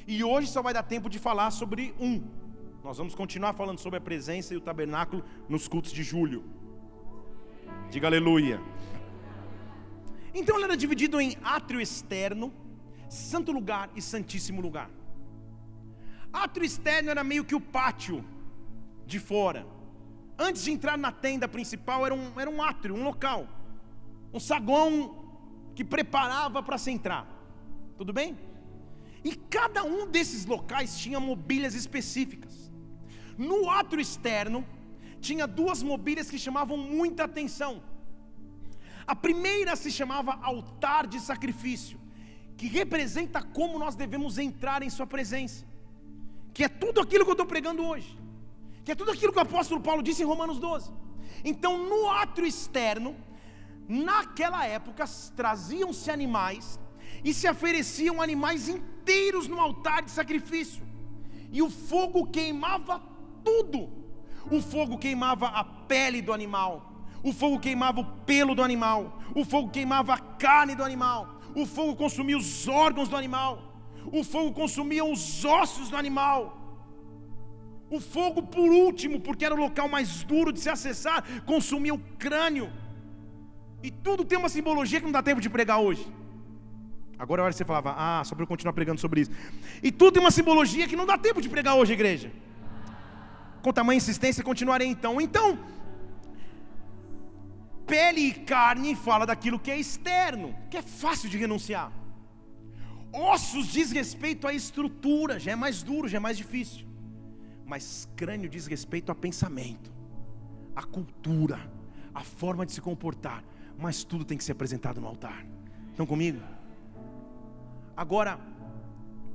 E 0.07 0.25
hoje 0.25 0.49
só 0.49 0.61
vai 0.61 0.75
dar 0.75 0.83
tempo 0.83 1.09
de 1.09 1.19
falar 1.19 1.51
sobre 1.53 1.95
um. 2.01 2.23
Nós 2.83 2.99
vamos 2.99 3.15
continuar 3.15 3.53
falando 3.53 3.79
sobre 3.79 3.99
a 3.99 4.01
presença 4.01 4.53
e 4.53 4.57
o 4.57 4.61
tabernáculo 4.61 5.25
nos 5.49 5.69
cultos 5.69 5.93
de 5.93 6.03
julho. 6.03 6.45
Diga 7.91 8.09
aleluia. 8.09 8.61
Então 10.35 10.57
ele 10.57 10.65
era 10.65 10.77
dividido 10.77 11.21
em 11.21 11.37
átrio 11.45 11.81
externo, 11.81 12.53
santo 13.09 13.53
lugar 13.53 13.89
e 13.95 14.03
santíssimo 14.03 14.61
lugar. 14.61 14.91
Átrio 16.33 16.65
externo 16.65 17.11
era 17.11 17.23
meio 17.23 17.45
que 17.45 17.55
o 17.55 17.61
pátio 17.61 18.25
de 19.13 19.21
fora. 19.21 19.67
Antes 20.39 20.65
de 20.65 20.73
entrar 20.73 20.97
na 20.99 21.13
tenda 21.13 21.47
principal, 21.47 22.05
era 22.07 22.15
um, 22.15 22.41
era 22.41 22.51
um 22.51 22.61
átrio, 22.63 22.95
um 22.95 23.05
local, 23.05 23.47
um 24.33 24.41
saguão 24.41 24.91
que 25.77 25.85
preparava 25.85 26.63
para 26.63 26.79
se 26.79 26.91
entrar. 26.91 27.25
Tudo 27.97 28.13
bem? 28.13 28.37
E 29.25 29.37
cada 29.37 29.85
um 29.85 30.07
desses 30.07 30.45
locais 30.47 30.99
tinha 30.99 31.21
mobílias 31.21 31.75
específicas. 31.75 32.55
No 33.39 33.71
átrio 33.71 34.01
externo, 34.01 34.65
tinha 35.21 35.47
duas 35.47 35.83
mobílias 35.83 36.31
que 36.31 36.39
chamavam 36.39 36.77
muita 36.77 37.25
atenção. 37.25 37.83
A 39.07 39.15
primeira 39.15 39.77
se 39.77 39.91
chamava 39.91 40.39
altar 40.43 41.07
de 41.07 41.21
sacrifício, 41.21 41.99
que 42.57 42.67
representa 42.67 43.43
como 43.43 43.79
nós 43.79 43.95
devemos 43.95 44.39
entrar 44.39 44.83
em 44.83 44.91
Sua 44.91 45.07
presença, 45.07 45.65
que 46.53 46.65
é 46.65 46.69
tudo 46.69 47.01
aquilo 47.01 47.25
que 47.25 47.31
eu 47.31 47.39
estou 47.39 47.47
pregando 47.47 47.85
hoje, 47.85 48.19
que 48.85 48.93
é 48.93 48.95
tudo 48.95 49.11
aquilo 49.11 49.33
que 49.33 49.39
o 49.39 49.43
apóstolo 49.43 49.81
Paulo 49.81 50.03
disse 50.03 50.23
em 50.23 50.27
Romanos 50.27 50.59
12. 50.59 50.91
Então, 51.45 51.77
no 51.79 52.11
átrio 52.11 52.47
externo, 52.47 53.17
naquela 53.89 54.67
época, 54.67 55.05
traziam-se 55.37 56.11
animais 56.11 56.79
e 57.25 57.33
se 57.33 57.49
ofereciam 57.49 58.21
animais 58.21 58.69
inteiros 58.69 59.47
no 59.47 59.61
altar 59.61 60.03
de 60.03 60.11
sacrifício, 60.11 60.83
e 61.51 61.63
o 61.63 61.71
fogo 61.71 62.27
queimava 62.27 63.01
tudo. 63.45 63.91
O 64.51 64.61
fogo 64.61 64.99
queimava 64.99 65.47
a 65.47 65.63
pele 65.63 66.21
do 66.21 66.33
animal, 66.33 67.07
o 67.23 67.33
fogo 67.33 67.61
queimava 67.61 68.01
o 68.01 68.05
pelo 68.05 68.55
do 68.55 68.63
animal, 68.63 69.21
o 69.35 69.45
fogo 69.45 69.71
queimava 69.71 70.15
a 70.15 70.19
carne 70.19 70.75
do 70.75 70.83
animal, 70.83 71.41
o 71.55 71.65
fogo 71.65 71.95
consumia 71.95 72.37
os 72.37 72.67
órgãos 72.67 73.09
do 73.09 73.17
animal, 73.17 73.63
o 74.13 74.25
fogo 74.25 74.53
consumia 74.53 75.05
os 75.05 75.45
ossos 75.45 75.91
do 75.91 75.97
animal. 75.97 76.62
O 77.97 78.01
fogo, 78.01 78.41
por 78.43 78.71
último, 78.71 79.21
porque 79.21 79.45
era 79.45 79.55
o 79.55 79.59
local 79.67 79.87
mais 79.87 80.25
duro 80.25 80.51
de 80.51 80.61
se 80.61 80.71
acessar, 80.71 81.19
consumia 81.45 81.93
o 81.93 81.99
crânio. 82.25 82.73
E 83.83 83.91
tudo 83.91 84.25
tem 84.25 84.39
uma 84.39 84.49
simbologia 84.49 84.99
que 84.99 85.05
não 85.05 85.13
dá 85.13 85.23
tempo 85.23 85.43
de 85.43 85.51
pregar 85.51 85.79
hoje. 85.79 86.07
Agora 87.19 87.43
é 87.43 87.45
hora 87.45 87.53
você 87.53 87.67
falava, 87.67 87.95
ah, 87.97 88.23
só 88.25 88.35
para 88.35 88.45
eu 88.45 88.47
continuar 88.47 88.73
pregando 88.73 88.99
sobre 88.99 89.21
isso. 89.21 89.31
E 89.83 89.93
tudo 89.93 90.13
tem 90.13 90.23
uma 90.23 90.31
simbologia 90.31 90.89
que 90.89 90.97
não 90.97 91.05
dá 91.05 91.19
tempo 91.19 91.43
de 91.43 91.51
pregar 91.51 91.75
hoje, 91.77 91.93
igreja. 91.93 92.33
Com 93.63 93.75
tamanha 93.75 93.99
insistência, 93.99 94.43
continuarei 94.43 94.89
então. 94.89 95.21
Então, 95.21 95.59
pele 97.87 98.23
e 98.23 98.33
carne 98.33 98.95
fala 98.97 99.27
daquilo 99.27 99.59
que 99.59 99.71
é 99.71 99.79
externo, 99.79 100.55
que 100.71 100.79
é 100.79 100.83
fácil 100.83 101.29
de 101.29 101.37
renunciar. 101.37 101.93
Ossos 103.13 103.67
diz 103.67 103.93
respeito 103.93 104.49
à 104.49 104.55
estrutura, 104.55 105.39
já 105.39 105.53
é 105.53 105.57
mais 105.57 105.83
duro, 105.83 106.09
já 106.09 106.17
é 106.17 106.21
mais 106.21 106.39
difícil. 106.39 106.92
Mas 107.73 108.07
crânio 108.15 108.51
diz 108.51 108.67
respeito 108.67 109.11
a 109.11 109.15
pensamento, 109.15 109.91
a 110.77 110.83
cultura, 110.83 111.59
a 112.13 112.21
forma 112.21 112.67
de 112.67 112.73
se 112.73 112.83
comportar. 112.83 113.43
Mas 113.79 114.05
tudo 114.05 114.27
tem 114.27 114.37
que 114.37 114.45
ser 114.45 114.53
apresentado 114.53 115.01
no 115.01 115.07
altar. 115.07 115.47
Estão 115.89 116.05
comigo? 116.05 116.39
Agora, 117.97 118.39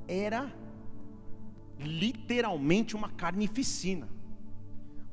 era 0.06 0.54
literalmente 1.80 2.94
uma 2.94 3.08
carnificina. 3.08 4.08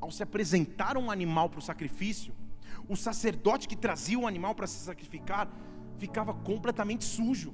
Ao 0.00 0.08
se 0.08 0.22
apresentar 0.22 0.96
um 0.96 1.10
animal 1.10 1.50
para 1.50 1.58
o 1.58 1.62
sacrifício, 1.62 2.32
o 2.88 2.94
sacerdote 2.94 3.66
que 3.66 3.74
trazia 3.74 4.20
o 4.20 4.28
animal 4.28 4.54
para 4.54 4.68
se 4.68 4.78
sacrificar 4.84 5.50
ficava 5.98 6.32
completamente 6.32 7.04
sujo. 7.04 7.52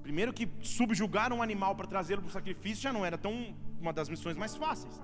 Primeiro 0.00 0.32
que 0.32 0.48
subjugar 0.60 1.32
um 1.32 1.42
animal 1.42 1.74
para 1.74 1.88
trazê-lo 1.88 2.22
para 2.22 2.28
o 2.28 2.32
sacrifício 2.32 2.84
já 2.84 2.92
não 2.92 3.04
era 3.04 3.18
tão 3.18 3.63
uma 3.84 3.92
das 3.92 4.08
missões 4.08 4.36
mais 4.36 4.54
fáceis. 4.62 4.94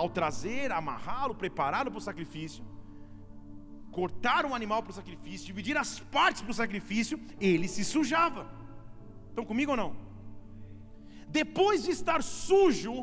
Ao 0.00 0.08
trazer, 0.18 0.70
amarrá-lo, 0.80 1.34
prepará-lo 1.34 1.90
para 1.90 1.98
o 1.98 2.08
sacrifício, 2.08 2.64
cortar 3.98 4.42
um 4.46 4.54
animal 4.54 4.82
para 4.82 4.92
o 4.94 4.98
sacrifício, 5.00 5.46
dividir 5.52 5.76
as 5.76 5.92
partes 6.16 6.42
para 6.42 6.52
o 6.52 6.60
sacrifício, 6.62 7.18
ele 7.40 7.66
se 7.74 7.84
sujava. 7.84 8.42
Estão 9.30 9.44
comigo 9.44 9.72
ou 9.72 9.76
não? 9.76 9.90
Depois 11.28 11.82
de 11.86 11.90
estar 11.90 12.22
sujo, 12.22 12.94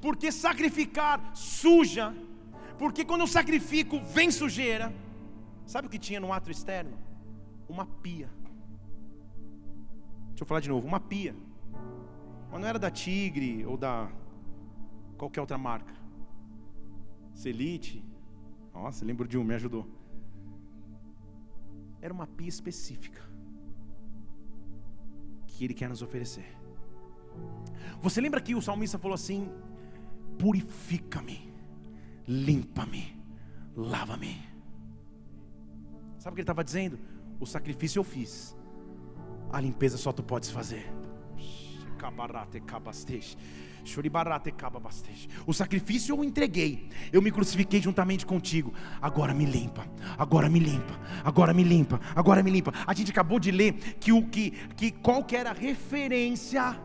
porque 0.00 0.30
sacrificar 0.30 1.18
suja, 1.34 2.14
porque 2.78 3.04
quando 3.04 3.22
eu 3.22 3.26
sacrifico 3.26 4.00
vem 4.00 4.30
sujeira. 4.30 4.94
Sabe 5.66 5.86
o 5.86 5.90
que 5.90 5.98
tinha 5.98 6.20
no 6.24 6.32
ato 6.32 6.50
externo? 6.50 6.96
Uma 7.68 7.84
pia. 7.84 8.30
Deixa 10.28 10.44
eu 10.44 10.46
falar 10.46 10.60
de 10.60 10.68
novo, 10.68 10.86
uma 10.86 11.00
pia. 11.00 11.34
Mas 12.50 12.60
não 12.60 12.68
era 12.68 12.78
da 12.78 12.90
Tigre 12.90 13.66
ou 13.66 13.76
da 13.76 14.08
qualquer 15.18 15.40
outra 15.40 15.58
marca. 15.58 15.92
Celite, 17.34 18.02
nossa, 18.72 19.04
lembro 19.04 19.28
de 19.28 19.36
um, 19.36 19.44
me 19.44 19.54
ajudou. 19.54 19.86
Era 22.00 22.14
uma 22.14 22.26
pia 22.26 22.48
específica 22.48 23.20
que 25.46 25.64
Ele 25.64 25.74
quer 25.74 25.88
nos 25.88 26.00
oferecer. 26.00 26.56
Você 28.00 28.20
lembra 28.20 28.40
que 28.40 28.54
o 28.54 28.62
salmista 28.62 28.98
falou 28.98 29.14
assim: 29.14 29.50
Purifica-me, 30.38 31.52
limpa-me, 32.26 33.16
lava-me. 33.76 34.48
Sabe 36.18 36.32
o 36.32 36.34
que 36.34 36.40
ele 36.40 36.44
estava 36.44 36.64
dizendo? 36.64 36.98
O 37.40 37.46
sacrifício 37.46 38.00
eu 38.00 38.04
fiz, 38.04 38.56
a 39.52 39.60
limpeza 39.60 39.96
só 39.96 40.12
tu 40.12 40.22
podes 40.22 40.50
fazer. 40.50 40.86
O 45.46 45.52
sacrifício 45.52 46.14
eu 46.14 46.24
entreguei. 46.24 46.88
Eu 47.12 47.22
me 47.22 47.30
crucifiquei 47.30 47.80
juntamente 47.80 48.26
contigo. 48.26 48.72
Agora 49.00 49.32
me 49.32 49.44
limpa. 49.44 49.86
Agora 50.16 50.48
me 50.48 50.58
limpa. 50.58 50.98
Agora 51.24 51.54
me 51.54 51.64
limpa. 51.64 52.00
Agora 52.14 52.42
me 52.42 52.50
limpa. 52.50 52.72
A 52.86 52.94
gente 52.94 53.10
acabou 53.10 53.38
de 53.38 53.50
ler 53.50 53.72
que 54.00 54.12
o 54.12 54.26
que, 54.26 54.50
que 54.76 54.90
qual 54.90 55.24
que 55.24 55.36
era 55.36 55.50
a 55.50 55.54
referência 55.54 56.78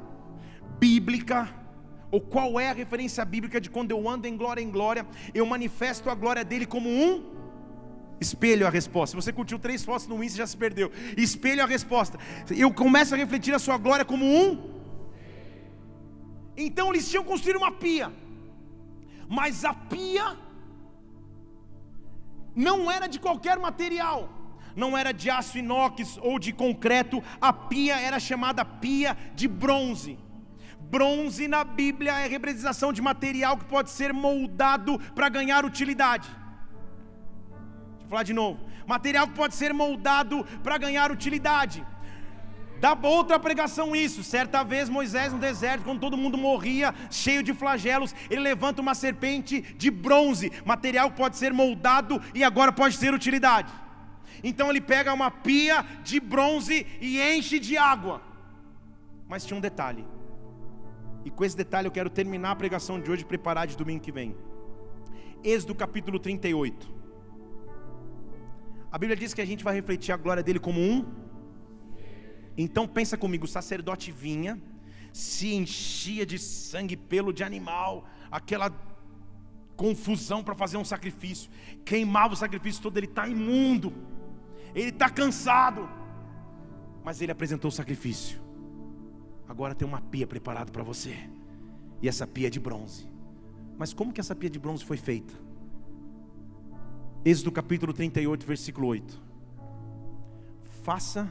bíblica 0.80 1.54
ou 2.12 2.22
qual 2.22 2.60
é 2.60 2.70
a 2.70 2.74
referência 2.74 3.26
bíblica 3.26 3.60
de 3.60 3.70
quando 3.72 3.89
eu 3.89 4.08
ando 4.08 4.28
em 4.28 4.38
glória 4.38 4.62
em 4.62 4.70
glória, 4.70 5.06
eu 5.34 5.45
manifesto 5.47 6.12
a 6.12 6.16
glória 6.16 6.45
dele 6.45 6.66
como 6.66 6.88
um 6.88 7.34
espelho 8.20 8.68
a 8.68 8.70
resposta. 8.70 9.12
Se 9.12 9.24
você 9.24 9.34
curtiu 9.34 9.58
três 9.58 9.84
fotos 9.84 10.08
no 10.08 10.24
Insta 10.24 10.38
já 10.38 10.47
se 10.47 10.56
perdeu. 10.56 10.91
Espelho 11.18 11.64
a 11.64 11.66
resposta. 11.66 12.18
Eu 12.49 12.72
começo 12.72 13.16
a 13.16 13.18
refletir 13.18 13.54
a 13.54 13.60
sua 13.60 13.78
glória 13.78 14.06
como 14.06 14.26
um 14.26 14.74
então 16.56 16.89
eles 16.91 17.10
tinham 17.10 17.24
construído 17.24 17.58
uma 17.58 17.72
pia, 17.72 18.12
mas 19.28 19.66
a 19.66 19.74
pia 19.74 20.38
não 22.56 22.91
era 22.91 23.08
de 23.08 23.20
qualquer 23.20 23.58
material, 23.58 24.30
não 24.76 24.97
era 24.97 25.12
de 25.12 25.30
aço 25.30 25.58
inox 25.58 26.18
ou 26.22 26.38
de 26.38 26.54
concreto, 26.54 27.24
a 27.41 27.51
pia 27.51 27.99
era 27.99 28.20
chamada 28.20 28.64
pia 28.64 29.18
de 29.36 29.47
bronze. 29.47 30.18
Bronze 30.80 31.47
na 31.47 31.64
Bíblia 31.64 32.20
é 32.20 32.28
representação 32.28 32.93
de 32.93 33.01
material 33.01 33.58
que 33.58 33.66
pode 33.66 33.89
ser 33.89 34.14
moldado 34.14 34.99
para 35.16 35.28
ganhar 35.28 35.66
utilidade. 35.66 36.28
Deixa 36.30 38.04
eu 38.04 38.08
falar 38.10 38.24
de 38.24 38.34
novo. 38.34 38.60
Material 38.86 39.28
que 39.28 39.34
pode 39.34 39.56
ser 39.56 39.74
moldado 39.74 40.43
para 40.62 40.78
ganhar 40.78 41.12
utilidade. 41.12 41.84
Dá 42.84 42.97
outra 43.01 43.39
pregação 43.39 43.95
isso. 43.95 44.21
Certa 44.21 44.61
vez 44.61 44.89
Moisés 44.89 45.31
no 45.31 45.39
deserto, 45.39 45.86
quando 45.86 46.01
todo 46.01 46.17
mundo 46.17 46.38
morria, 46.38 46.93
cheio 47.09 47.41
de 47.41 47.53
flagelos, 47.53 48.13
ele 48.29 48.41
levanta 48.41 48.81
uma 48.81 48.93
serpente 48.93 49.61
de 49.61 49.89
bronze, 49.89 50.51
material 50.65 51.09
que 51.09 51.15
pode 51.15 51.38
ser 51.38 51.53
moldado 51.53 52.21
e 52.36 52.43
agora 52.43 52.73
pode 52.73 52.99
ter 52.99 53.13
utilidade. 53.13 53.71
Então 54.43 54.69
ele 54.69 54.81
pega 54.81 55.13
uma 55.13 55.31
pia 55.31 55.86
de 56.03 56.19
bronze 56.19 56.86
e 56.99 57.21
enche 57.21 57.57
de 57.57 57.77
água. 57.77 58.21
Mas 59.29 59.45
tinha 59.45 59.57
um 59.57 59.61
detalhe. 59.61 60.05
E 61.23 61.31
com 61.31 61.45
esse 61.45 61.55
detalhe 61.55 61.88
eu 61.88 61.91
quero 61.91 62.09
terminar 62.09 62.51
a 62.51 62.55
pregação 62.57 62.99
de 62.99 63.09
hoje 63.09 63.21
e 63.21 63.25
preparar 63.25 63.65
de 63.65 63.77
domingo 63.77 64.03
que 64.03 64.11
vem. 64.11 64.36
Êxodo 65.41 65.73
capítulo 65.73 66.19
38. 66.19 66.91
A 68.91 68.97
Bíblia 68.97 69.15
diz 69.15 69.34
que 69.34 69.39
a 69.39 69.45
gente 69.45 69.63
vai 69.63 69.73
refletir 69.73 70.11
a 70.11 70.17
glória 70.17 70.43
dele 70.43 70.59
como 70.59 70.81
um 70.81 71.22
Então 72.58 72.88
pensa 72.88 73.18
comigo, 73.18 73.45
o 73.45 73.47
sacerdote 73.47 74.12
vinha, 74.12 74.62
se 75.12 75.54
enchia 75.54 76.26
de 76.26 76.38
sangue, 76.38 76.95
pelo 76.95 77.34
de 77.34 77.43
animal, 77.43 78.08
aquela 78.32 78.72
confusão 79.76 80.43
para 80.43 80.56
fazer 80.56 80.78
um 80.78 80.86
sacrifício, 80.86 81.49
queimava 81.84 82.34
o 82.34 82.38
sacrifício 82.38 82.82
todo, 82.82 82.97
ele 82.97 83.08
está 83.08 83.28
imundo, 83.28 83.93
ele 84.74 84.89
está 84.89 85.10
cansado, 85.10 85.89
mas 87.04 87.22
ele 87.22 87.32
apresentou 87.32 87.70
o 87.70 87.72
sacrifício. 87.72 88.41
Agora 89.47 89.76
tem 89.76 89.88
uma 89.88 90.01
pia 90.01 90.26
preparada 90.26 90.72
para 90.72 90.84
você, 90.84 91.18
e 92.01 92.08
essa 92.08 92.26
pia 92.26 92.47
é 92.47 92.49
de 92.49 92.60
bronze. 92.60 93.08
Mas 93.78 93.93
como 93.93 94.14
que 94.14 94.22
essa 94.22 94.36
pia 94.36 94.49
de 94.49 94.60
bronze 94.60 94.86
foi 94.86 94.97
feita? 94.97 95.34
Êxodo 97.26 97.51
capítulo 97.51 97.93
38, 97.93 98.45
versículo 98.45 98.88
8. 98.88 99.22
Faça 100.84 101.30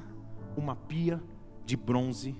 uma 0.57 0.77
pia 0.77 1.23
de 1.65 1.77
bronze 1.77 2.35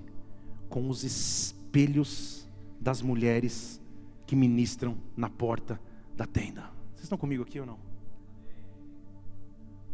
com 0.69 0.89
os 0.89 1.03
espelhos 1.03 2.49
das 2.79 3.01
mulheres 3.01 3.81
que 4.25 4.35
ministram 4.35 4.97
na 5.15 5.29
porta 5.29 5.79
da 6.15 6.25
tenda. 6.25 6.71
Vocês 6.89 7.03
estão 7.03 7.17
comigo 7.17 7.43
aqui 7.43 7.59
ou 7.59 7.65
não? 7.65 7.79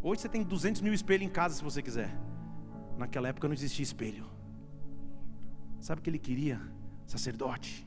Hoje 0.02 0.22
você 0.22 0.28
tem 0.28 0.42
200 0.42 0.80
mil 0.80 0.94
espelhos 0.94 1.26
em 1.26 1.30
casa 1.30 1.54
se 1.54 1.62
você 1.62 1.82
quiser. 1.82 2.10
Naquela 2.96 3.28
época 3.28 3.48
não 3.48 3.54
existia 3.54 3.82
espelho. 3.82 4.26
Sabe 5.80 6.00
o 6.00 6.02
que 6.02 6.10
ele 6.10 6.18
queria? 6.18 6.60
Sacerdote. 7.06 7.86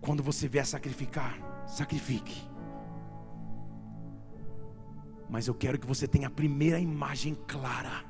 Quando 0.00 0.22
você 0.22 0.48
vier 0.48 0.64
sacrificar, 0.64 1.38
sacrifique. 1.68 2.49
Mas 5.30 5.46
eu 5.46 5.54
quero 5.54 5.78
que 5.78 5.86
você 5.86 6.06
tenha 6.06 6.26
a 6.26 6.30
primeira 6.30 6.78
imagem 6.78 7.34
clara 7.46 8.04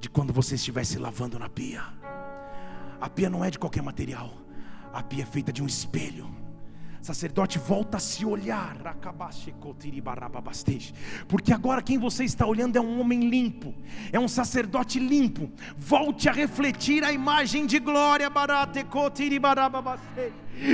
de 0.00 0.10
quando 0.10 0.32
você 0.32 0.56
estiver 0.56 0.84
se 0.84 0.98
lavando 0.98 1.38
na 1.38 1.48
pia. 1.48 1.84
A 3.00 3.08
pia 3.08 3.30
não 3.30 3.44
é 3.44 3.50
de 3.50 3.58
qualquer 3.58 3.82
material, 3.82 4.34
a 4.92 5.02
pia 5.02 5.22
é 5.22 5.26
feita 5.26 5.52
de 5.52 5.62
um 5.62 5.66
espelho 5.66 6.44
sacerdote 7.04 7.58
volta 7.58 7.98
a 7.98 8.00
se 8.00 8.24
olhar, 8.24 8.78
porque 11.28 11.52
agora 11.52 11.82
quem 11.82 11.98
você 11.98 12.24
está 12.24 12.46
olhando 12.46 12.76
é 12.76 12.80
um 12.80 12.98
homem 12.98 13.28
limpo, 13.28 13.74
é 14.10 14.18
um 14.18 14.26
sacerdote 14.26 14.98
limpo. 14.98 15.52
Volte 15.76 16.30
a 16.30 16.32
refletir 16.32 17.04
a 17.04 17.12
imagem 17.12 17.66
de 17.66 17.78
glória, 17.78 18.30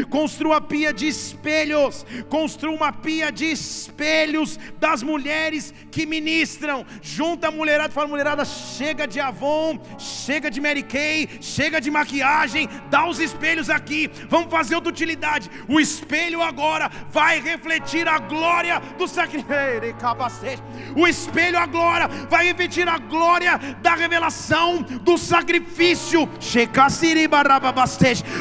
Construa 0.09 0.61
pia 0.61 0.93
de 0.93 1.09
espelhos, 1.09 2.07
construa 2.29 2.75
uma 2.75 2.93
pia 2.93 3.31
de 3.31 3.47
espelhos 3.47 4.59
das 4.79 5.03
mulheres 5.03 5.75
que 5.91 6.07
ministram. 6.07 6.87
Junta 7.03 7.49
a 7.49 7.51
mulherada 7.51 7.93
fala: 7.93 8.09
mulherada, 8.09 8.45
chega 8.45 9.07
de 9.07 9.21
Avon, 9.21 9.79
chega 9.99 10.51
de 10.51 10.61
Mary 10.61 10.83
Kay, 10.83 11.29
chega 11.41 11.81
de 11.81 11.91
maquiagem, 11.91 12.69
dá 12.89 13.07
os 13.09 13.19
espelhos 13.19 13.69
aqui, 13.69 14.11
vamos 14.29 14.51
fazer 14.51 14.75
outra 14.75 14.91
utilidade. 14.91 15.51
O 15.69 15.81
espelho 15.81 16.43
agora 16.43 16.91
vai 17.11 17.41
refletir 17.41 18.07
a 18.09 18.19
glória 18.19 18.81
do 18.99 19.07
sacrifício. 19.09 19.51
O 20.97 21.07
espelho 21.07 21.59
agora 21.59 22.09
vai 22.29 22.47
refletir 22.47 22.89
a 22.89 22.99
glória 22.99 23.59
da 23.81 23.95
revelação 23.95 24.83
do 24.83 25.17
sacrifício. 25.17 26.29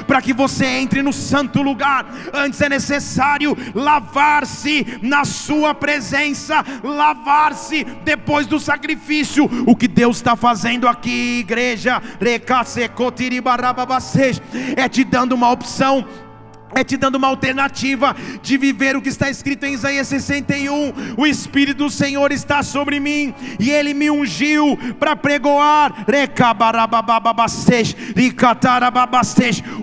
Para 0.08 0.22
que 0.22 0.34
você 0.34 0.66
entre 0.66 1.02
no 1.02 1.14
santo 1.30 1.62
lugar. 1.62 2.06
Antes 2.34 2.60
é 2.62 2.70
necessário 2.70 3.56
lavar-se 3.76 5.00
na 5.02 5.24
Sua 5.24 5.74
presença, 5.74 6.66
lavar-se 6.84 7.84
depois 8.04 8.48
do 8.48 8.60
sacrifício. 8.60 9.50
O 9.66 9.76
que 9.76 9.88
Deus 9.88 10.18
está 10.18 10.36
fazendo 10.36 10.88
aqui, 10.88 11.40
igreja, 11.40 12.02
é 14.76 14.90
te 14.90 15.04
dando 15.04 15.34
uma 15.34 15.52
opção 15.52 16.06
é 16.76 16.84
te 16.84 16.98
dando 16.98 17.16
uma 17.16 17.28
alternativa 17.28 18.16
de 18.42 18.58
viver 18.58 18.96
o 18.96 19.02
que 19.02 19.10
está 19.10 19.30
escrito 19.30 19.66
em 19.66 19.74
Isaías 19.74 20.08
61. 20.08 21.16
O 21.18 21.26
Espírito 21.26 21.80
do 21.80 21.90
Senhor 21.90 22.32
está 22.32 22.62
sobre 22.64 23.00
mim 23.00 23.34
e 23.60 23.70
ele 23.70 23.94
me 23.94 24.10
ungiu 24.10 24.78
para 25.00 25.16
pregoar 25.16 26.06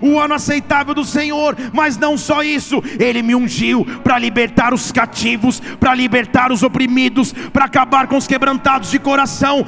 o 0.01 0.19
ano 0.19 0.33
aceitável 0.33 0.93
do 0.93 1.05
Senhor. 1.05 1.55
Mas 1.73 1.97
não 1.97 2.17
só 2.17 2.43
isso, 2.43 2.81
ele 2.99 3.21
me 3.21 3.35
ungiu 3.35 3.85
para 4.03 4.17
libertar 4.17 4.73
os 4.73 4.91
cativos, 4.91 5.59
para 5.79 5.93
libertar 5.93 6.51
os 6.51 6.63
oprimidos, 6.63 7.33
para 7.51 7.65
acabar 7.65 8.07
com 8.07 8.17
os 8.17 8.27
quebrantados 8.27 8.91
de 8.91 8.99
coração. 8.99 9.65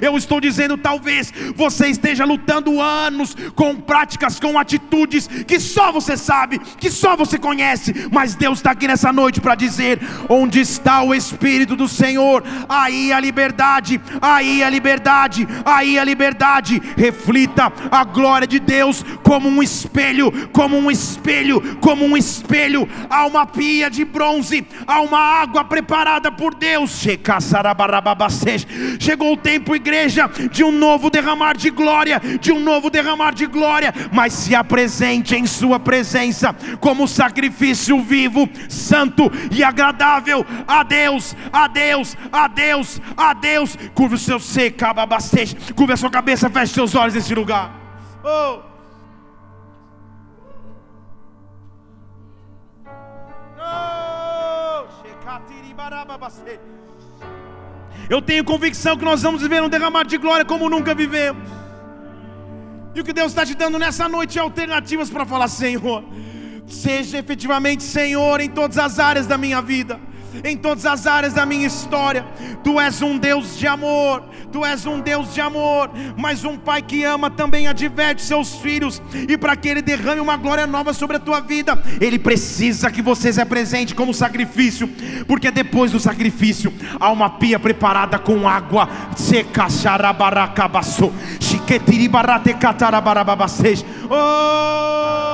Eu 0.00 0.16
estou 0.16 0.40
dizendo, 0.40 0.76
talvez 0.76 1.32
você 1.54 1.88
esteja 1.88 2.24
lutando 2.24 2.80
anos 2.80 3.36
com 3.54 3.76
práticas, 3.94 4.40
com 4.40 4.58
atitudes 4.58 5.28
que 5.46 5.60
só 5.60 5.92
você 5.92 6.16
sabe, 6.16 6.58
que 6.58 6.90
só 6.90 7.14
você 7.16 7.38
conhece, 7.38 8.08
mas 8.10 8.34
Deus 8.34 8.58
está 8.58 8.72
aqui 8.72 8.88
nessa 8.88 9.12
noite 9.12 9.40
para 9.40 9.54
dizer: 9.54 10.00
onde 10.28 10.58
está 10.58 11.00
o 11.04 11.14
Espírito 11.14 11.76
do 11.76 11.86
Senhor, 11.86 12.42
aí 12.68 13.12
a 13.12 13.20
liberdade, 13.20 14.00
aí 14.20 14.64
a 14.64 14.68
liberdade, 14.68 15.46
aí 15.64 15.96
a 15.96 16.02
liberdade. 16.02 16.82
Reflita 16.96 17.72
a 17.88 18.02
glória 18.02 18.48
de 18.48 18.58
Deus 18.58 19.04
como 19.22 19.48
um 19.48 19.62
espelho, 19.62 20.48
como 20.48 20.76
um 20.76 20.90
espelho, 20.90 21.76
como 21.80 22.04
um 22.04 22.16
espelho. 22.16 22.88
Há 23.08 23.26
uma 23.26 23.46
pia 23.46 23.88
de 23.88 24.04
bronze, 24.04 24.66
há 24.88 25.00
uma 25.02 25.20
água 25.20 25.62
preparada 25.62 26.32
por 26.32 26.52
Deus. 26.52 27.06
Chegou 28.98 29.34
o 29.34 29.36
tempo, 29.36 29.76
igreja, 29.76 30.28
de 30.50 30.64
um 30.64 30.72
novo 30.72 31.10
derramar 31.10 31.56
de 31.56 31.70
glória, 31.70 32.20
de 32.40 32.50
um 32.50 32.58
novo 32.58 32.90
derramar 32.90 33.32
de 33.32 33.46
glória 33.46 33.83
mas 34.12 34.32
se 34.32 34.54
apresente 34.54 35.34
em 35.34 35.46
Sua 35.46 35.78
presença 35.80 36.54
como 36.80 37.08
sacrifício 37.08 38.00
vivo, 38.02 38.48
santo 38.68 39.30
e 39.50 39.62
agradável 39.62 40.44
a 40.66 40.82
Deus, 40.82 41.34
a 41.52 41.66
Deus, 41.66 42.16
a 42.32 42.48
Deus, 42.48 43.00
a 43.16 43.34
Deus. 43.34 43.76
Curva 43.94 44.14
o 44.14 44.18
seu 44.18 44.38
seca, 44.38 44.90
abastece, 44.90 45.56
curva 45.74 45.94
a 45.94 45.96
sua 45.96 46.10
cabeça, 46.10 46.50
feche 46.50 46.74
seus 46.74 46.94
olhos 46.94 47.14
nesse 47.14 47.34
lugar. 47.34 47.72
Oh. 48.24 48.74
Eu 58.08 58.20
tenho 58.20 58.44
convicção 58.44 58.96
que 58.96 59.04
nós 59.04 59.22
vamos 59.22 59.42
viver 59.42 59.62
um 59.62 59.68
derramar 59.68 60.04
de 60.04 60.18
glória 60.18 60.44
como 60.44 60.68
nunca 60.68 60.94
vivemos. 60.94 61.63
E 62.94 63.00
o 63.00 63.04
que 63.04 63.12
Deus 63.12 63.32
está 63.32 63.44
te 63.44 63.54
dando 63.54 63.78
nessa 63.78 64.08
noite 64.08 64.38
é 64.38 64.42
alternativas 64.42 65.10
para 65.10 65.26
falar: 65.26 65.48
Senhor, 65.48 66.04
seja 66.66 67.18
efetivamente 67.18 67.82
Senhor 67.82 68.40
em 68.40 68.48
todas 68.48 68.78
as 68.78 68.98
áreas 68.98 69.26
da 69.26 69.36
minha 69.36 69.60
vida 69.60 70.00
em 70.42 70.56
todas 70.56 70.86
as 70.86 71.06
áreas 71.06 71.32
da 71.32 71.46
minha 71.46 71.66
história. 71.66 72.24
Tu 72.62 72.80
és 72.80 73.02
um 73.02 73.18
Deus 73.18 73.56
de 73.58 73.66
amor, 73.66 74.22
tu 74.50 74.64
és 74.64 74.86
um 74.86 75.00
Deus 75.00 75.34
de 75.34 75.40
amor, 75.40 75.90
mas 76.16 76.44
um 76.44 76.56
pai 76.56 76.82
que 76.82 77.04
ama 77.04 77.30
também 77.30 77.66
adverte 77.66 78.22
seus 78.22 78.56
filhos, 78.56 79.02
e 79.28 79.36
para 79.36 79.56
que 79.56 79.68
ele 79.68 79.82
derrame 79.82 80.20
uma 80.20 80.36
glória 80.36 80.66
nova 80.66 80.92
sobre 80.92 81.16
a 81.16 81.20
tua 81.20 81.40
vida, 81.40 81.80
ele 82.00 82.18
precisa 82.18 82.90
que 82.90 83.02
você 83.02 83.32
se 83.32 83.40
apresente 83.40 83.94
como 83.94 84.14
sacrifício, 84.14 84.88
porque 85.26 85.50
depois 85.50 85.92
do 85.92 86.00
sacrifício 86.00 86.72
há 86.98 87.10
uma 87.10 87.30
pia 87.30 87.58
preparada 87.58 88.18
com 88.18 88.48
água. 88.48 88.88
Oh, 94.10 95.33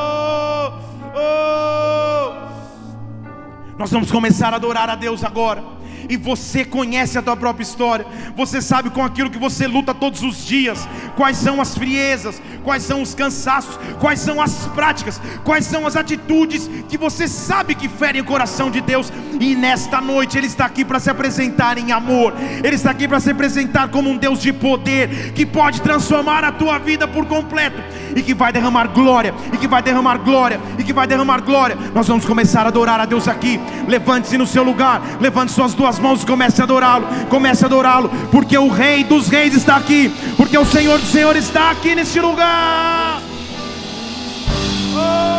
Nós 3.81 3.91
vamos 3.91 4.13
começar 4.13 4.53
a 4.53 4.57
adorar 4.57 4.91
a 4.91 4.95
Deus 4.95 5.25
agora. 5.25 5.65
E 6.11 6.17
você 6.17 6.65
conhece 6.65 7.17
a 7.17 7.23
tua 7.23 7.37
própria 7.37 7.63
história. 7.63 8.05
Você 8.37 8.61
sabe 8.61 8.91
com 8.91 9.05
aquilo 9.05 9.31
que 9.31 9.39
você 9.39 9.69
luta 9.69 9.95
todos 9.95 10.23
os 10.25 10.45
dias. 10.45 10.89
Quais 11.17 11.37
são 11.37 11.61
as 11.61 11.77
friezas, 11.77 12.43
quais 12.65 12.83
são 12.83 13.01
os 13.01 13.15
cansaços, 13.15 13.79
quais 14.01 14.19
são 14.19 14.43
as 14.43 14.67
práticas, 14.75 15.21
quais 15.45 15.65
são 15.65 15.87
as 15.87 15.95
atitudes 15.95 16.69
que 16.89 16.99
você 16.99 17.29
sabe 17.29 17.77
que 17.77 17.89
ferem 17.89 18.21
o 18.21 18.25
coração 18.25 18.73
de 18.73 18.81
Deus. 18.81 19.13
E 19.41 19.55
nesta 19.55 20.01
noite 20.01 20.37
Ele 20.37 20.49
está 20.49 20.67
aqui 20.67 20.85
para 20.85 20.99
se 20.99 21.09
apresentar 21.09 21.79
em 21.79 21.93
amor. 21.93 22.35
Ele 22.63 22.75
está 22.75 22.91
aqui 22.91 23.07
para 23.07 23.21
se 23.21 23.31
apresentar 23.31 23.89
como 23.89 24.11
um 24.11 24.17
Deus 24.17 24.41
de 24.41 24.53
poder 24.53 25.33
que 25.33 25.47
pode 25.47 25.81
transformar 25.81 26.43
a 26.43 26.51
tua 26.51 26.79
vida 26.79 27.07
por 27.07 27.25
completo 27.27 27.81
e 28.17 28.23
que 28.23 28.35
vai 28.35 28.53
derramar 28.53 28.89
glória, 28.89 29.33
e 29.53 29.57
que 29.57 29.69
vai 29.69 29.81
derramar 29.81 30.19
glória, 30.19 30.61
e 30.77 30.83
que 30.83 30.93
vai 30.93 31.07
derramar 31.07 31.41
glória. 31.41 31.79
Nós 31.95 32.09
vamos 32.09 32.25
começar 32.25 32.65
a 32.65 32.69
adorar 32.69 32.99
a 32.99 33.05
Deus 33.05 33.29
aqui. 33.29 33.61
Levante-se 33.87 34.37
no 34.37 34.47
seu 34.47 34.65
lugar, 34.65 35.01
levante 35.21 35.53
suas 35.53 35.75
duas 35.75 36.00
mãos 36.01 36.23
e 36.23 36.27
comece 36.27 36.61
a 36.61 36.65
adorá-lo. 36.65 37.07
Comece 37.29 37.65
a 37.65 37.67
adorá-lo, 37.67 38.09
porque 38.31 38.57
o 38.57 38.69
Rei 38.69 39.05
dos 39.05 39.29
Reis 39.29 39.55
está 39.55 39.77
aqui, 39.77 40.13
porque 40.37 40.57
o 40.57 40.65
Senhor 40.65 40.99
do 40.99 41.07
Senhor 41.07 41.37
está 41.37 41.71
aqui 41.71 41.95
neste 41.95 42.21
lugar. 42.21 43.23
Oh, 44.93 45.31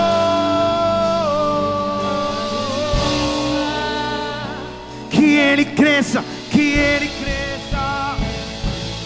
que 5.09 5.35
Ele 5.35 5.65
cresça, 5.65 6.23
que 6.49 6.61
Ele 6.61 7.09
cresça, 7.09 8.15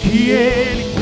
que 0.01 0.29
Ele 0.29 0.94